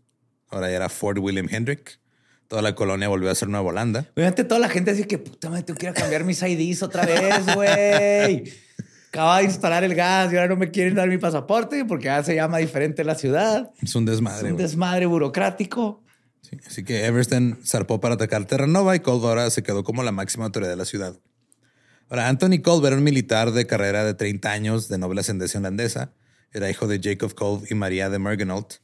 Ahora 0.49 0.69
ya 0.69 0.75
era 0.77 0.89
Fort 0.89 1.17
William 1.19 1.47
Hendrick. 1.49 1.99
Toda 2.47 2.61
la 2.63 2.73
colonia 2.73 3.07
volvió 3.09 3.29
a 3.29 3.35
ser 3.35 3.47
Nueva 3.49 3.69
Holanda. 3.69 4.07
Obviamente 4.15 4.43
toda 4.43 4.59
la 4.59 4.69
gente 4.69 4.91
así 4.91 5.03
que, 5.03 5.19
puta 5.19 5.49
madre, 5.49 5.63
tengo 5.63 5.77
que 5.77 5.85
ir 5.85 5.89
a 5.91 5.93
cambiar 5.93 6.23
mis 6.23 6.41
IDs 6.41 6.81
otra 6.81 7.05
vez, 7.05 7.45
güey. 7.53 8.43
Acaba 9.09 9.39
de 9.39 9.43
instalar 9.45 9.83
el 9.83 9.93
gas 9.95 10.31
y 10.31 10.35
ahora 10.35 10.47
no 10.49 10.55
me 10.55 10.69
quieren 10.71 10.95
dar 10.95 11.07
mi 11.09 11.17
pasaporte 11.17 11.83
porque 11.85 12.05
ya 12.05 12.23
se 12.23 12.35
llama 12.35 12.57
diferente 12.59 13.03
la 13.03 13.15
ciudad. 13.15 13.71
Es 13.81 13.95
un 13.95 14.03
Es 14.05 14.11
desmadre. 14.15 14.47
un 14.49 14.53
güey. 14.53 14.63
desmadre 14.63 15.05
burocrático. 15.07 16.03
Sí, 16.41 16.57
Así 16.65 16.83
que 16.83 17.05
Everston 17.05 17.59
zarpó 17.65 17.99
para 17.99 18.15
atacar 18.15 18.45
Terranova 18.45 18.95
y 18.95 19.01
Colve 19.01 19.27
ahora 19.27 19.49
se 19.49 19.63
quedó 19.63 19.83
como 19.83 20.03
la 20.03 20.11
máxima 20.11 20.45
autoridad 20.45 20.71
de 20.71 20.77
la 20.77 20.85
ciudad. 20.85 21.19
Ahora, 22.09 22.27
Anthony 22.27 22.61
Colve 22.63 22.87
era 22.87 22.97
un 22.97 23.03
militar 23.03 23.51
de 23.51 23.67
carrera 23.67 24.03
de 24.03 24.15
30 24.15 24.51
años 24.51 24.87
de 24.87 24.97
noble 24.97 25.21
ascendencia 25.21 25.59
holandesa. 25.59 26.11
Era 26.51 26.69
hijo 26.69 26.87
de 26.87 26.99
Jacob 27.03 27.35
Colve 27.35 27.67
y 27.69 27.75
María 27.75 28.09
de 28.09 28.17
Mergenholt. 28.17 28.75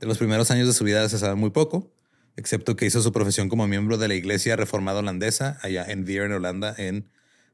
De 0.00 0.06
los 0.06 0.18
primeros 0.18 0.50
años 0.50 0.66
de 0.66 0.74
su 0.74 0.84
vida 0.84 1.08
se 1.08 1.18
sabe 1.18 1.34
muy 1.34 1.50
poco, 1.50 1.90
excepto 2.36 2.76
que 2.76 2.86
hizo 2.86 3.00
su 3.02 3.10
profesión 3.10 3.48
como 3.48 3.66
miembro 3.66 3.96
de 3.96 4.06
la 4.06 4.14
Iglesia 4.14 4.54
Reformada 4.54 5.00
Holandesa 5.00 5.58
allá 5.62 5.84
en 5.88 6.04
Veer, 6.04 6.24
en 6.24 6.32
Holanda, 6.32 6.74
en 6.76 7.08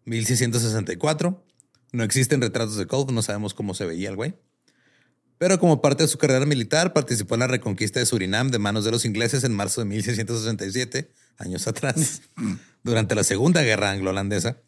1664. 0.05 1.43
No 1.93 2.03
existen 2.03 2.43
retratos 2.43 2.77
de 2.77 2.87
Colve, 2.87 3.13
no 3.13 3.23
sabemos 3.23 3.55
cómo 3.55 3.75
se 3.75 3.87
veía 3.87 4.11
el 4.11 4.17
güey. 4.17 4.35
Pero 5.39 5.59
como 5.59 5.83
parte 5.83 6.05
de 6.05 6.09
su 6.09 6.17
carrera 6.19 6.47
militar, 6.47 6.93
participó 6.93 7.35
en 7.35 7.41
la 7.41 7.47
reconquista 7.47 8.01
de 8.01 8.07
Surinam 8.07 8.51
de 8.51 8.59
manos 8.59 8.85
de 8.85 8.91
los 8.93 9.05
ingleses 9.05 9.45
en 9.45 9.53
marzo 9.53 9.81
de 9.81 9.87
1667, 9.87 11.11
años 11.39 11.67
atrás. 11.67 12.23
Durante 12.85 13.15
la 13.15 13.25
Segunda 13.25 13.63
Guerra 13.63 13.91
Anglo-Holandesa, 13.91 14.59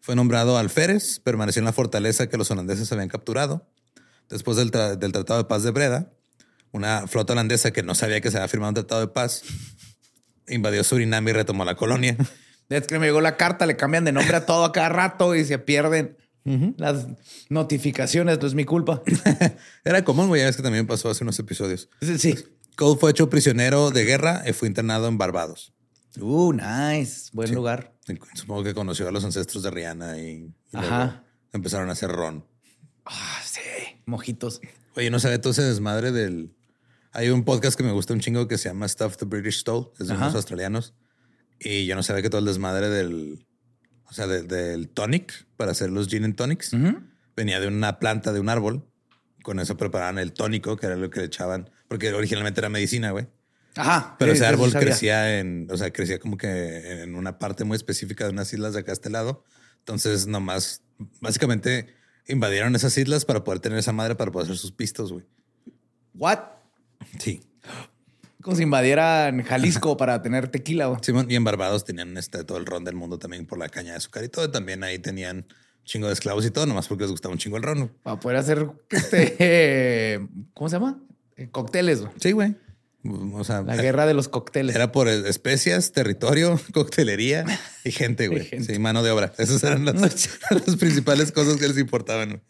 fue 0.00 0.14
nombrado 0.14 0.56
alférez, 0.58 1.18
permaneció 1.20 1.60
en 1.60 1.64
la 1.66 1.72
fortaleza 1.72 2.28
que 2.28 2.36
los 2.36 2.50
holandeses 2.50 2.92
habían 2.92 3.08
capturado. 3.08 3.68
Después 4.28 4.56
del, 4.56 4.70
tra- 4.70 4.96
del 4.96 5.12
Tratado 5.12 5.42
de 5.42 5.48
Paz 5.48 5.62
de 5.64 5.70
Breda, 5.72 6.12
una 6.72 7.06
flota 7.08 7.32
holandesa 7.32 7.72
que 7.72 7.82
no 7.82 7.94
sabía 7.94 8.20
que 8.20 8.30
se 8.30 8.36
había 8.36 8.48
firmado 8.48 8.70
un 8.70 8.74
tratado 8.74 9.00
de 9.00 9.08
paz 9.08 9.42
invadió 10.48 10.84
Surinam 10.84 11.26
y 11.28 11.32
retomó 11.32 11.64
la 11.64 11.74
colonia. 11.74 12.16
Es 12.68 12.88
que 12.88 12.98
me 12.98 13.06
llegó 13.06 13.20
la 13.20 13.36
carta, 13.36 13.64
le 13.64 13.76
cambian 13.76 14.04
de 14.04 14.10
nombre 14.10 14.36
a 14.36 14.44
todo 14.44 14.64
a 14.64 14.72
cada 14.72 14.88
rato 14.88 15.36
y 15.36 15.44
se 15.44 15.56
pierden 15.60 16.16
las 16.76 17.06
notificaciones. 17.48 18.38
No 18.40 18.46
es 18.46 18.54
mi 18.54 18.64
culpa. 18.64 19.02
Era 19.84 20.04
común, 20.04 20.28
güey, 20.28 20.40
ya 20.42 20.46
ves 20.46 20.56
que 20.56 20.62
también 20.62 20.86
pasó 20.86 21.10
hace 21.10 21.24
unos 21.24 21.38
episodios. 21.38 21.88
Sí, 22.00 22.18
sí. 22.18 22.34
Cole 22.76 22.98
fue 23.00 23.10
hecho 23.10 23.30
prisionero 23.30 23.90
de 23.90 24.04
guerra 24.04 24.42
y 24.46 24.52
fue 24.52 24.68
internado 24.68 25.08
en 25.08 25.18
Barbados. 25.18 25.72
Uh, 26.20 26.52
nice. 26.52 27.30
Buen 27.32 27.48
Sí. 27.48 27.54
lugar. 27.54 27.94
Supongo 28.34 28.62
que 28.64 28.74
conoció 28.74 29.08
a 29.08 29.10
los 29.12 29.24
ancestros 29.24 29.62
de 29.62 29.70
Rihanna 29.70 30.18
y, 30.18 30.22
y 30.30 30.52
luego 30.72 30.86
Ajá. 30.88 31.24
empezaron 31.52 31.88
a 31.88 31.92
hacer 31.92 32.10
ron. 32.10 32.44
Ah, 33.04 33.40
sí. 33.44 33.60
Mojitos. 34.06 34.60
Oye, 34.96 35.10
no 35.10 35.18
sabe 35.20 35.38
todo 35.38 35.52
ese 35.52 35.62
desmadre 35.62 36.12
del. 36.12 36.54
Hay 37.12 37.28
un 37.30 37.44
podcast 37.44 37.76
que 37.78 37.82
me 37.84 37.92
gusta 37.92 38.12
un 38.12 38.20
chingo 38.20 38.46
que 38.48 38.58
se 38.58 38.68
llama 38.68 38.86
Stuff 38.88 39.16
the 39.16 39.24
British 39.24 39.60
Stole, 39.60 39.88
es 39.98 40.06
de 40.08 40.14
Ajá. 40.14 40.24
unos 40.24 40.34
australianos. 40.36 40.94
Y 41.58 41.86
yo 41.86 41.96
no 41.96 42.02
sabía 42.02 42.22
que 42.22 42.30
todo 42.30 42.40
el 42.40 42.44
desmadre 42.46 42.88
del. 42.90 43.45
O 44.08 44.12
sea, 44.12 44.26
de- 44.26 44.42
del 44.42 44.88
tonic 44.88 45.46
para 45.56 45.72
hacer 45.72 45.90
los 45.90 46.08
gin 46.08 46.24
and 46.24 46.36
tonics 46.36 46.70
venía 47.36 47.60
de 47.60 47.66
una 47.68 47.98
planta 47.98 48.32
de 48.32 48.40
un 48.40 48.48
árbol. 48.48 48.86
Con 49.42 49.60
eso 49.60 49.76
preparaban 49.76 50.18
el 50.18 50.32
tónico, 50.32 50.76
que 50.76 50.86
era 50.86 50.96
lo 50.96 51.08
que 51.10 51.20
le 51.20 51.26
echaban, 51.26 51.70
porque 51.88 52.12
originalmente 52.12 52.60
era 52.60 52.68
medicina, 52.68 53.10
güey. 53.12 53.26
Ajá. 53.76 54.16
Pero 54.18 54.32
sí, 54.32 54.38
ese 54.38 54.46
árbol 54.46 54.72
crecía 54.72 55.38
en, 55.38 55.68
o 55.70 55.76
sea, 55.76 55.92
crecía 55.92 56.18
como 56.18 56.36
que 56.36 57.02
en 57.02 57.14
una 57.14 57.38
parte 57.38 57.64
muy 57.64 57.76
específica 57.76 58.24
de 58.24 58.30
unas 58.30 58.52
islas 58.52 58.72
de 58.74 58.80
acá 58.80 58.92
a 58.92 58.94
este 58.94 59.10
lado. 59.10 59.44
Entonces, 59.80 60.26
nomás, 60.26 60.82
básicamente 61.20 61.94
invadieron 62.26 62.74
esas 62.74 62.96
islas 62.98 63.24
para 63.24 63.44
poder 63.44 63.60
tener 63.60 63.78
esa 63.78 63.92
madre 63.92 64.14
para 64.16 64.32
poder 64.32 64.46
hacer 64.46 64.56
sus 64.56 64.72
pistos, 64.72 65.12
güey. 65.12 65.24
What? 66.14 66.38
Sí. 67.20 67.40
Como 68.46 68.56
si 68.56 68.62
invadieran 68.62 69.42
Jalisco 69.42 69.96
para 69.96 70.22
tener 70.22 70.46
tequila. 70.46 70.86
güey. 70.86 71.00
Simón, 71.02 71.26
y 71.28 71.34
en 71.34 71.42
Barbados 71.42 71.84
tenían 71.84 72.16
este, 72.16 72.44
todo 72.44 72.58
el 72.58 72.64
ron 72.64 72.84
del 72.84 72.94
mundo 72.94 73.18
también 73.18 73.44
por 73.44 73.58
la 73.58 73.68
caña 73.68 73.90
de 73.90 73.96
azúcar 73.96 74.22
y 74.22 74.28
todo. 74.28 74.48
También 74.52 74.84
ahí 74.84 75.00
tenían 75.00 75.46
chingo 75.84 76.06
de 76.06 76.12
esclavos 76.12 76.46
y 76.46 76.52
todo, 76.52 76.64
nomás 76.64 76.86
porque 76.86 77.02
les 77.02 77.10
gustaba 77.10 77.32
un 77.32 77.38
chingo 77.40 77.56
el 77.56 77.64
ron. 77.64 77.88
Para 78.04 78.20
poder 78.20 78.38
hacer 78.38 78.70
este. 78.88 80.20
¿Cómo 80.54 80.68
se 80.70 80.76
llama? 80.76 81.02
Eh, 81.36 81.48
Cócteles. 81.50 82.02
güey. 82.02 82.12
Sí, 82.20 82.30
güey. 82.30 82.54
O 83.34 83.42
sea, 83.42 83.62
La 83.62 83.74
guerra 83.74 84.06
de 84.06 84.14
los 84.14 84.28
cócteles. 84.28 84.76
era 84.76 84.92
por 84.92 85.08
especias, 85.08 85.90
territorio, 85.90 86.60
coctelería 86.72 87.44
y 87.84 87.90
gente, 87.90 88.28
güey. 88.28 88.42
Y 88.42 88.44
gente. 88.44 88.74
Sí, 88.74 88.78
mano 88.78 89.02
de 89.02 89.10
obra. 89.10 89.32
Esas 89.38 89.64
eran 89.64 89.84
las, 89.84 90.00
las 90.50 90.76
principales 90.76 91.32
cosas 91.32 91.56
que 91.56 91.66
les 91.66 91.78
importaban. 91.78 92.28
güey. 92.28 92.40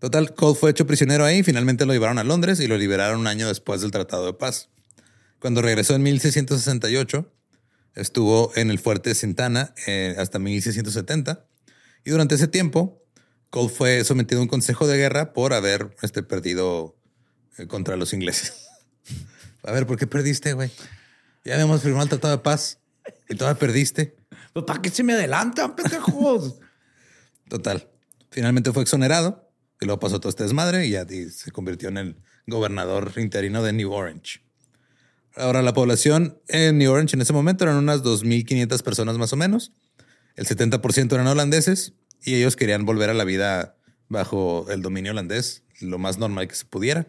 Total, 0.00 0.34
Cole 0.34 0.58
fue 0.58 0.70
hecho 0.70 0.86
prisionero 0.86 1.26
ahí. 1.26 1.42
Finalmente 1.42 1.84
lo 1.84 1.92
llevaron 1.92 2.18
a 2.18 2.24
Londres 2.24 2.58
y 2.60 2.66
lo 2.66 2.78
liberaron 2.78 3.20
un 3.20 3.26
año 3.26 3.48
después 3.48 3.82
del 3.82 3.90
Tratado 3.90 4.24
de 4.24 4.32
Paz. 4.32 4.70
Cuando 5.38 5.60
regresó 5.60 5.94
en 5.94 6.02
1668, 6.02 7.30
estuvo 7.94 8.50
en 8.56 8.70
el 8.70 8.78
fuerte 8.78 9.14
Sintana 9.14 9.74
eh, 9.86 10.16
hasta 10.18 10.38
1670. 10.38 11.44
Y 12.06 12.10
durante 12.10 12.36
ese 12.36 12.48
tiempo, 12.48 13.04
Cole 13.50 13.68
fue 13.68 14.02
sometido 14.04 14.40
a 14.40 14.42
un 14.42 14.48
consejo 14.48 14.86
de 14.86 14.96
guerra 14.96 15.34
por 15.34 15.52
haber 15.52 15.94
este, 16.00 16.22
perdido 16.22 16.96
eh, 17.58 17.66
contra 17.66 17.96
los 17.96 18.14
ingleses. 18.14 18.68
A 19.64 19.72
ver, 19.72 19.86
¿por 19.86 19.98
qué 19.98 20.06
perdiste, 20.06 20.54
güey? 20.54 20.70
Ya 21.44 21.54
habíamos 21.54 21.82
firmado 21.82 22.04
el 22.04 22.08
Tratado 22.08 22.38
de 22.38 22.42
Paz 22.42 22.78
y 23.28 23.34
todavía 23.34 23.58
perdiste. 23.58 24.16
Pues, 24.54 24.64
¿Para 24.64 24.80
qué 24.80 24.88
se 24.88 25.02
me 25.02 25.12
adelantan, 25.12 25.76
pendejos? 25.76 26.58
Total. 27.50 27.86
Finalmente 28.30 28.72
fue 28.72 28.82
exonerado 28.82 29.49
y 29.80 29.86
luego 29.86 29.98
pasó 30.00 30.20
todo 30.20 30.30
este 30.30 30.42
desmadre 30.42 30.86
y 30.86 30.90
ya 30.90 31.06
se 31.06 31.50
convirtió 31.50 31.88
en 31.88 31.98
el 31.98 32.16
gobernador 32.46 33.12
interino 33.16 33.62
de 33.62 33.72
New 33.72 33.90
Orange. 33.92 34.40
Ahora, 35.36 35.62
la 35.62 35.72
población 35.72 36.38
en 36.48 36.78
New 36.78 36.90
Orange 36.90 37.16
en 37.16 37.22
ese 37.22 37.32
momento 37.32 37.64
eran 37.64 37.76
unas 37.76 38.02
2.500 38.02 38.82
personas 38.82 39.16
más 39.16 39.32
o 39.32 39.36
menos. 39.36 39.72
El 40.36 40.46
70% 40.46 41.12
eran 41.12 41.26
holandeses 41.26 41.94
y 42.22 42.34
ellos 42.34 42.56
querían 42.56 42.84
volver 42.84 43.10
a 43.10 43.14
la 43.14 43.24
vida 43.24 43.76
bajo 44.08 44.66
el 44.70 44.82
dominio 44.82 45.12
holandés, 45.12 45.62
lo 45.80 45.98
más 45.98 46.18
normal 46.18 46.48
que 46.48 46.56
se 46.56 46.64
pudiera. 46.64 47.06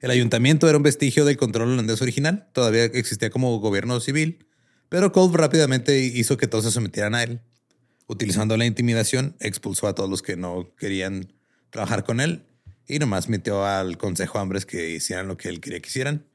El 0.00 0.10
ayuntamiento 0.10 0.68
era 0.68 0.78
un 0.78 0.82
vestigio 0.82 1.24
del 1.26 1.36
control 1.36 1.72
holandés 1.72 2.00
original, 2.00 2.48
todavía 2.54 2.84
existía 2.84 3.30
como 3.30 3.60
gobierno 3.60 4.00
civil, 4.00 4.46
pero 4.88 5.12
Kolb 5.12 5.36
rápidamente 5.36 5.98
hizo 6.00 6.38
que 6.38 6.46
todos 6.46 6.64
se 6.64 6.70
sometieran 6.70 7.14
a 7.14 7.22
él. 7.22 7.42
Utilizando 8.10 8.56
la 8.56 8.66
intimidación, 8.66 9.36
expulsó 9.38 9.86
a 9.86 9.94
todos 9.94 10.10
los 10.10 10.20
que 10.20 10.36
no 10.36 10.74
querían 10.76 11.32
trabajar 11.70 12.02
con 12.02 12.18
él 12.18 12.42
y 12.88 12.98
nomás 12.98 13.28
metió 13.28 13.64
al 13.64 13.98
Consejo 13.98 14.40
Hambres 14.40 14.66
que 14.66 14.90
hicieran 14.90 15.28
lo 15.28 15.36
que 15.36 15.48
él 15.48 15.60
quería 15.60 15.78
que 15.78 15.88
hicieran 15.88 16.26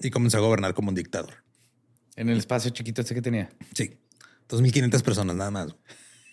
y 0.00 0.10
comenzó 0.10 0.36
a 0.36 0.40
gobernar 0.40 0.72
como 0.74 0.90
un 0.90 0.94
dictador. 0.94 1.42
En 2.14 2.28
el 2.28 2.38
espacio 2.38 2.70
chiquito 2.70 3.00
este 3.00 3.16
que 3.16 3.22
tenía. 3.22 3.50
Sí, 3.74 3.96
2.500 4.48 5.02
personas 5.02 5.34
nada 5.34 5.50
más. 5.50 5.74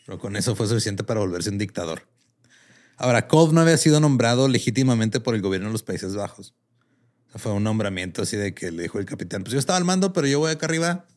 Pero 0.06 0.20
con 0.20 0.36
eso 0.36 0.56
fue 0.56 0.68
suficiente 0.68 1.04
para 1.04 1.22
volverse 1.22 1.50
un 1.50 1.58
dictador. 1.58 2.08
Ahora, 2.96 3.28
Kolb 3.28 3.52
no 3.52 3.62
había 3.62 3.78
sido 3.78 4.00
nombrado 4.00 4.48
legítimamente 4.48 5.20
por 5.20 5.34
el 5.34 5.42
gobierno 5.42 5.70
de 5.70 5.74
los 5.74 5.82
Países 5.82 6.14
Bajos. 6.14 6.54
O 7.30 7.32
sea, 7.32 7.40
fue 7.40 7.52
un 7.52 7.64
nombramiento 7.64 8.22
así 8.22 8.38
de 8.38 8.54
que 8.54 8.70
le 8.70 8.84
dijo 8.84 9.00
el 9.00 9.06
capitán, 9.06 9.42
pues 9.42 9.54
yo 9.54 9.60
estaba 9.60 9.78
al 9.78 9.86
mando, 9.86 10.14
pero 10.14 10.28
yo 10.28 10.38
voy 10.38 10.52
acá 10.52 10.68
arriba. 10.68 11.08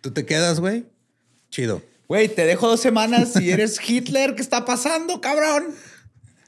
Tú 0.00 0.12
te 0.12 0.24
quedas, 0.24 0.60
güey. 0.60 0.86
Chido. 1.50 1.82
Güey, 2.08 2.28
te 2.28 2.44
dejo 2.44 2.68
dos 2.68 2.80
semanas 2.80 3.32
si 3.32 3.50
eres 3.50 3.78
Hitler. 3.86 4.34
¿Qué 4.34 4.42
está 4.42 4.64
pasando, 4.64 5.20
cabrón? 5.20 5.74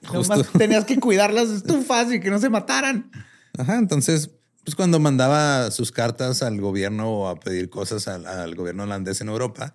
Justo. 0.07 0.37
Nomás 0.37 0.53
tenías 0.53 0.85
que 0.85 0.99
cuidar 1.01 1.33
las 1.33 1.49
estufas 1.49 2.13
y 2.13 2.21
que 2.21 2.31
no 2.31 2.39
se 2.39 2.49
mataran. 2.49 3.11
Ajá, 3.59 3.77
entonces, 3.77 4.31
pues 4.65 4.77
cuando 4.77 5.01
mandaba 5.01 5.71
sus 5.73 5.91
cartas 5.91 6.43
al 6.43 6.61
gobierno 6.61 7.11
o 7.11 7.29
a 7.29 7.41
pedir 7.41 7.69
cosas 7.71 8.07
al, 8.07 8.27
al 8.27 8.55
gobierno 8.55 8.85
holandés 8.85 9.21
en 9.21 9.29
Europa, 9.29 9.75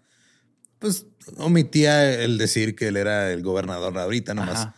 pues 0.79 1.05
omitía 1.37 2.13
el 2.13 2.37
decir 2.37 2.75
que 2.75 2.87
él 2.87 2.97
era 2.97 3.31
el 3.31 3.41
gobernador 3.41 3.97
ahorita, 3.97 4.33
nomás 4.33 4.59
Ajá. 4.59 4.75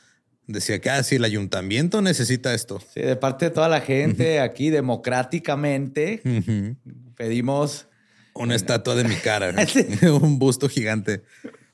decía 0.48 0.80
que, 0.80 0.90
ah, 0.90 1.04
sí, 1.04 1.16
el 1.16 1.24
ayuntamiento 1.24 2.02
necesita 2.02 2.54
esto. 2.54 2.82
Sí, 2.94 3.02
de 3.02 3.16
parte 3.16 3.46
de 3.46 3.52
toda 3.52 3.70
la 3.70 3.82
gente 3.82 4.40
aquí, 4.40 4.70
democráticamente, 4.72 6.22
pedimos. 7.16 7.88
Una 8.36 8.56
estatua 8.56 8.96
de 8.96 9.06
mi 9.06 9.16
cara, 9.16 9.52
¿no? 9.52 9.62
un 10.22 10.38
busto 10.38 10.70
gigante. 10.70 11.24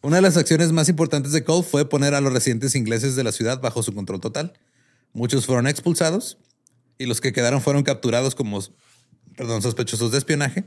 Una 0.01 0.17
de 0.17 0.21
las 0.21 0.37
acciones 0.37 0.71
más 0.71 0.89
importantes 0.89 1.31
de 1.31 1.43
Cole 1.43 1.63
fue 1.63 1.89
poner 1.89 2.13
a 2.13 2.21
los 2.21 2.31
residentes 2.31 2.75
ingleses 2.75 3.15
de 3.15 3.23
la 3.23 3.31
ciudad 3.31 3.61
bajo 3.61 3.83
su 3.83 3.93
control 3.93 4.21
total. 4.21 4.53
Muchos 5.13 5.45
fueron 5.45 5.67
expulsados 5.67 6.37
y 6.97 7.05
los 7.05 7.19
que 7.19 7.33
quedaron 7.33 7.61
fueron 7.61 7.83
capturados 7.83 8.35
como 8.35 8.61
perdón, 9.35 9.61
sospechosos 9.61 10.11
de 10.11 10.17
espionaje, 10.17 10.65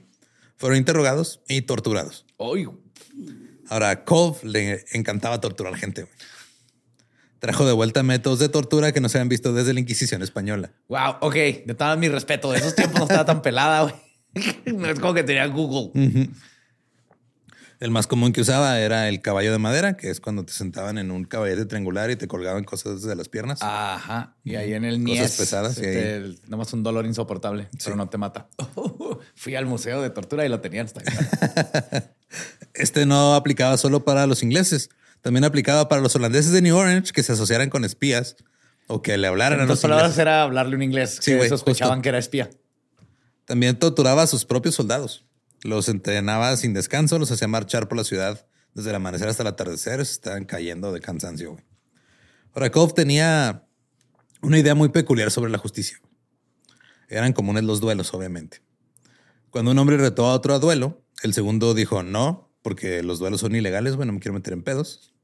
fueron 0.57 0.79
interrogados 0.79 1.41
y 1.49 1.63
torturados. 1.63 2.27
Ahora, 3.69 3.91
a 3.91 4.05
Cole 4.05 4.37
le 4.43 4.85
encantaba 4.93 5.41
torturar 5.41 5.77
gente. 5.77 6.07
Trajo 7.39 7.67
de 7.67 7.73
vuelta 7.73 8.03
métodos 8.03 8.39
de 8.39 8.49
tortura 8.49 8.93
que 8.93 9.01
no 9.01 9.09
se 9.09 9.19
habían 9.19 9.29
visto 9.29 9.53
desde 9.53 9.75
la 9.75 9.81
Inquisición 9.81 10.23
española. 10.23 10.73
Wow, 10.89 11.17
ok, 11.21 11.35
de 11.35 11.75
todo 11.77 11.97
mi 11.97 12.09
respeto. 12.09 12.51
De 12.51 12.59
esos 12.59 12.75
tiempos 12.75 12.99
no 12.99 13.05
estaba 13.05 13.25
tan 13.25 13.43
pelada, 13.43 13.83
güey. 13.83 13.95
No 14.67 14.87
es 14.89 14.99
como 15.01 15.15
que 15.15 15.23
tenía 15.23 15.47
Google. 15.47 16.29
El 17.81 17.91
más 17.91 18.07
común 18.07 18.33
que 18.33 18.41
usaba 18.41 18.79
era 18.81 19.09
el 19.09 19.21
caballo 19.21 19.53
de 19.53 19.59
madera, 19.59 19.97
que 19.97 20.09
es 20.09 20.21
cuando 20.21 20.45
te 20.45 20.53
sentaban 20.53 20.97
en 20.97 21.11
un 21.11 21.25
caballete 21.25 21.67
triangular 21.67 22.11
y 22.11 22.17
te 22.17 22.27
colgaban 22.29 22.65
cosas 22.65 23.03
de 23.03 23.15
las 23.15 23.29
piernas. 23.29 23.59
Ajá. 23.63 24.37
Y 24.45 24.55
ahí 24.55 24.73
en 24.73 24.85
el 24.85 24.95
Cosas 25.03 25.05
Nies. 25.19 25.37
pesadas, 25.37 25.79
y 25.79 25.85
ahí- 25.85 25.97
el- 25.97 26.39
Nomás 26.49 26.73
un 26.73 26.83
dolor 26.83 27.05
insoportable, 27.05 27.69
pero 27.85 27.97
no 27.97 28.09
te 28.09 28.17
mata. 28.17 28.49
fui 29.35 29.55
al 29.57 29.67
museo 29.67 30.01
de 30.01 30.11
tortura 30.11 30.47
y 30.47 30.49
lo 30.49 30.61
tenían 30.61 30.87
hasta 30.87 31.01
ahí. 31.01 32.03
Este 32.75 33.07
no 33.07 33.35
aplicaba 33.35 33.77
solo 33.77 34.05
para 34.05 34.27
los 34.27 34.43
ingleses, 34.43 34.89
también 35.21 35.45
aplicaba 35.45 35.89
para 35.89 36.01
los 36.03 36.17
holandeses 36.17 36.53
de 36.53 36.63
New 36.63 36.77
Orange 36.77 37.13
que 37.13 37.23
se 37.23 37.33
asociaran 37.33 37.71
con 37.71 37.85
espías 37.85 38.37
o 38.89 39.01
que 39.03 39.17
le 39.19 39.27
hablaran 39.29 39.61
a 39.61 39.67
los 39.67 39.81
palabras 39.81 40.07
ingleses. 40.07 40.19
era 40.21 40.43
hablarle 40.43 40.75
un 40.77 40.83
inglés 40.83 41.19
Sí, 41.21 41.31
que 41.33 41.37
güey, 41.37 41.49
sospechaban 41.49 41.97
justo. 41.99 42.03
que 42.03 42.09
era 42.09 42.19
espía. 42.19 42.51
También 43.45 43.79
torturaba 43.79 44.23
a 44.23 44.27
sus 44.27 44.45
propios 44.45 44.75
soldados. 44.75 45.27
Los 45.63 45.89
entrenaba 45.89 46.57
sin 46.57 46.75
descanso, 46.75 47.19
los 47.19 47.31
hacía 47.31 47.49
marchar 47.49 47.89
por 47.89 47.99
la 47.99 48.05
ciudad 48.05 48.47
desde 48.75 48.91
el 48.91 48.97
amanecer 48.97 49.29
hasta 49.29 49.43
el 49.43 49.49
atardecer. 49.49 50.01
Estaban 50.01 50.45
cayendo 50.45 50.93
de 50.93 51.01
cansancio. 51.01 51.53
güey. 51.53 51.65
Ahora, 52.53 52.71
Kov 52.71 52.95
tenía 52.95 53.67
una 54.43 54.59
idea 54.59 54.75
muy 54.75 54.91
peculiar 54.91 55.31
sobre 55.31 55.51
la 55.51 55.59
justicia. 55.59 55.99
Eran 57.09 57.33
comunes 57.33 57.65
los 57.65 57.81
duelos, 57.81 58.13
obviamente. 58.15 58.63
Cuando 59.51 59.71
un 59.71 59.79
hombre 59.79 59.97
retó 59.97 60.27
a 60.27 60.35
otro 60.35 60.55
a 60.55 60.59
duelo, 60.59 61.05
el 61.23 61.33
segundo 61.33 61.75
dijo 61.75 62.03
no, 62.03 62.53
porque 62.63 63.03
los 63.03 63.19
duelos 63.19 63.41
son 63.41 63.55
ilegales, 63.55 63.97
bueno, 63.97 64.13
me 64.13 64.21
quiero 64.21 64.35
meter 64.35 64.53
en 64.53 64.63
pedos. 64.63 65.15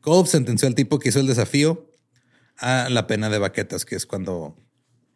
Kov 0.00 0.26
sentenció 0.26 0.68
al 0.68 0.74
tipo 0.74 0.98
que 0.98 1.10
hizo 1.10 1.20
el 1.20 1.26
desafío 1.26 1.90
a 2.56 2.88
la 2.88 3.06
pena 3.06 3.28
de 3.30 3.38
baquetas, 3.38 3.84
que 3.84 3.96
es 3.96 4.06
cuando 4.06 4.56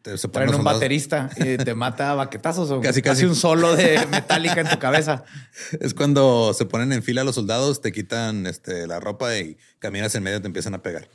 te, 0.03 0.17
Traen 0.17 0.55
un 0.55 0.65
baterista 0.65 1.31
y 1.37 1.57
te 1.57 1.75
mata 1.75 2.11
a 2.11 2.15
baquetazos 2.15 2.71
o 2.71 2.81
Casi, 2.81 3.03
casi, 3.03 3.25
un 3.25 3.37
solo 3.37 3.75
de 3.75 4.05
metálica 4.11 4.61
en 4.61 4.69
tu 4.69 4.79
cabeza. 4.79 5.25
Es 5.81 5.95
cuando 5.95 6.53
se 6.55 6.67
ponen 6.67 6.93
en 6.93 7.03
fila 7.03 7.25
los 7.25 7.37
soldados, 7.37 7.81
te 7.81 7.93
quitan 7.93 8.47
este, 8.47 8.87
la 8.87 9.01
ropa 9.01 9.39
y 9.39 9.57
caminas 9.79 10.15
en 10.15 10.23
medio 10.23 10.39
y 10.39 10.41
te 10.41 10.47
empiezan 10.49 10.75
a 10.75 10.83
pegar. 10.83 11.09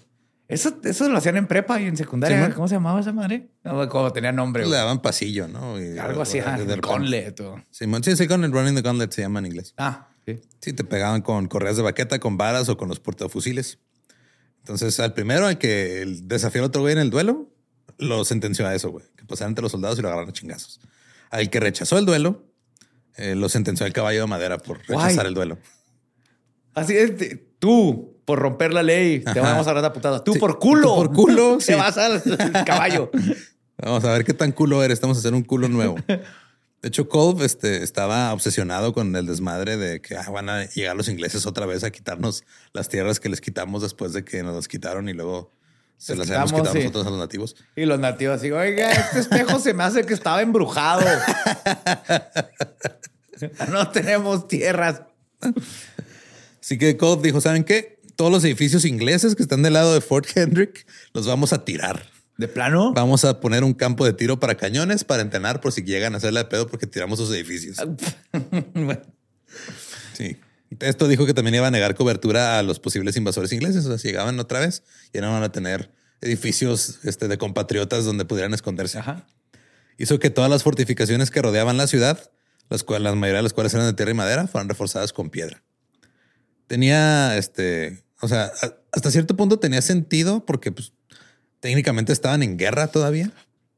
Eso, 0.48 0.80
eso 0.84 1.10
lo 1.10 1.18
hacían 1.18 1.36
en 1.36 1.46
prepa 1.46 1.82
y 1.82 1.86
en 1.88 1.98
secundaria. 1.98 2.54
¿Cómo 2.56 2.70
se 2.70 2.76
llamaba 2.76 3.02
esa 3.02 3.12
madre? 3.12 3.50
No, 3.64 3.90
como 3.90 4.14
tenía 4.14 4.32
nombre. 4.32 4.66
Le 4.66 4.76
daban 4.76 5.02
pasillo, 5.02 5.50
¿no? 5.50 5.82
Y- 5.82 5.98
Algo 5.98 6.22
así, 6.22 6.40
ajá, 6.40 6.58
Gauntlet 6.82 7.42
Simón, 7.70 8.04
sí, 8.04 8.16
sí, 8.16 8.28
con 8.28 8.44
el 8.46 8.52
running 8.54 8.76
the 8.76 8.82
gauntlet 8.82 9.12
se 9.12 9.22
llama 9.22 9.40
en 9.40 9.48
inglés. 9.48 9.74
Ah, 9.78 10.08
sí. 10.26 10.40
Sí, 10.62 10.72
te 10.72 10.86
pegaban 10.86 11.22
con 11.22 11.48
correas 11.48 11.76
de 11.76 11.84
baqueta, 11.84 12.20
con 12.20 12.38
varas 12.38 12.70
o 12.70 12.78
con 12.78 12.88
los 12.88 13.02
portafusiles. 13.02 13.80
Entonces, 14.60 15.00
al 15.02 15.14
primero, 15.14 15.48
al 15.48 15.58
que 15.58 16.02
el 16.02 16.28
desafió 16.30 16.62
al 16.62 16.68
otro 16.68 16.82
güey 16.82 16.94
en 16.94 17.00
el 17.00 17.10
duelo, 17.10 17.50
lo 17.98 18.24
sentenció 18.26 18.68
a 18.68 18.74
eso, 18.76 18.90
güey. 18.92 19.06
Que 19.16 19.26
pasaran 19.26 19.52
entre 19.52 19.64
los 19.64 19.72
soldados 19.72 19.98
y 20.00 20.02
lo 20.02 20.08
agarraran 20.08 20.30
a 20.30 20.34
chingazos. 20.34 20.80
Al 21.30 21.50
que 21.50 21.60
rechazó 21.60 21.98
el 21.98 22.06
duelo, 22.06 22.44
eh, 23.16 23.36
lo 23.36 23.50
sentenció 23.50 23.86
al 23.86 23.94
caballo 23.94 24.22
de 24.22 24.28
madera 24.28 24.58
por 24.58 24.80
rechazar 24.80 25.14
Guay. 25.16 25.28
el 25.28 25.34
duelo. 25.34 25.58
Así 26.74 26.96
es. 26.96 27.12
Tú, 27.60 28.22
por 28.26 28.40
romper 28.40 28.74
la 28.74 28.84
ley, 28.84 29.20
te 29.22 29.40
vamos 29.40 29.66
a 29.68 29.72
agarrar 29.72 29.86
a 29.86 29.94
putada. 29.94 30.24
Tú 30.24 30.34
Sí, 30.34 30.40
por 30.40 30.60
culo. 30.60 30.90
tú 30.90 30.96
por 30.96 31.12
culo, 31.14 31.58
Te 31.60 31.66
sí. 31.66 31.74
vas 31.74 31.98
al 31.98 32.22
al 32.40 32.66
caballo. 32.66 33.10
Vamos 33.80 34.04
a 34.06 34.12
ver 34.14 34.26
qué 34.26 34.34
tan 34.34 34.52
culo 34.52 34.84
eres. 34.84 34.96
Estamos 34.96 35.18
a 35.18 35.20
hacer 35.20 35.36
un 35.36 35.44
culo 35.44 35.70
nuevo. 35.70 35.98
De 36.08 36.88
hecho, 36.90 37.08
Kolb 37.10 37.44
este, 37.44 37.84
estaba 37.84 38.34
obsesionado 38.34 38.92
con 38.92 39.16
el 39.16 39.28
desmadre 39.28 39.78
de 39.78 40.02
que 40.02 40.16
ah, 40.18 40.28
van 40.32 40.50
a 40.50 40.66
llegar 40.66 40.96
los 40.96 41.08
ingleses 41.10 41.46
otra 41.46 41.68
vez 41.68 41.84
a 41.84 41.92
quitarnos 41.92 42.44
las 42.74 42.90
tierras 42.90 43.20
que 43.20 43.30
les 43.30 43.40
quitamos 43.40 43.84
después 43.84 44.14
de 44.14 44.24
que 44.26 44.42
nos 44.42 44.56
las 44.56 44.68
quitaron 44.68 45.10
y 45.10 45.14
luego 45.14 45.52
Se 45.98 46.16
las 46.16 46.30
habíamos 46.30 46.54
quitado 46.54 46.74
sí. 46.74 46.80
nosotros 46.80 47.08
a 47.08 47.10
los 47.10 47.20
nativos. 47.20 47.56
Y 47.76 47.86
los 47.86 48.00
nativos 48.00 48.38
así, 48.38 48.52
oiga, 48.52 48.92
este 48.92 49.20
espejo 49.20 49.60
se 49.60 49.74
me 49.74 49.84
hace 49.84 50.06
que 50.06 50.14
estaba 50.14 50.42
embrujado. 50.42 51.04
no 53.70 53.90
tenemos 53.90 54.48
tierras. 54.48 55.02
Así 56.62 56.78
que 56.78 56.98
Cobb 56.98 57.22
dijo, 57.22 57.42
¿saben 57.42 57.64
qué? 57.64 58.00
Todos 58.16 58.32
los 58.32 58.44
edificios 58.44 58.86
ingleses 58.86 59.36
que 59.36 59.44
están 59.44 59.64
del 59.64 59.74
lado 59.74 59.94
de 59.94 60.02
Fort 60.02 60.28
Hendrick 60.36 60.86
los 61.14 61.28
vamos 61.28 61.54
a 61.54 61.66
tirar. 61.66 62.06
¿De 62.38 62.48
plano? 62.48 62.94
Vamos 62.94 63.26
a 63.26 63.40
poner 63.40 63.64
un 63.64 63.74
campo 63.74 64.06
de 64.06 64.14
tiro 64.14 64.40
para 64.40 64.56
cañones 64.56 65.04
para 65.04 65.24
entrenar 65.24 65.60
por 65.60 65.72
si 65.72 65.82
llegan 65.82 66.14
a 66.14 66.18
hacerle 66.18 66.42
de 66.42 66.46
pedo 66.46 66.68
porque 66.68 66.86
tiramos 66.86 67.20
sus 67.20 67.32
edificios. 67.32 67.78
Bueno, 68.74 69.02
Sí. 70.14 70.38
Esto 70.80 71.08
dijo 71.08 71.26
que 71.26 71.34
también 71.34 71.56
iba 71.56 71.68
a 71.68 71.72
negar 71.72 71.96
cobertura 71.96 72.60
a 72.60 72.64
los 72.64 72.80
posibles 72.80 73.16
invasores 73.16 73.52
ingleses. 73.54 73.86
O 73.86 73.90
sea, 73.90 73.98
si 73.98 74.10
llegaban 74.10 74.40
otra 74.40 74.60
vez, 74.60 74.84
ya 75.14 75.22
no 75.22 75.32
van 75.32 75.44
a 75.44 75.52
tener 75.52 75.92
edificios 76.22 77.00
este, 77.04 77.28
de 77.28 77.38
compatriotas 77.38 78.06
donde 78.06 78.26
pudieran 78.26 78.54
esconderse. 78.54 79.00
Ajá. 79.00 79.28
Hizo 79.98 80.20
que 80.20 80.30
todas 80.30 80.50
las 80.50 80.64
fortificaciones 80.64 81.32
que 81.32 81.42
rodeaban 81.42 81.78
la 81.78 81.88
ciudad, 81.88 82.32
las 82.70 82.84
cuales 82.84 83.04
la 83.04 83.16
mayoría 83.16 83.38
de 83.38 83.44
las 83.44 83.54
cuales 83.54 83.74
eran 83.74 83.88
de 83.88 83.94
tierra 83.94 84.12
y 84.12 84.16
madera, 84.16 84.48
fueran 84.48 84.70
reforzadas 84.70 85.14
con 85.14 85.30
piedra. 85.30 85.64
Tenía 86.68 87.38
este, 87.38 88.04
o 88.22 88.28
sea, 88.28 88.52
hasta 88.92 89.12
cierto 89.12 89.36
punto 89.36 89.60
tenía 89.60 89.82
sentido 89.82 90.46
porque 90.46 90.72
pues, 90.72 90.92
técnicamente 91.60 92.14
estaban 92.14 92.44
en 92.44 92.58
guerra 92.58 92.88
todavía. 92.88 93.32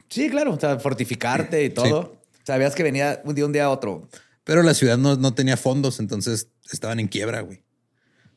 Sí, 0.09 0.29
claro. 0.29 0.53
O 0.53 0.59
sea, 0.59 0.79
fortificarte 0.79 1.63
y 1.63 1.69
todo. 1.69 2.17
Sabías 2.43 2.73
que 2.73 2.83
venía 2.83 3.17
de 3.17 3.43
un 3.43 3.51
día 3.51 3.65
a 3.65 3.69
otro. 3.69 4.09
Pero 4.49 4.63
la 4.63 4.73
ciudad 4.73 4.97
no, 4.97 5.15
no 5.15 5.35
tenía 5.35 5.57
fondos, 5.57 5.99
entonces 5.99 6.47
estaban 6.71 6.99
en 6.99 7.07
quiebra, 7.07 7.41
güey. 7.41 7.59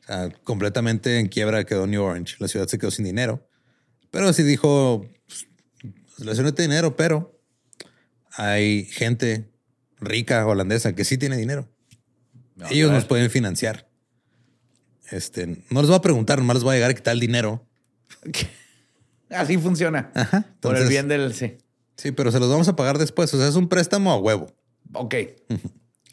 O 0.03 0.05
sea, 0.05 0.29
completamente 0.43 1.17
en 1.17 1.27
quiebra 1.27 1.63
quedó 1.63 1.87
New 1.87 2.03
Orange. 2.03 2.35
La 2.37 2.47
ciudad 2.47 2.67
se 2.67 2.77
quedó 2.77 2.91
sin 2.91 3.03
dinero. 3.03 3.49
Pero 4.11 4.31
sí 4.31 4.43
dijo, 4.43 5.09
pues, 5.25 5.47
la 6.19 6.35
ciudad 6.35 6.51
no 6.51 6.53
tiene 6.53 6.71
dinero, 6.75 6.95
pero 6.95 7.41
hay 8.29 8.85
gente 8.85 9.49
rica 9.99 10.45
holandesa 10.45 10.93
que 10.93 11.03
sí 11.03 11.17
tiene 11.17 11.35
dinero. 11.35 11.67
Ellos 12.69 12.91
nos 12.91 13.05
pueden 13.05 13.31
financiar. 13.31 13.89
Este, 15.09 15.63
no 15.71 15.81
les 15.81 15.87
voy 15.87 15.97
a 15.97 16.01
preguntar, 16.03 16.37
nomás 16.37 16.57
les 16.57 16.63
voy 16.63 16.73
a 16.73 16.75
llegar 16.75 16.91
a 16.91 16.93
quitar 16.93 17.13
el 17.13 17.21
dinero. 17.21 17.65
Así 19.31 19.57
funciona. 19.57 20.11
Ajá. 20.13 20.45
Por 20.59 20.77
el 20.77 20.87
bien 20.87 21.07
del... 21.07 21.33
Sí. 21.33 21.57
Sí, 21.97 22.11
pero 22.11 22.31
se 22.31 22.39
los 22.39 22.51
vamos 22.51 22.67
a 22.67 22.75
pagar 22.75 22.99
después. 22.99 23.33
O 23.33 23.39
sea, 23.39 23.47
es 23.47 23.55
un 23.55 23.67
préstamo 23.67 24.11
a 24.11 24.17
huevo. 24.19 24.53
Ok. 24.93 25.15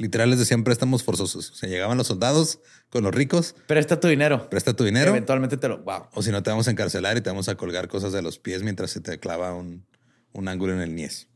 Literal 0.00 0.30
les 0.30 0.38
decían 0.38 0.64
préstamos 0.64 1.02
forzosos. 1.02 1.50
O 1.50 1.54
sea, 1.54 1.68
llegaban 1.68 1.98
los 1.98 2.06
soldados 2.06 2.60
con 2.88 3.02
los 3.04 3.14
ricos, 3.14 3.54
Presta 3.66 4.00
tu 4.00 4.08
dinero. 4.08 4.48
presta 4.48 4.74
tu 4.74 4.82
dinero. 4.84 5.10
Eventualmente 5.10 5.56
te 5.58 5.68
lo... 5.68 5.78
Wow. 5.82 6.06
O 6.14 6.22
si 6.22 6.30
no, 6.30 6.42
te 6.42 6.48
vamos 6.50 6.68
a 6.68 6.70
encarcelar 6.70 7.16
y 7.18 7.20
te 7.20 7.28
vamos 7.28 7.48
a 7.50 7.54
colgar 7.56 7.86
cosas 7.88 8.12
de 8.12 8.22
los 8.22 8.38
pies 8.38 8.62
mientras 8.62 8.90
se 8.90 9.00
te 9.00 9.18
clava 9.18 9.54
un, 9.54 9.86
un 10.32 10.48
ángulo 10.48 10.72
en 10.72 10.80
el 10.80 10.94
niés. 10.94 11.28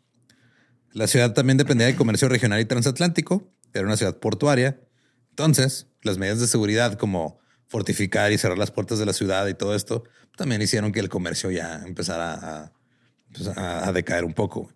La 0.92 1.06
ciudad 1.08 1.34
también 1.34 1.58
dependía 1.58 1.86
del 1.86 1.96
comercio 1.96 2.28
regional 2.28 2.58
y 2.60 2.64
transatlántico. 2.64 3.52
Era 3.74 3.84
una 3.84 3.96
ciudad 3.96 4.16
portuaria. 4.18 4.80
Entonces, 5.30 5.88
las 6.02 6.16
medidas 6.18 6.40
de 6.40 6.46
seguridad 6.46 6.94
como 6.98 7.38
fortificar 7.66 8.32
y 8.32 8.38
cerrar 8.38 8.56
las 8.56 8.70
puertas 8.70 8.98
de 8.98 9.06
la 9.06 9.12
ciudad 9.12 9.46
y 9.48 9.54
todo 9.54 9.74
esto 9.74 10.04
también 10.36 10.62
hicieron 10.62 10.90
que 10.92 11.00
el 11.00 11.08
comercio 11.08 11.50
ya 11.50 11.82
empezara 11.84 12.32
a, 12.34 12.72
pues, 13.34 13.48
a- 13.48 13.88
a 13.88 13.92
decaer 13.92 14.24
un 14.24 14.32
poco. 14.32 14.72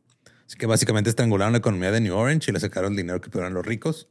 Así 0.49 0.57
que 0.57 0.67
básicamente 0.67 1.11
estrangularon 1.11 1.53
la 1.53 1.59
economía 1.59 1.93
de 1.93 2.01
New 2.01 2.17
Orange 2.17 2.51
y 2.51 2.55
le 2.55 2.59
sacaron 2.59 2.95
el 2.95 2.97
dinero 2.97 3.21
que 3.21 3.31
pudieran 3.31 3.55
los 3.55 3.65
ricos 3.65 4.09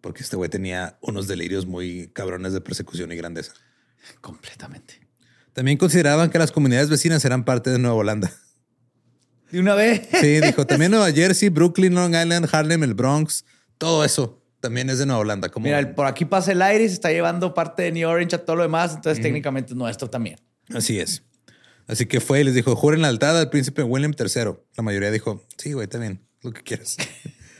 porque 0.00 0.22
este 0.22 0.36
güey 0.36 0.48
tenía 0.48 0.98
unos 1.00 1.26
delirios 1.26 1.66
muy 1.66 2.08
cabrones 2.12 2.52
de 2.52 2.60
persecución 2.60 3.10
y 3.12 3.16
grandeza. 3.16 3.52
Completamente. 4.20 5.00
También 5.52 5.76
consideraban 5.76 6.30
que 6.30 6.38
las 6.38 6.52
comunidades 6.52 6.88
vecinas 6.88 7.24
eran 7.24 7.44
parte 7.44 7.70
de 7.70 7.78
Nueva 7.78 7.96
Holanda. 7.96 8.30
De 9.50 9.60
una 9.60 9.74
vez. 9.74 10.08
Sí, 10.20 10.40
dijo 10.40 10.66
también 10.66 10.92
Nueva 10.92 11.10
Jersey, 11.10 11.48
Brooklyn, 11.48 11.94
Long 11.94 12.14
Island, 12.14 12.48
Harlem, 12.52 12.82
el 12.84 12.94
Bronx, 12.94 13.44
todo 13.76 14.04
eso 14.04 14.44
también 14.60 14.90
es 14.90 14.98
de 14.98 15.06
Nueva 15.06 15.20
Holanda. 15.20 15.48
Como 15.48 15.64
Mira, 15.64 15.94
por 15.94 16.06
aquí 16.06 16.24
pasa 16.24 16.52
el 16.52 16.62
aire 16.62 16.84
y 16.84 16.88
se 16.88 16.94
está 16.94 17.10
llevando 17.10 17.54
parte 17.54 17.82
de 17.82 17.92
New 17.92 18.08
Orange 18.08 18.36
a 18.36 18.44
todo 18.44 18.56
lo 18.56 18.62
demás. 18.62 18.94
Entonces, 18.94 19.22
técnicamente 19.22 19.72
es 19.72 19.76
nuestro 19.76 20.10
también. 20.10 20.38
así 20.74 20.98
es. 21.00 21.22
Así 21.88 22.06
que 22.06 22.20
fue 22.20 22.42
y 22.42 22.44
les 22.44 22.54
dijo, 22.54 22.76
juren 22.76 23.00
lealtad 23.02 23.36
al 23.38 23.48
príncipe 23.48 23.82
William 23.82 24.14
III. 24.16 24.58
La 24.76 24.82
mayoría 24.82 25.10
dijo, 25.10 25.44
sí, 25.56 25.72
güey, 25.72 25.84
está 25.84 25.98
bien, 25.98 26.20
lo 26.42 26.52
que 26.52 26.62
quieras. 26.62 26.98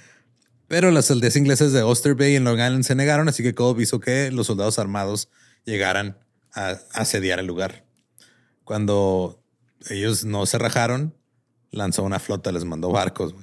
Pero 0.68 0.90
las 0.90 1.10
aldeas 1.10 1.34
inglesas 1.34 1.72
de 1.72 1.82
Oyster 1.82 2.14
Bay 2.14 2.36
en 2.36 2.44
Long 2.44 2.58
Island 2.58 2.84
se 2.84 2.94
negaron, 2.94 3.26
así 3.28 3.42
que 3.42 3.54
Cobb 3.54 3.80
hizo 3.80 4.00
que 4.00 4.30
los 4.30 4.46
soldados 4.46 4.78
armados 4.78 5.30
llegaran 5.64 6.18
a 6.52 6.78
asediar 6.92 7.38
el 7.38 7.46
lugar. 7.46 7.86
Cuando 8.64 9.42
ellos 9.88 10.26
no 10.26 10.44
se 10.44 10.58
rajaron, 10.58 11.14
lanzó 11.70 12.02
una 12.02 12.18
flota, 12.18 12.52
les 12.52 12.66
mandó 12.66 12.90
barcos. 12.90 13.34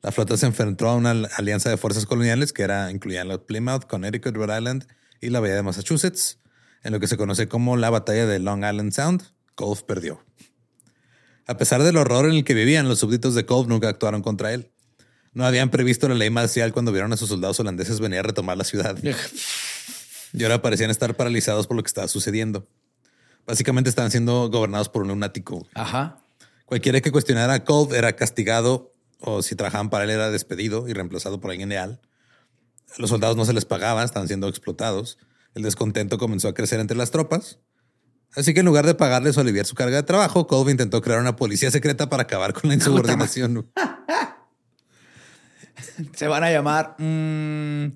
La 0.00 0.10
flota 0.10 0.38
se 0.38 0.46
enfrentó 0.46 0.88
a 0.88 0.96
una 0.96 1.10
alianza 1.36 1.68
de 1.68 1.76
fuerzas 1.76 2.06
coloniales 2.06 2.54
que 2.54 2.62
era 2.62 2.90
incluían 2.90 3.28
los 3.28 3.40
Plymouth, 3.40 3.84
Connecticut, 3.84 4.34
Rhode 4.34 4.56
Island 4.56 4.86
y 5.20 5.28
la 5.28 5.40
bahía 5.40 5.56
de 5.56 5.62
Massachusetts, 5.62 6.38
en 6.82 6.92
lo 6.92 7.00
que 7.00 7.08
se 7.08 7.18
conoce 7.18 7.46
como 7.46 7.76
la 7.76 7.90
batalla 7.90 8.24
de 8.24 8.38
Long 8.38 8.64
Island 8.64 8.92
Sound. 8.92 9.22
Colf 9.54 9.82
perdió. 9.82 10.24
A 11.50 11.56
pesar 11.56 11.82
del 11.82 11.96
horror 11.96 12.26
en 12.26 12.34
el 12.34 12.44
que 12.44 12.54
vivían, 12.54 12.88
los 12.88 13.00
súbditos 13.00 13.34
de 13.34 13.44
Colf 13.44 13.66
nunca 13.66 13.88
actuaron 13.88 14.22
contra 14.22 14.54
él. 14.54 14.70
No 15.32 15.44
habían 15.44 15.68
previsto 15.68 16.08
la 16.08 16.14
ley 16.14 16.30
marcial 16.30 16.72
cuando 16.72 16.92
vieron 16.92 17.12
a 17.12 17.16
sus 17.16 17.28
soldados 17.28 17.58
holandeses 17.58 17.98
venir 17.98 18.20
a 18.20 18.22
retomar 18.22 18.56
la 18.56 18.62
ciudad. 18.62 18.96
Y 20.32 20.44
ahora 20.44 20.62
parecían 20.62 20.92
estar 20.92 21.16
paralizados 21.16 21.66
por 21.66 21.76
lo 21.76 21.82
que 21.82 21.88
estaba 21.88 22.06
sucediendo. 22.06 22.68
Básicamente 23.48 23.90
estaban 23.90 24.12
siendo 24.12 24.48
gobernados 24.48 24.88
por 24.88 25.02
un 25.02 25.08
lunático. 25.08 25.66
Ajá. 25.74 26.20
Cualquiera 26.66 27.00
que 27.00 27.10
cuestionara 27.10 27.54
a 27.54 27.64
Cold 27.64 27.94
era 27.94 28.14
castigado 28.14 28.94
o 29.18 29.42
si 29.42 29.56
trabajaban 29.56 29.90
para 29.90 30.04
él 30.04 30.10
era 30.10 30.30
despedido 30.30 30.86
y 30.86 30.92
reemplazado 30.92 31.40
por 31.40 31.50
alguien 31.50 31.70
leal. 31.70 32.00
A 32.96 33.00
los 33.00 33.10
soldados 33.10 33.36
no 33.36 33.44
se 33.44 33.54
les 33.54 33.64
pagaba, 33.64 34.04
estaban 34.04 34.28
siendo 34.28 34.46
explotados. 34.46 35.18
El 35.56 35.64
descontento 35.64 36.16
comenzó 36.16 36.46
a 36.46 36.54
crecer 36.54 36.78
entre 36.78 36.96
las 36.96 37.10
tropas. 37.10 37.58
Así 38.36 38.54
que 38.54 38.60
en 38.60 38.66
lugar 38.66 38.86
de 38.86 38.94
pagarles 38.94 39.36
o 39.36 39.40
aliviar 39.40 39.66
su 39.66 39.74
carga 39.74 39.96
de 39.96 40.02
trabajo, 40.04 40.46
Colby 40.46 40.70
intentó 40.72 41.00
crear 41.02 41.20
una 41.20 41.34
policía 41.36 41.70
secreta 41.70 42.08
para 42.08 42.22
acabar 42.24 42.52
con 42.52 42.68
la 42.68 42.74
insubordinación. 42.74 43.70
Se 46.14 46.28
van 46.28 46.44
a 46.44 46.50
llamar 46.50 46.94
mm, 46.98 47.86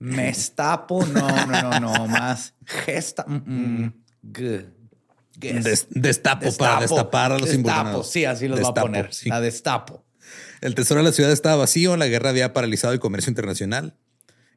Mestapo. 0.00 1.04
No, 1.06 1.46
no, 1.46 1.62
no, 1.70 1.80
no. 1.80 2.06
Más 2.08 2.54
Gesta. 2.66 3.24
mm, 3.26 3.84
mm, 3.84 3.92
Des- 5.40 5.86
destapo, 5.90 6.46
para 6.58 6.80
destapar 6.80 7.32
a 7.32 7.38
los 7.38 7.48
Destapo. 7.50 8.04
Sí, 8.04 8.24
así 8.26 8.46
los 8.48 8.62
va 8.62 8.68
a 8.68 8.74
poner. 8.74 9.14
sí. 9.14 9.28
La 9.30 9.40
destapo. 9.40 10.04
El 10.60 10.74
tesoro 10.74 11.00
de 11.00 11.04
la 11.04 11.12
ciudad 11.12 11.32
estaba 11.32 11.56
vacío, 11.56 11.96
la 11.96 12.06
guerra 12.06 12.28
había 12.30 12.52
paralizado 12.52 12.92
el 12.92 13.00
comercio 13.00 13.30
internacional 13.30 13.96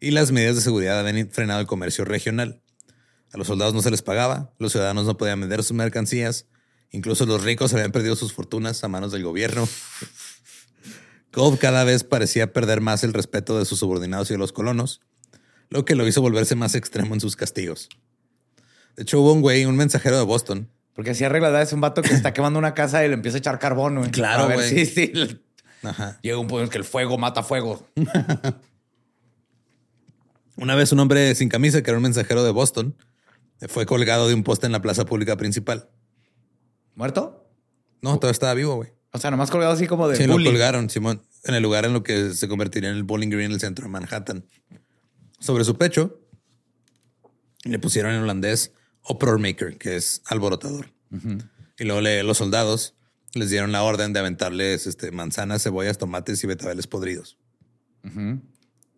y 0.01 0.11
las 0.11 0.31
medidas 0.33 0.55
de 0.57 0.61
seguridad 0.61 0.99
habían 0.99 1.29
frenado 1.29 1.61
el 1.61 1.67
comercio 1.67 2.03
regional. 2.03 2.61
A 3.33 3.37
los 3.37 3.47
soldados 3.47 3.73
no 3.73 3.81
se 3.81 3.91
les 3.91 4.03
pagaba, 4.03 4.53
los 4.59 4.71
ciudadanos 4.71 5.05
no 5.05 5.17
podían 5.17 5.41
vender 5.41 5.63
sus 5.63 5.75
mercancías, 5.75 6.45
incluso 6.91 7.25
los 7.25 7.43
ricos 7.43 7.73
habían 7.73 7.91
perdido 7.91 8.15
sus 8.15 8.31
fortunas 8.31 8.83
a 8.83 8.87
manos 8.87 9.11
del 9.11 9.23
gobierno. 9.23 9.67
Cobb 11.31 11.57
cada 11.57 11.83
vez 11.83 12.03
parecía 12.03 12.53
perder 12.53 12.79
más 12.79 13.03
el 13.03 13.11
respeto 13.11 13.57
de 13.57 13.65
sus 13.65 13.79
subordinados 13.79 14.29
y 14.29 14.35
de 14.35 14.37
los 14.37 14.53
colonos, 14.53 15.01
lo 15.69 15.83
que 15.83 15.95
lo 15.95 16.07
hizo 16.07 16.21
volverse 16.21 16.53
más 16.53 16.75
extremo 16.75 17.15
en 17.15 17.21
sus 17.21 17.35
castigos. 17.35 17.89
De 18.95 19.01
hecho, 19.01 19.19
hubo 19.19 19.33
un 19.33 19.41
güey, 19.41 19.65
un 19.65 19.75
mensajero 19.75 20.15
de 20.17 20.23
Boston, 20.23 20.69
Porque 20.93 21.09
así 21.09 21.23
arreglada 21.23 21.59
es 21.63 21.73
un 21.73 21.81
vato 21.81 22.03
que 22.03 22.13
está 22.13 22.33
quemando 22.33 22.59
una 22.59 22.75
casa 22.75 23.03
y 23.03 23.07
le 23.07 23.15
empieza 23.15 23.37
a 23.37 23.39
echar 23.39 23.57
carbón. 23.57 23.97
güey. 23.97 24.11
Claro, 24.11 24.43
A 24.43 24.47
ver, 24.47 24.57
güey. 24.57 24.69
Sí, 24.69 24.85
sí. 24.85 25.11
Ajá. 25.81 26.19
Llega 26.21 26.37
un 26.37 26.45
punto 26.45 26.65
en 26.65 26.69
que 26.69 26.77
el 26.77 26.83
fuego 26.83 27.17
mata 27.17 27.41
fuego. 27.41 27.83
Una 30.55 30.75
vez 30.75 30.91
un 30.91 30.99
hombre 30.99 31.33
sin 31.33 31.49
camisa, 31.49 31.81
que 31.81 31.89
era 31.89 31.97
un 31.97 32.03
mensajero 32.03 32.43
de 32.43 32.51
Boston, 32.51 32.95
fue 33.67 33.85
colgado 33.85 34.27
de 34.27 34.33
un 34.33 34.43
poste 34.43 34.65
en 34.65 34.71
la 34.71 34.81
plaza 34.81 35.05
pública 35.05 35.37
principal. 35.37 35.89
¿Muerto? 36.95 37.47
No, 38.01 38.15
todavía 38.19 38.31
estaba 38.33 38.53
vivo, 38.53 38.75
güey. 38.75 38.89
O 39.11 39.17
sea, 39.19 39.31
nomás 39.31 39.51
colgado 39.51 39.73
así 39.73 39.87
como 39.87 40.07
de 40.07 40.15
Sí, 40.15 40.25
lo 40.25 40.33
colgaron, 40.43 40.89
Simón, 40.89 41.21
en 41.43 41.55
el 41.55 41.61
lugar 41.63 41.85
en 41.85 41.93
lo 41.93 42.03
que 42.03 42.33
se 42.33 42.47
convertiría 42.47 42.89
en 42.89 42.95
el 42.95 43.03
Bowling 43.03 43.29
Green, 43.29 43.45
en 43.47 43.51
el 43.53 43.59
centro 43.59 43.85
de 43.85 43.91
Manhattan. 43.91 44.45
Sobre 45.39 45.63
su 45.63 45.77
pecho 45.77 46.19
le 47.63 47.79
pusieron 47.79 48.11
en 48.13 48.21
holandés 48.23 48.71
uproar 49.07 49.37
maker, 49.39 49.77
que 49.77 49.95
es 49.95 50.21
alborotador. 50.25 50.91
Y 51.77 51.83
luego 51.85 52.01
le- 52.01 52.23
los 52.23 52.37
soldados 52.37 52.95
les 53.33 53.49
dieron 53.49 53.71
la 53.71 53.83
orden 53.83 54.13
de 54.13 54.19
aventarles 54.19 54.87
este, 54.87 55.11
manzanas, 55.11 55.63
cebollas, 55.63 55.97
tomates 55.97 56.43
y 56.43 56.47
betabeles 56.47 56.87
podridos. 56.87 57.37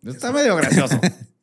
Está 0.04 0.32
medio 0.32 0.56
gracioso. 0.56 0.98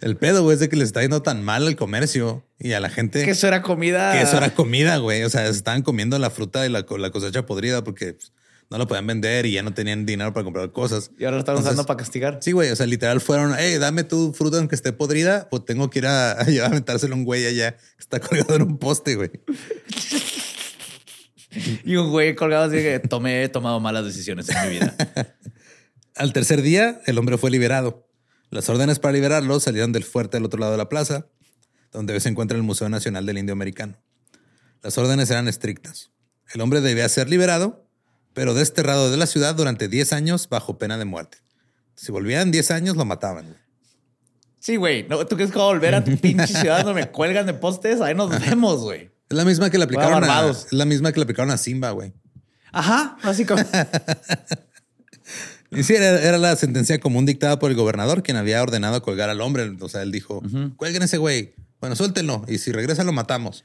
El 0.00 0.16
pedo, 0.16 0.42
güey, 0.42 0.54
es 0.54 0.60
de 0.60 0.68
que 0.68 0.76
les 0.76 0.86
está 0.86 1.02
yendo 1.02 1.22
tan 1.22 1.42
mal 1.42 1.66
al 1.66 1.76
comercio 1.76 2.44
y 2.58 2.72
a 2.72 2.80
la 2.80 2.88
gente. 2.88 3.24
que 3.24 3.32
eso 3.32 3.46
era 3.46 3.62
comida. 3.62 4.12
que 4.12 4.22
eso 4.22 4.36
era 4.36 4.54
comida, 4.54 4.96
güey. 4.96 5.22
O 5.24 5.30
sea, 5.30 5.46
estaban 5.48 5.82
comiendo 5.82 6.18
la 6.18 6.30
fruta 6.30 6.66
y 6.66 6.70
la, 6.70 6.86
la 6.88 7.10
cosecha 7.10 7.44
podrida 7.44 7.84
porque 7.84 8.14
pues, 8.14 8.32
no 8.70 8.78
la 8.78 8.86
podían 8.86 9.06
vender 9.06 9.46
y 9.46 9.52
ya 9.52 9.62
no 9.62 9.74
tenían 9.74 10.06
dinero 10.06 10.32
para 10.32 10.44
comprar 10.44 10.72
cosas. 10.72 11.10
Y 11.18 11.24
ahora 11.24 11.36
lo 11.36 11.40
están 11.40 11.54
Entonces, 11.54 11.72
usando 11.72 11.86
para 11.86 11.98
castigar. 11.98 12.38
Sí, 12.40 12.52
güey. 12.52 12.70
O 12.70 12.76
sea, 12.76 12.86
literal 12.86 13.20
fueron, 13.20 13.54
hey, 13.58 13.76
dame 13.78 14.04
tu 14.04 14.32
fruta 14.32 14.58
aunque 14.58 14.74
esté 14.74 14.92
podrida, 14.92 15.48
pues 15.50 15.64
tengo 15.64 15.90
que 15.90 15.98
ir 15.98 16.06
a, 16.06 16.32
a, 16.32 16.44
llevar 16.44 16.68
a 16.68 16.70
aventárselo 16.72 17.14
a 17.14 17.18
un 17.18 17.24
güey 17.24 17.46
allá 17.46 17.72
que 17.76 17.98
está 17.98 18.20
colgado 18.20 18.54
en 18.54 18.62
un 18.62 18.78
poste, 18.78 19.16
güey. 19.16 19.30
y 21.84 21.96
un 21.96 22.10
güey 22.10 22.34
colgado 22.36 22.64
así 22.64 22.76
que 22.76 23.00
tomé, 23.00 23.44
he 23.44 23.48
tomado 23.48 23.80
malas 23.80 24.04
decisiones 24.04 24.48
en 24.48 24.62
mi 24.62 24.74
vida. 24.76 24.94
Al 26.14 26.32
tercer 26.32 26.62
día, 26.62 27.00
el 27.06 27.18
hombre 27.18 27.38
fue 27.38 27.50
liberado. 27.50 28.09
Las 28.50 28.68
órdenes 28.68 28.98
para 28.98 29.12
liberarlo 29.12 29.60
salieron 29.60 29.92
del 29.92 30.02
fuerte 30.02 30.36
al 30.36 30.44
otro 30.44 30.58
lado 30.58 30.72
de 30.72 30.78
la 30.78 30.88
plaza, 30.88 31.26
donde 31.92 32.14
hoy 32.14 32.20
se 32.20 32.28
encuentra 32.28 32.56
el 32.56 32.64
Museo 32.64 32.88
Nacional 32.88 33.24
del 33.24 33.38
Indio 33.38 33.52
Americano. 33.52 33.96
Las 34.82 34.98
órdenes 34.98 35.30
eran 35.30 35.46
estrictas. 35.46 36.10
El 36.52 36.60
hombre 36.60 36.80
debía 36.80 37.08
ser 37.08 37.28
liberado, 37.28 37.86
pero 38.32 38.54
desterrado 38.54 39.10
de 39.10 39.16
la 39.16 39.26
ciudad 39.26 39.54
durante 39.54 39.86
10 39.86 40.12
años 40.12 40.48
bajo 40.48 40.78
pena 40.78 40.98
de 40.98 41.04
muerte. 41.04 41.38
Si 41.94 42.10
volvían 42.10 42.50
10 42.50 42.72
años, 42.72 42.96
lo 42.96 43.04
mataban. 43.04 43.56
Sí, 44.58 44.76
güey. 44.76 45.06
¿No? 45.06 45.24
¿Tú 45.26 45.36
quieres 45.36 45.52
que 45.52 45.58
volver 45.58 45.94
a 45.94 46.02
tu 46.02 46.16
pinche 46.16 46.48
ciudad 46.48 46.84
donde 46.84 47.02
me 47.02 47.10
cuelgan 47.10 47.46
de 47.46 47.54
postes? 47.54 48.00
Ahí 48.00 48.16
nos 48.16 48.30
vemos, 48.30 48.80
güey. 48.80 49.12
Es 49.28 49.36
la 49.36 49.44
misma 49.44 49.70
que 49.70 49.78
le 49.78 49.84
aplicaron 49.84 50.24
a, 50.24 50.48
es 50.48 50.72
la 50.72 50.84
misma 50.84 51.12
que 51.12 51.20
le 51.20 51.24
aplicaron 51.24 51.52
a 51.52 51.56
Simba, 51.56 51.92
güey. 51.92 52.12
Ajá, 52.72 53.16
básicamente. 53.22 53.70
Y 55.70 55.82
sí, 55.84 55.94
era, 55.94 56.20
era 56.20 56.38
la 56.38 56.56
sentencia 56.56 56.98
común 56.98 57.26
dictada 57.26 57.58
por 57.58 57.70
el 57.70 57.76
gobernador, 57.76 58.22
quien 58.22 58.36
había 58.36 58.62
ordenado 58.62 59.02
colgar 59.02 59.30
al 59.30 59.40
hombre. 59.40 59.70
O 59.80 59.88
sea, 59.88 60.02
él 60.02 60.10
dijo, 60.10 60.42
cuelguen 60.76 61.02
ese 61.02 61.18
güey. 61.18 61.54
Bueno, 61.80 61.96
suéltenlo. 61.96 62.44
Y 62.48 62.58
si 62.58 62.72
regresa, 62.72 63.04
lo 63.04 63.12
matamos. 63.12 63.64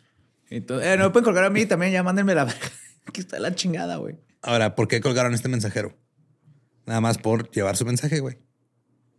Entonces, 0.49 0.88
eh, 0.88 0.97
no 0.97 1.06
me 1.06 1.10
pueden 1.10 1.26
colgar 1.26 1.45
a 1.45 1.49
mí 1.49 1.66
también, 1.66 1.91
ya 1.91 2.03
mándenme 2.03 2.36
la 2.36 2.45
verga. 2.45 2.60
Aquí 3.08 3.22
está 3.22 3.39
la 3.39 3.56
chingada, 3.56 3.97
güey. 3.97 4.16
Ahora, 4.41 4.76
¿por 4.76 4.88
qué 4.88 5.01
colgaron 5.01 5.34
a 5.34 5.36
este 5.36 5.49
mensajero? 5.49 5.97
Nada 6.86 7.01
más 7.01 7.18
por 7.18 7.49
llevar 7.49 7.76
su 7.78 7.86
mensaje, 7.86 8.20
güey. 8.20 8.38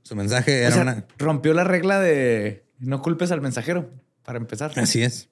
Su 0.03 0.15
mensaje 0.15 0.53
O 0.53 0.67
era 0.67 0.73
sea, 0.73 0.83
una... 0.83 1.05
rompió 1.19 1.53
la 1.53 1.65
regla 1.65 2.01
de 2.01 2.65
no 2.79 3.03
culpes 3.03 3.33
al 3.33 3.41
mensajero, 3.41 3.91
para 4.25 4.39
empezar. 4.39 4.73
Así 4.77 5.03
es. 5.03 5.29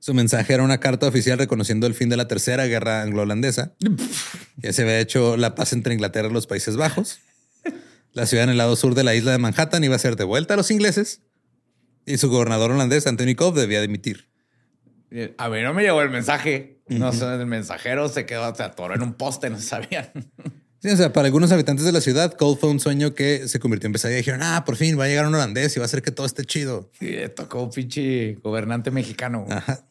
Su 0.00 0.14
mensaje 0.14 0.54
era 0.54 0.62
una 0.62 0.78
carta 0.78 1.08
oficial 1.08 1.38
reconociendo 1.38 1.86
el 1.86 1.94
fin 1.94 2.08
de 2.08 2.16
la 2.16 2.28
tercera 2.28 2.66
guerra 2.66 3.02
anglo-holandesa. 3.02 3.74
Ya 4.60 4.72
se 4.72 4.82
había 4.82 4.98
hecho 4.98 5.36
la 5.36 5.54
paz 5.54 5.72
entre 5.72 5.94
Inglaterra 5.94 6.28
y 6.28 6.32
los 6.32 6.48
Países 6.48 6.76
Bajos. 6.76 7.20
La 8.12 8.26
ciudad 8.26 8.42
en 8.42 8.50
el 8.50 8.58
lado 8.58 8.74
sur 8.74 8.96
de 8.96 9.04
la 9.04 9.14
isla 9.14 9.30
de 9.30 9.38
Manhattan 9.38 9.84
iba 9.84 9.94
a 9.94 10.00
ser 10.00 10.16
devuelta 10.16 10.54
a 10.54 10.56
los 10.56 10.72
ingleses. 10.72 11.20
Y 12.04 12.16
su 12.16 12.28
gobernador 12.28 12.72
holandés, 12.72 13.06
Anthony 13.06 13.36
Cove, 13.36 13.60
debía 13.60 13.80
dimitir. 13.80 14.28
A 15.36 15.48
mí 15.48 15.62
no 15.62 15.74
me 15.74 15.82
llegó 15.82 16.02
el 16.02 16.10
mensaje. 16.10 16.80
No 16.88 17.12
sé, 17.12 17.24
el 17.26 17.46
mensajero 17.46 18.08
se 18.08 18.26
quedó, 18.26 18.52
se 18.52 18.64
atoró 18.64 18.96
en 18.96 19.02
un 19.02 19.14
poste, 19.14 19.48
no 19.48 19.60
sabían. 19.60 20.10
Sí, 20.80 20.88
o 20.90 20.96
sea, 20.96 21.12
para 21.12 21.26
algunos 21.26 21.50
habitantes 21.50 21.84
de 21.84 21.92
la 21.92 22.00
ciudad, 22.00 22.34
Cole 22.34 22.56
fue 22.56 22.70
un 22.70 22.78
sueño 22.78 23.14
que 23.14 23.48
se 23.48 23.58
convirtió 23.58 23.88
en 23.88 23.92
pesadilla. 23.92 24.18
Dijeron, 24.18 24.40
ah, 24.42 24.64
por 24.64 24.76
fin 24.76 24.98
va 24.98 25.04
a 25.04 25.08
llegar 25.08 25.26
un 25.26 25.34
holandés 25.34 25.76
y 25.76 25.80
va 25.80 25.84
a 25.84 25.86
hacer 25.86 26.02
que 26.02 26.12
todo 26.12 26.26
esté 26.26 26.44
chido. 26.44 26.90
Y 27.00 27.06
le 27.06 27.28
tocó 27.28 27.62
un 27.62 27.70
pinche 27.70 28.34
gobernante 28.34 28.90
mexicano. 28.90 29.46
Ajá. 29.50 29.87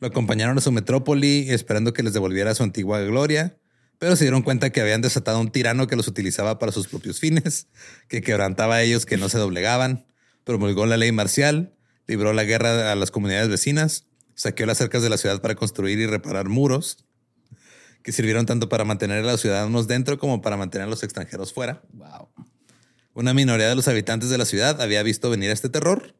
Lo 0.00 0.08
acompañaron 0.08 0.58
a 0.58 0.60
su 0.60 0.70
metrópoli 0.72 1.50
esperando 1.50 1.92
que 1.92 2.02
les 2.02 2.12
devolviera 2.12 2.54
su 2.54 2.62
antigua 2.62 3.00
gloria, 3.00 3.58
pero 3.98 4.14
se 4.14 4.24
dieron 4.24 4.42
cuenta 4.42 4.70
que 4.70 4.80
habían 4.80 5.00
desatado 5.00 5.38
a 5.38 5.40
un 5.40 5.50
tirano 5.50 5.86
que 5.86 5.96
los 5.96 6.06
utilizaba 6.06 6.58
para 6.58 6.72
sus 6.72 6.86
propios 6.86 7.18
fines, 7.18 7.66
que 8.08 8.22
quebrantaba 8.22 8.76
a 8.76 8.82
ellos 8.82 9.06
que 9.06 9.16
no 9.16 9.28
se 9.28 9.38
doblegaban, 9.38 10.06
promulgó 10.44 10.86
la 10.86 10.96
ley 10.96 11.10
marcial, 11.10 11.74
libró 12.06 12.32
la 12.32 12.44
guerra 12.44 12.92
a 12.92 12.94
las 12.94 13.10
comunidades 13.10 13.48
vecinas, 13.48 14.06
saqueó 14.34 14.66
las 14.66 14.78
cercas 14.78 15.02
de 15.02 15.10
la 15.10 15.18
ciudad 15.18 15.40
para 15.40 15.56
construir 15.56 15.98
y 15.98 16.06
reparar 16.06 16.48
muros, 16.48 17.04
que 18.02 18.12
sirvieron 18.12 18.46
tanto 18.46 18.68
para 18.68 18.84
mantener 18.84 19.24
a 19.24 19.32
los 19.32 19.40
ciudadanos 19.40 19.88
dentro 19.88 20.18
como 20.18 20.40
para 20.40 20.56
mantener 20.56 20.86
a 20.86 20.90
los 20.90 21.02
extranjeros 21.02 21.52
fuera. 21.52 21.82
Wow. 21.92 22.28
Una 23.14 23.34
minoría 23.34 23.68
de 23.68 23.74
los 23.74 23.88
habitantes 23.88 24.30
de 24.30 24.38
la 24.38 24.44
ciudad 24.44 24.80
había 24.80 25.02
visto 25.02 25.28
venir 25.28 25.50
este 25.50 25.68
terror, 25.68 26.14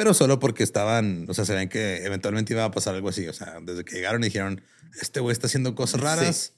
pero 0.00 0.14
solo 0.14 0.38
porque 0.38 0.62
estaban, 0.62 1.26
o 1.28 1.34
sea, 1.34 1.44
se 1.44 1.54
ven 1.54 1.68
que 1.68 2.06
eventualmente 2.06 2.54
iba 2.54 2.64
a 2.64 2.70
pasar 2.70 2.94
algo 2.94 3.10
así. 3.10 3.28
O 3.28 3.34
sea, 3.34 3.58
desde 3.60 3.84
que 3.84 3.96
llegaron 3.96 4.22
y 4.22 4.28
dijeron, 4.28 4.62
este 4.98 5.20
güey 5.20 5.34
está 5.34 5.46
haciendo 5.46 5.74
cosas 5.74 6.00
raras, 6.00 6.54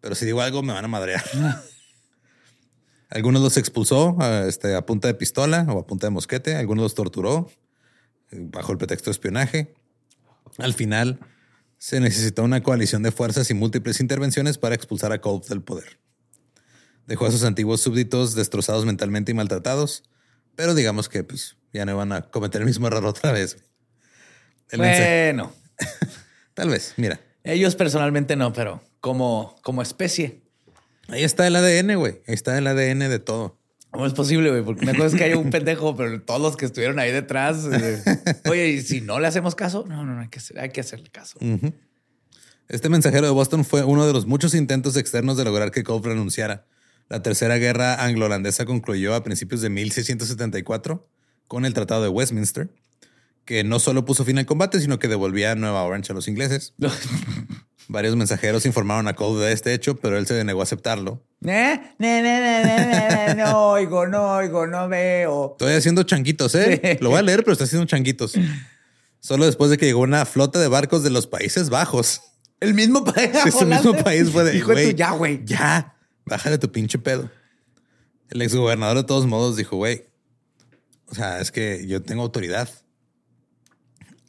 pero 0.00 0.14
si 0.14 0.24
digo 0.24 0.40
algo 0.40 0.62
me 0.62 0.72
van 0.72 0.84
a 0.84 0.86
madrear. 0.86 1.24
algunos 3.10 3.42
los 3.42 3.56
expulsó 3.56 4.16
a, 4.22 4.46
este, 4.46 4.76
a 4.76 4.86
punta 4.86 5.08
de 5.08 5.14
pistola 5.14 5.66
o 5.68 5.80
a 5.80 5.86
punta 5.88 6.06
de 6.06 6.12
mosquete, 6.12 6.54
algunos 6.54 6.84
los 6.84 6.94
torturó 6.94 7.50
eh, 8.30 8.38
bajo 8.40 8.70
el 8.70 8.78
pretexto 8.78 9.10
de 9.10 9.14
espionaje. 9.14 9.74
Al 10.58 10.72
final, 10.72 11.18
se 11.76 11.98
necesitó 11.98 12.44
una 12.44 12.62
coalición 12.62 13.02
de 13.02 13.10
fuerzas 13.10 13.50
y 13.50 13.54
múltiples 13.54 13.98
intervenciones 13.98 14.58
para 14.58 14.76
expulsar 14.76 15.10
a 15.10 15.20
Cole 15.20 15.42
del 15.48 15.60
poder. 15.60 15.98
Dejó 17.08 17.26
a 17.26 17.32
sus 17.32 17.42
antiguos 17.42 17.80
súbditos 17.80 18.36
destrozados 18.36 18.84
mentalmente 18.84 19.32
y 19.32 19.34
maltratados, 19.34 20.04
pero 20.54 20.76
digamos 20.76 21.08
que 21.08 21.24
pues, 21.24 21.56
ya 21.72 21.84
no 21.84 21.92
iban 21.92 22.12
a 22.12 22.22
cometer 22.22 22.60
el 22.60 22.66
mismo 22.66 22.86
error 22.86 23.04
otra 23.04 23.32
vez. 23.32 23.58
El 24.70 24.78
Bueno, 24.80 25.52
Tal 26.54 26.68
vez, 26.68 26.94
mira. 26.96 27.20
ellos 27.44 27.74
personalmente 27.76 28.36
no, 28.36 28.52
pero 28.52 28.82
como, 29.00 29.56
como 29.62 29.82
especie. 29.82 30.42
Ahí 31.08 31.24
está 31.24 31.46
el 31.46 31.56
ADN, 31.56 31.96
güey. 31.96 32.20
Ahí 32.26 32.34
está 32.34 32.56
el 32.56 32.66
ADN 32.66 33.00
de 33.00 33.18
todo. 33.18 33.58
¿Cómo 33.90 34.06
es 34.06 34.12
posible, 34.12 34.50
güey? 34.50 34.62
Porque 34.62 34.84
una 34.84 34.94
cosa 34.94 35.06
es 35.06 35.14
que 35.14 35.24
haya 35.24 35.36
un 35.36 35.50
pendejo, 35.50 35.96
pero 35.96 36.22
todos 36.22 36.40
los 36.40 36.56
que 36.56 36.66
estuvieron 36.66 36.98
ahí 37.00 37.10
detrás. 37.10 37.64
eh, 37.72 38.00
Oye, 38.48 38.68
¿y 38.68 38.82
si 38.82 39.00
no 39.00 39.18
le 39.18 39.26
hacemos 39.26 39.54
caso? 39.56 39.84
No, 39.88 40.04
no, 40.04 40.14
no 40.14 40.20
hay 40.20 40.28
que, 40.28 40.38
hacer, 40.38 40.60
hay 40.60 40.70
que 40.70 40.80
hacerle 40.80 41.10
caso. 41.10 41.38
Este 42.68 42.88
mensajero 42.88 43.26
de 43.26 43.32
Boston 43.32 43.64
fue 43.64 43.82
uno 43.82 44.06
de 44.06 44.12
los 44.12 44.26
muchos 44.26 44.54
intentos 44.54 44.96
externos 44.96 45.36
de 45.36 45.44
lograr 45.44 45.72
que 45.72 45.82
Cole 45.82 46.10
renunciara. 46.10 46.66
La 47.08 47.20
tercera 47.22 47.56
guerra 47.56 48.04
anglo-holandesa 48.04 48.64
concluyó 48.64 49.16
a 49.16 49.24
principios 49.24 49.60
de 49.62 49.70
1674 49.70 51.09
con 51.50 51.64
el 51.64 51.74
Tratado 51.74 52.04
de 52.04 52.08
Westminster, 52.08 52.70
que 53.44 53.64
no 53.64 53.80
solo 53.80 54.04
puso 54.04 54.24
fin 54.24 54.38
al 54.38 54.46
combate, 54.46 54.78
sino 54.78 55.00
que 55.00 55.08
devolvía 55.08 55.56
Nueva 55.56 55.82
Orange 55.82 56.12
a 56.12 56.14
los 56.14 56.28
ingleses. 56.28 56.74
Varios 57.88 58.14
mensajeros 58.14 58.66
informaron 58.66 59.08
a 59.08 59.14
Cole 59.14 59.44
de 59.46 59.52
este 59.52 59.74
hecho, 59.74 59.96
pero 59.96 60.16
él 60.16 60.28
se 60.28 60.44
negó 60.44 60.60
a 60.60 60.62
aceptarlo. 60.62 61.24
¿Eh? 61.44 61.80
Ne, 61.98 62.22
ne, 62.22 62.22
ne, 62.22 63.34
No 63.34 63.70
oigo, 63.70 64.06
no 64.06 64.34
oigo, 64.34 64.68
no 64.68 64.88
veo. 64.88 65.56
Estoy 65.58 65.74
haciendo 65.74 66.04
changuitos, 66.04 66.54
¿eh? 66.54 66.98
Lo 67.00 67.10
voy 67.10 67.18
a 67.18 67.22
leer, 67.22 67.42
pero 67.42 67.54
está 67.54 67.64
haciendo 67.64 67.84
changuitos. 67.84 68.34
Solo 69.18 69.44
después 69.44 69.72
de 69.72 69.76
que 69.78 69.86
llegó 69.86 70.02
una 70.02 70.24
flota 70.26 70.60
de 70.60 70.68
barcos 70.68 71.02
de 71.02 71.10
los 71.10 71.26
Países 71.26 71.68
Bajos. 71.68 72.20
El 72.60 72.74
mismo 72.74 73.04
país. 73.04 73.30
Sí, 73.42 73.48
Ese 73.48 73.66
mismo 73.66 73.96
país 73.96 74.30
fue 74.30 74.44
de, 74.44 74.56
Hijo 74.56 74.68
de 74.68 74.74
güey, 74.74 74.90
tu 74.92 74.96
ya, 74.96 75.10
güey. 75.10 75.44
Ya, 75.44 75.96
bájale 76.26 76.58
tu 76.58 76.70
pinche 76.70 77.00
pedo. 77.00 77.28
El 78.28 78.40
exgobernador 78.40 78.98
de 78.98 79.04
todos 79.04 79.26
modos 79.26 79.56
dijo, 79.56 79.74
güey, 79.74 80.09
o 81.10 81.14
sea, 81.14 81.40
es 81.40 81.50
que 81.50 81.86
yo 81.86 82.02
tengo 82.02 82.22
autoridad. 82.22 82.68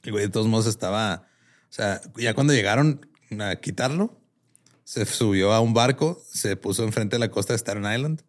El 0.04 0.12
güey 0.12 0.26
de 0.26 0.32
todos 0.32 0.48
modos 0.48 0.66
estaba, 0.66 1.28
o 1.70 1.74
sea, 1.74 2.02
ya 2.18 2.34
cuando 2.34 2.54
llegaron 2.54 3.08
a 3.40 3.56
quitarlo, 3.56 4.20
se 4.84 5.06
subió 5.06 5.54
a 5.54 5.62
un 5.62 5.74
barco, 5.74 6.22
se 6.32 6.56
puso 6.56 6.84
enfrente 6.84 7.16
de 7.16 7.20
la 7.20 7.30
costa 7.30 7.54
de 7.54 7.60
Staten 7.60 7.84
Island 7.84 8.24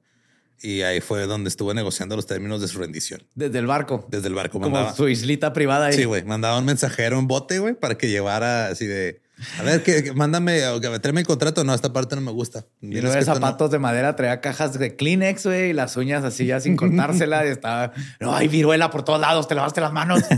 y 0.60 0.82
ahí 0.82 1.00
fue 1.00 1.26
donde 1.26 1.48
estuvo 1.48 1.74
negociando 1.74 2.14
los 2.14 2.26
términos 2.26 2.60
de 2.60 2.68
su 2.68 2.78
rendición. 2.78 3.22
Desde 3.34 3.58
el 3.58 3.66
barco. 3.66 4.06
Desde 4.08 4.28
el 4.28 4.34
barco 4.34 4.60
Como 4.60 4.70
mandaba. 4.70 4.94
su 4.94 5.08
islita 5.08 5.52
privada 5.52 5.86
ahí. 5.86 5.94
Sí, 5.94 6.04
güey, 6.04 6.22
mandaba 6.24 6.58
un 6.58 6.64
mensajero 6.64 7.18
en 7.18 7.26
bote, 7.26 7.58
güey, 7.58 7.74
para 7.74 7.96
que 7.98 8.10
llevara 8.10 8.68
así 8.68 8.86
de, 8.86 9.22
a 9.58 9.62
ver, 9.62 9.82
que, 9.82 10.04
que 10.04 10.12
mándame, 10.12 10.66
o 10.68 10.80
que 10.80 10.98
tráeme 11.00 11.20
el 11.20 11.26
contrato. 11.26 11.64
No, 11.64 11.74
esta 11.74 11.92
parte 11.92 12.14
no 12.16 12.22
me 12.22 12.30
gusta. 12.30 12.66
Y 12.80 13.00
luego 13.00 13.12
de 13.12 13.20
no. 13.20 13.34
zapatos 13.34 13.70
de 13.70 13.78
madera 13.78 14.16
traía 14.16 14.40
cajas 14.40 14.78
de 14.78 14.96
Kleenex, 14.96 15.46
güey, 15.46 15.70
y 15.70 15.72
las 15.72 15.96
uñas 15.96 16.24
así 16.24 16.46
ya 16.46 16.60
sin 16.60 16.76
cortársela. 16.76 17.46
y 17.46 17.48
estaba, 17.48 17.92
no, 18.20 18.34
hay 18.34 18.48
viruela 18.48 18.90
por 18.90 19.04
todos 19.04 19.20
lados, 19.20 19.48
te 19.48 19.54
lavaste 19.54 19.80
las 19.80 19.92
manos. 19.92 20.22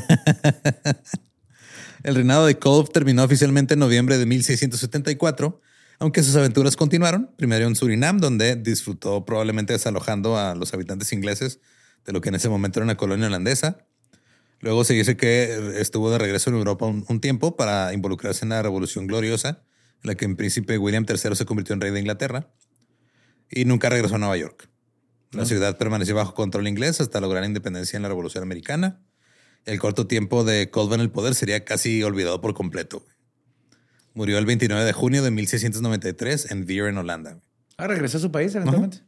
El 2.02 2.14
reinado 2.14 2.44
de 2.44 2.58
Kolb 2.58 2.92
terminó 2.92 3.24
oficialmente 3.24 3.74
en 3.74 3.80
noviembre 3.80 4.18
de 4.18 4.26
1674, 4.26 5.60
aunque 5.98 6.22
sus 6.22 6.36
aventuras 6.36 6.76
continuaron. 6.76 7.30
Primero 7.36 7.66
en 7.66 7.74
Surinam, 7.76 8.18
donde 8.18 8.56
disfrutó 8.56 9.24
probablemente 9.24 9.72
desalojando 9.72 10.36
a 10.36 10.54
los 10.54 10.74
habitantes 10.74 11.12
ingleses 11.14 11.60
de 12.04 12.12
lo 12.12 12.20
que 12.20 12.28
en 12.28 12.34
ese 12.34 12.50
momento 12.50 12.78
era 12.78 12.84
una 12.84 12.96
colonia 12.96 13.26
holandesa. 13.26 13.78
Luego 14.64 14.82
se 14.82 14.94
dice 14.94 15.14
que 15.14 15.78
estuvo 15.78 16.10
de 16.10 16.16
regreso 16.16 16.48
en 16.48 16.56
Europa 16.56 16.86
un, 16.86 17.04
un 17.06 17.20
tiempo 17.20 17.54
para 17.54 17.92
involucrarse 17.92 18.46
en 18.46 18.48
la 18.48 18.62
Revolución 18.62 19.06
Gloriosa, 19.06 19.62
en 20.02 20.08
la 20.08 20.14
que 20.14 20.24
en 20.24 20.36
príncipe 20.36 20.78
William 20.78 21.04
III 21.06 21.36
se 21.36 21.44
convirtió 21.44 21.74
en 21.74 21.82
rey 21.82 21.90
de 21.90 22.00
Inglaterra. 22.00 22.50
Y 23.50 23.66
nunca 23.66 23.90
regresó 23.90 24.14
a 24.14 24.18
Nueva 24.18 24.38
York. 24.38 24.70
La 25.32 25.44
ciudad 25.44 25.76
permaneció 25.76 26.14
bajo 26.14 26.32
control 26.32 26.66
inglés 26.66 27.02
hasta 27.02 27.20
lograr 27.20 27.42
la 27.42 27.48
independencia 27.48 27.98
en 27.98 28.04
la 28.04 28.08
Revolución 28.08 28.42
Americana. 28.42 29.02
El 29.66 29.78
corto 29.78 30.06
tiempo 30.06 30.44
de 30.44 30.70
Colvin 30.70 30.94
en 30.94 31.00
el 31.00 31.10
poder 31.10 31.34
sería 31.34 31.62
casi 31.66 32.02
olvidado 32.02 32.40
por 32.40 32.54
completo. 32.54 33.04
Murió 34.14 34.38
el 34.38 34.46
29 34.46 34.82
de 34.82 34.92
junio 34.94 35.22
de 35.22 35.30
1693 35.30 36.50
en 36.50 36.64
Veer, 36.64 36.86
en 36.86 36.96
Holanda. 36.96 37.38
Ah, 37.76 37.86
regresó 37.86 38.16
a 38.16 38.20
su 38.22 38.32
país 38.32 38.54
eventualmente. 38.54 39.02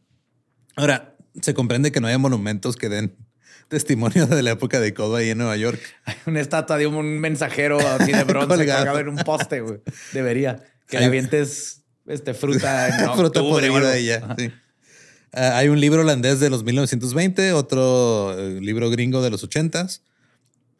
Ahora, 0.74 1.16
se 1.40 1.54
comprende 1.54 1.92
que 1.92 2.02
no 2.02 2.08
hay 2.08 2.18
monumentos 2.18 2.76
que 2.76 2.90
den 2.90 3.16
testimonio 3.68 4.26
de 4.26 4.42
la 4.42 4.52
época 4.52 4.80
de 4.80 4.94
Colvin 4.94 5.20
ahí 5.20 5.30
en 5.30 5.38
Nueva 5.38 5.56
York. 5.56 5.80
Hay 6.04 6.16
una 6.26 6.40
estatua 6.40 6.76
de 6.78 6.86
un 6.86 7.18
mensajero 7.18 7.78
así 7.78 8.12
de 8.12 8.24
bronce 8.24 8.48
Colgado. 8.48 8.98
en 8.98 9.08
un 9.08 9.16
poste, 9.16 9.60
güey. 9.60 9.80
Debería. 10.12 10.62
Que 10.88 10.98
le 10.98 11.06
avientes 11.06 11.82
este, 12.06 12.34
fruta 12.34 12.88
en 13.00 13.12
Fruta 13.16 13.40
octubre 13.40 13.68
podrida 13.68 13.90
de 13.90 13.98
ella. 13.98 14.34
sí. 14.38 14.50
Ah, 15.32 15.58
hay 15.58 15.68
un 15.68 15.80
libro 15.80 16.00
holandés 16.00 16.40
de 16.40 16.48
los 16.48 16.64
1920, 16.64 17.52
otro 17.52 18.34
eh, 18.38 18.58
libro 18.60 18.88
gringo 18.88 19.20
de 19.20 19.28
los 19.28 19.46
80s, 19.46 20.00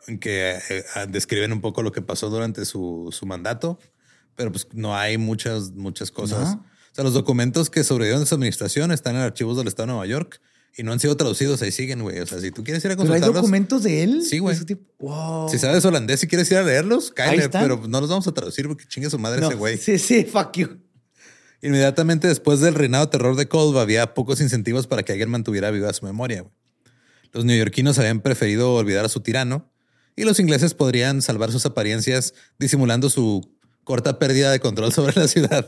en 0.06 0.18
que 0.18 0.58
eh, 0.70 0.84
ah, 0.94 1.04
describen 1.04 1.52
un 1.52 1.60
poco 1.60 1.82
lo 1.82 1.92
que 1.92 2.00
pasó 2.00 2.30
durante 2.30 2.64
su, 2.64 3.08
su 3.12 3.26
mandato. 3.26 3.78
pero 4.34 4.50
pues 4.52 4.68
no 4.72 4.96
hay 4.96 5.18
muchas, 5.18 5.72
muchas 5.72 6.10
cosas. 6.10 6.54
O 6.54 6.94
sea, 6.94 7.04
los 7.04 7.12
documentos 7.12 7.68
que 7.68 7.84
sobrevivieron 7.84 8.22
de 8.22 8.26
su 8.26 8.34
administración 8.34 8.92
están 8.92 9.16
en 9.16 9.22
archivos 9.22 9.58
del 9.58 9.66
Estado 9.66 9.88
de 9.88 9.92
Nueva 9.92 10.06
York 10.06 10.40
y 10.76 10.82
no 10.82 10.92
han 10.92 11.00
sido 11.00 11.16
traducidos, 11.16 11.62
ahí 11.62 11.72
siguen, 11.72 12.02
güey. 12.02 12.20
O 12.20 12.26
sea, 12.26 12.38
si 12.38 12.50
tú 12.50 12.62
quieres 12.62 12.84
ir 12.84 12.90
a 12.90 12.96
¿Pero 12.96 13.04
hay 13.04 13.08
consultarlos, 13.08 13.34
documentos 13.36 13.82
de 13.82 14.02
él? 14.02 14.22
Sí, 14.22 14.38
güey. 14.40 14.56
Wow. 14.98 15.48
si 15.48 15.58
sabes 15.58 15.84
holandés 15.84 16.22
y 16.22 16.26
quieres 16.26 16.50
ir 16.50 16.58
a 16.58 16.62
leerlos, 16.62 17.10
cállate, 17.12 17.48
pero 17.48 17.82
no 17.88 18.00
los 18.00 18.10
vamos 18.10 18.26
a 18.26 18.32
traducir 18.32 18.66
porque 18.66 18.84
chingue 18.86 19.08
su 19.08 19.18
madre 19.18 19.40
No, 19.40 19.48
ese 19.48 19.56
güey. 19.56 19.78
Sí, 19.78 19.98
sí, 19.98 20.24
fuck 20.24 20.52
you. 20.56 20.68
Inmediatamente 21.62 22.28
después 22.28 22.60
del 22.60 22.74
reinado 22.74 23.08
terror 23.08 23.36
de 23.36 23.48
Kolb 23.48 23.78
había 23.78 24.12
pocos 24.12 24.40
incentivos 24.42 24.86
para 24.86 25.02
que 25.02 25.12
alguien 25.12 25.30
mantuviera 25.30 25.70
viva 25.70 25.90
su 25.94 26.04
memoria. 26.04 26.42
güey. 26.42 26.52
Los 27.32 27.44
neoyorquinos 27.44 27.98
habían 27.98 28.20
preferido 28.20 28.74
olvidar 28.74 29.04
a 29.04 29.08
su 29.08 29.20
tirano 29.20 29.70
y 30.14 30.24
los 30.24 30.38
ingleses 30.40 30.74
podrían 30.74 31.22
salvar 31.22 31.52
sus 31.52 31.64
apariencias 31.66 32.34
disimulando 32.58 33.08
su 33.10 33.50
corta 33.84 34.18
pérdida 34.18 34.50
de 34.50 34.60
control 34.60 34.92
sobre 34.92 35.18
la 35.18 35.26
ciudad. 35.26 35.66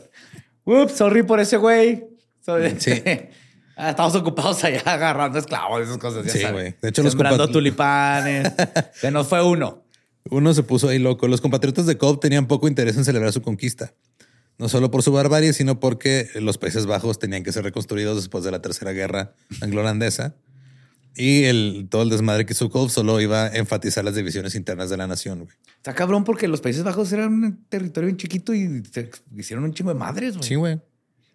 Ups, 0.64 0.92
sorry 0.92 1.22
por 1.22 1.40
ese 1.40 1.56
güey. 1.56 2.04
Sí. 2.78 3.02
Ah, 3.78 3.90
Estamos 3.90 4.14
ocupados 4.16 4.62
allá 4.64 4.82
agarrando 4.86 5.38
esclavos, 5.38 5.82
esas 5.82 5.98
cosas. 5.98 6.26
Ya 6.26 6.32
Sí, 6.32 6.44
güey. 6.52 6.74
De 6.82 6.88
hecho, 6.88 7.02
los 7.02 7.12
Sembrando 7.12 7.46
compat- 7.46 7.52
tulipanes. 7.52 8.52
Se 8.94 9.10
nos 9.10 9.28
fue 9.28 9.42
uno. 9.44 9.84
Uno 10.30 10.52
se 10.52 10.62
puso 10.62 10.88
ahí 10.88 10.98
loco. 10.98 11.26
Los 11.28 11.40
compatriotas 11.40 11.86
de 11.86 11.96
Kolb 11.96 12.20
tenían 12.20 12.46
poco 12.48 12.68
interés 12.68 12.96
en 12.98 13.04
celebrar 13.04 13.32
su 13.32 13.40
conquista. 13.40 13.94
No 14.58 14.68
solo 14.68 14.90
por 14.90 15.02
su 15.02 15.10
barbarie, 15.12 15.52
sino 15.54 15.80
porque 15.80 16.28
los 16.34 16.58
Países 16.58 16.84
Bajos 16.84 17.18
tenían 17.18 17.44
que 17.44 17.52
ser 17.52 17.62
reconstruidos 17.64 18.16
después 18.16 18.44
de 18.44 18.50
la 18.50 18.60
Tercera 18.60 18.90
Guerra 18.92 19.32
Anglo-Holandesa. 19.62 20.34
Y 21.14 21.44
el, 21.44 21.86
todo 21.90 22.02
el 22.02 22.10
desmadre 22.10 22.44
que 22.46 22.52
hizo 22.52 22.68
Kolb 22.70 22.90
solo 22.90 23.20
iba 23.20 23.44
a 23.44 23.48
enfatizar 23.56 24.04
las 24.04 24.14
divisiones 24.16 24.54
internas 24.54 24.90
de 24.90 24.96
la 24.96 25.06
nación. 25.06 25.44
güey. 25.44 25.56
Está 25.76 25.94
cabrón 25.94 26.24
porque 26.24 26.46
los 26.46 26.60
Países 26.60 26.82
Bajos 26.84 27.10
eran 27.12 27.32
un 27.32 27.64
territorio 27.68 28.08
bien 28.08 28.16
chiquito 28.18 28.52
y 28.52 28.82
se 28.92 29.10
hicieron 29.36 29.64
un 29.64 29.72
chingo 29.72 29.92
de 29.92 29.98
madres, 29.98 30.36
güey. 30.36 30.46
Sí, 30.48 30.54
güey. 30.56 30.80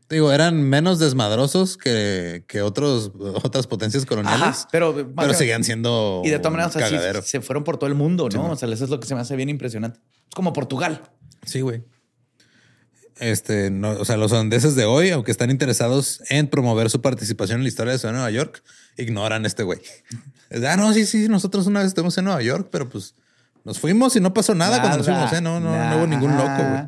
Digo, 0.09 0.31
eran 0.31 0.61
menos 0.61 0.99
desmadrosos 0.99 1.77
que, 1.77 2.43
que 2.47 2.61
otros, 2.61 3.11
otras 3.17 3.67
potencias 3.67 4.05
coloniales, 4.05 4.41
Ajá, 4.41 4.67
pero, 4.71 5.13
pero 5.15 5.33
seguían 5.33 5.63
siendo 5.63 6.21
Y 6.23 6.29
de 6.29 6.37
todas 6.39 6.51
maneras, 6.51 6.75
o 6.75 6.79
sea, 6.79 6.87
sí, 6.87 6.95
cagadero. 6.95 7.21
se 7.21 7.41
fueron 7.41 7.63
por 7.63 7.77
todo 7.77 7.87
el 7.87 7.95
mundo, 7.95 8.29
¿no? 8.29 8.51
o 8.51 8.55
sea, 8.55 8.69
eso 8.69 8.83
es 8.83 8.89
lo 8.89 8.99
que 8.99 9.07
se 9.07 9.15
me 9.15 9.21
hace 9.21 9.35
bien 9.35 9.49
impresionante. 9.49 9.99
Es 10.27 10.35
como 10.35 10.53
Portugal. 10.53 11.01
Sí, 11.45 11.61
güey. 11.61 11.83
Este, 13.19 13.69
no, 13.69 13.91
o 13.91 14.05
sea, 14.05 14.17
los 14.17 14.31
holandeses 14.31 14.75
de 14.75 14.85
hoy, 14.85 15.11
aunque 15.11 15.31
están 15.31 15.51
interesados 15.51 16.21
en 16.29 16.47
promover 16.47 16.89
su 16.89 17.01
participación 17.01 17.59
en 17.59 17.63
la 17.63 17.69
historia 17.69 17.93
de 17.93 17.99
Ciudad 17.99 18.13
de 18.13 18.17
Nueva 18.17 18.31
York, 18.31 18.63
ignoran 18.97 19.43
a 19.45 19.47
este 19.47 19.63
güey. 19.63 19.79
Ah, 20.67 20.77
no, 20.77 20.93
sí, 20.93 21.07
sí, 21.07 21.27
nosotros 21.29 21.65
una 21.65 21.79
vez 21.79 21.87
estuvimos 21.87 22.15
en 22.19 22.25
Nueva 22.25 22.39
York, 22.43 22.67
pero 22.71 22.87
pues 22.87 23.15
nos 23.63 23.79
fuimos 23.79 24.15
y 24.15 24.19
no 24.19 24.35
pasó 24.35 24.53
nada, 24.53 24.81
cuando 24.81 24.97
nos 24.97 25.07
fuimos, 25.07 25.33
¿eh? 25.33 25.41
No, 25.41 25.59
no, 25.59 25.89
no 25.89 25.97
hubo 25.97 26.05
ningún 26.05 26.37
loco, 26.37 26.57
güey. 26.57 26.83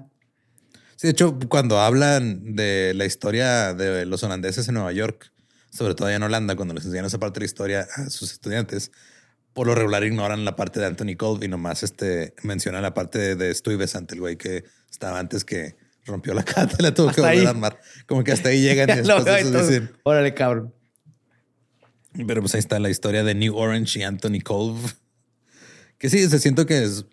Sí, 1.06 1.10
de 1.10 1.12
hecho, 1.12 1.38
cuando 1.50 1.80
hablan 1.80 2.56
de 2.56 2.94
la 2.96 3.06
historia 3.06 3.76
de 3.76 4.08
los 4.08 4.24
holandeses 4.24 4.68
en 4.68 4.74
Nueva 4.74 4.92
York, 4.92 5.32
sobre 5.70 5.94
todo 5.94 6.08
allá 6.08 6.16
en 6.16 6.24
Holanda, 6.24 6.56
cuando 6.56 6.74
les 6.74 6.84
enseñan 6.84 7.06
esa 7.06 7.20
parte 7.20 7.36
de 7.36 7.42
la 7.42 7.46
historia 7.46 7.88
a 7.96 8.10
sus 8.10 8.32
estudiantes, 8.32 8.92
por 9.54 9.68
lo 9.68 9.76
regular 9.76 10.04
ignoran 10.04 10.46
la 10.46 10.56
parte 10.56 10.80
de 10.80 10.88
Anthony 10.88 11.16
Kolb 11.16 11.44
y 11.44 11.48
nomás 11.48 11.84
este, 11.84 12.34
mencionan 12.42 12.82
la 12.82 12.96
parte 12.96 13.20
de, 13.20 13.36
de 13.36 13.54
Stuyvesant, 13.54 14.12
el 14.14 14.20
güey 14.20 14.36
que 14.36 14.64
estaba 14.90 15.20
antes 15.20 15.46
que 15.46 15.76
rompió 16.08 16.34
la 16.34 16.42
carta 16.42 16.76
y 16.80 16.82
la 16.82 16.92
tuvo 16.92 17.12
que 17.12 17.22
volver 17.22 17.38
ahí. 17.38 17.46
a 17.46 17.50
armar. 17.50 17.80
Como 18.08 18.24
que 18.24 18.32
hasta 18.32 18.50
ahí 18.50 18.64
llegan 18.64 18.90
y 18.94 18.96
después 18.96 19.26
de 19.26 19.40
eso 19.42 19.68
dicen. 19.68 19.92
Órale, 20.02 20.34
cabrón. 20.34 20.74
Pero 22.26 22.42
pues 22.42 22.56
ahí 22.56 22.60
está 22.60 22.80
la 22.80 22.90
historia 22.90 23.24
de 23.24 23.36
New 23.36 23.56
Orange 23.56 24.00
y 24.00 24.04
Anthony 24.04 24.40
Kolb. 24.44 24.78
Que 25.98 26.10
sí, 26.10 26.28
se 26.28 26.40
siento 26.40 26.66
que 26.66 26.84
es. 26.84 27.06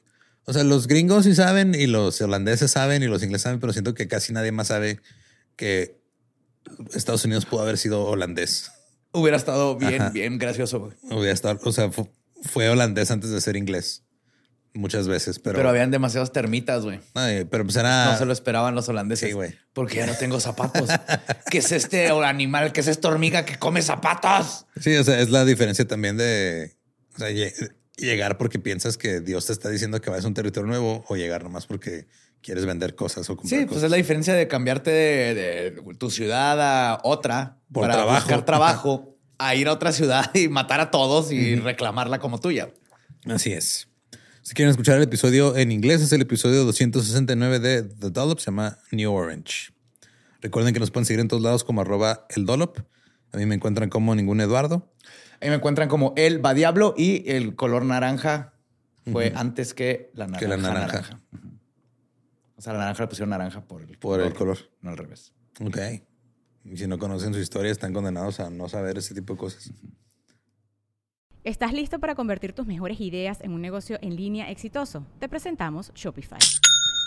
O 0.44 0.52
sea, 0.52 0.64
los 0.64 0.86
gringos 0.88 1.24
sí 1.24 1.34
saben 1.34 1.74
y 1.74 1.86
los 1.86 2.20
holandeses 2.20 2.70
saben 2.70 3.02
y 3.02 3.06
los 3.06 3.22
ingleses 3.22 3.42
saben, 3.42 3.60
pero 3.60 3.72
siento 3.72 3.94
que 3.94 4.08
casi 4.08 4.32
nadie 4.32 4.50
más 4.52 4.68
sabe 4.68 5.00
que 5.56 6.00
Estados 6.94 7.24
Unidos 7.24 7.44
pudo 7.46 7.62
haber 7.62 7.78
sido 7.78 8.04
holandés. 8.04 8.70
Hubiera 9.12 9.36
estado 9.36 9.76
bien, 9.76 10.00
Ajá. 10.02 10.10
bien 10.10 10.38
gracioso, 10.38 10.80
güey. 10.80 10.92
Hubiera 11.02 11.32
estado, 11.32 11.60
o 11.64 11.72
sea, 11.72 11.90
fu- 11.92 12.08
fue 12.42 12.68
holandés 12.70 13.10
antes 13.10 13.30
de 13.30 13.40
ser 13.40 13.56
inglés. 13.56 14.02
Muchas 14.74 15.06
veces, 15.06 15.38
pero. 15.38 15.56
Pero, 15.58 15.68
habían 15.68 15.90
demasiadas 15.90 16.32
termitas, 16.32 16.82
güey. 16.82 16.98
Ay, 17.12 17.44
pero 17.44 17.62
pues 17.62 17.76
era. 17.76 18.06
No 18.12 18.16
se 18.18 18.24
lo 18.24 18.32
esperaban 18.32 18.74
los 18.74 18.88
holandeses. 18.88 19.28
Sí, 19.28 19.34
güey. 19.34 19.54
Porque 19.74 19.96
ya 19.96 20.06
no 20.06 20.14
tengo 20.16 20.40
zapatos. 20.40 20.88
¿Qué 21.50 21.58
es 21.58 21.72
este 21.72 22.08
animal? 22.08 22.72
¿Qué 22.72 22.80
es 22.80 22.88
esta 22.88 23.08
hormiga 23.08 23.44
que 23.44 23.58
come 23.58 23.82
zapatos? 23.82 24.64
Sí, 24.80 24.96
o 24.96 25.04
sea, 25.04 25.20
es 25.20 25.28
la 25.28 25.44
diferencia 25.44 25.86
también 25.86 26.16
de 26.16 26.74
o 27.14 27.18
sea, 27.18 27.28
llegar 27.96 28.38
porque 28.38 28.58
piensas 28.58 28.96
que 28.96 29.20
Dios 29.20 29.46
te 29.46 29.52
está 29.52 29.68
diciendo 29.68 30.00
que 30.00 30.10
vas 30.10 30.24
a 30.24 30.28
un 30.28 30.34
territorio 30.34 30.66
nuevo 30.66 31.04
o 31.08 31.16
llegar 31.16 31.42
nomás 31.44 31.66
porque 31.66 32.06
quieres 32.40 32.64
vender 32.64 32.94
cosas 32.94 33.28
o 33.30 33.36
comprar 33.36 33.48
Sí, 33.60 33.66
pues 33.66 33.68
cosas. 33.76 33.84
es 33.84 33.90
la 33.90 33.96
diferencia 33.96 34.34
de 34.34 34.48
cambiarte 34.48 34.90
de, 34.90 35.34
de 35.34 35.94
tu 35.98 36.10
ciudad 36.10 36.60
a 36.60 37.00
otra 37.04 37.58
Por 37.72 37.82
para 37.82 37.94
trabajo. 37.94 38.20
buscar 38.20 38.44
trabajo, 38.44 39.16
a 39.38 39.54
ir 39.54 39.68
a 39.68 39.72
otra 39.72 39.92
ciudad 39.92 40.30
y 40.34 40.48
matar 40.48 40.80
a 40.80 40.90
todos 40.90 41.30
y 41.32 41.56
reclamarla 41.56 42.18
como 42.18 42.40
tuya. 42.40 42.72
Así 43.26 43.52
es. 43.52 43.88
Si 44.42 44.54
quieren 44.54 44.70
escuchar 44.70 44.96
el 44.96 45.04
episodio 45.04 45.56
en 45.56 45.70
inglés, 45.70 46.02
es 46.02 46.12
el 46.12 46.20
episodio 46.22 46.64
269 46.64 47.60
de 47.60 47.82
The 47.84 48.10
Dollop, 48.10 48.40
se 48.40 48.46
llama 48.46 48.78
New 48.90 49.12
Orange. 49.12 49.70
Recuerden 50.40 50.74
que 50.74 50.80
nos 50.80 50.90
pueden 50.90 51.06
seguir 51.06 51.20
en 51.20 51.28
todos 51.28 51.42
lados 51.44 51.62
como 51.62 51.82
arroba 51.82 52.26
el 52.30 52.44
Dollop. 52.44 52.78
A 53.32 53.36
mí 53.36 53.46
me 53.46 53.54
encuentran 53.54 53.88
como 53.88 54.14
ningún 54.16 54.40
Eduardo. 54.40 54.91
Ahí 55.42 55.48
me 55.48 55.56
encuentran 55.56 55.88
como 55.88 56.12
el 56.16 56.44
va 56.44 56.54
diablo 56.54 56.94
y 56.96 57.28
el 57.28 57.56
color 57.56 57.84
naranja 57.84 58.54
fue 59.10 59.32
antes 59.34 59.74
que 59.74 60.12
la 60.14 60.26
naranja. 60.28 60.38
Que 60.38 60.48
la 60.48 60.56
naranja. 60.56 61.20
O 62.54 62.62
sea, 62.62 62.72
la 62.74 62.78
naranja 62.78 63.02
le 63.02 63.08
pusieron 63.08 63.30
naranja 63.30 63.60
por 63.64 63.82
el, 63.82 63.98
Por 63.98 64.20
el 64.20 64.32
color. 64.34 64.58
no 64.82 64.90
al 64.90 64.96
revés. 64.96 65.32
Ok. 65.60 65.78
Y 66.64 66.76
si 66.76 66.86
no 66.86 66.96
conocen 66.96 67.34
su 67.34 67.40
historia, 67.40 67.72
están 67.72 67.92
condenados 67.92 68.38
a 68.38 68.50
no 68.50 68.68
saber 68.68 68.98
ese 68.98 69.16
tipo 69.16 69.32
de 69.32 69.38
cosas. 69.40 69.72
¿Estás 71.42 71.72
listo 71.72 71.98
para 71.98 72.14
convertir 72.14 72.52
tus 72.52 72.66
mejores 72.66 73.00
ideas 73.00 73.40
en 73.40 73.52
un 73.52 73.60
negocio 73.60 73.98
en 74.00 74.14
línea 74.14 74.48
exitoso? 74.48 75.04
Te 75.18 75.28
presentamos 75.28 75.92
Shopify. 75.92 76.38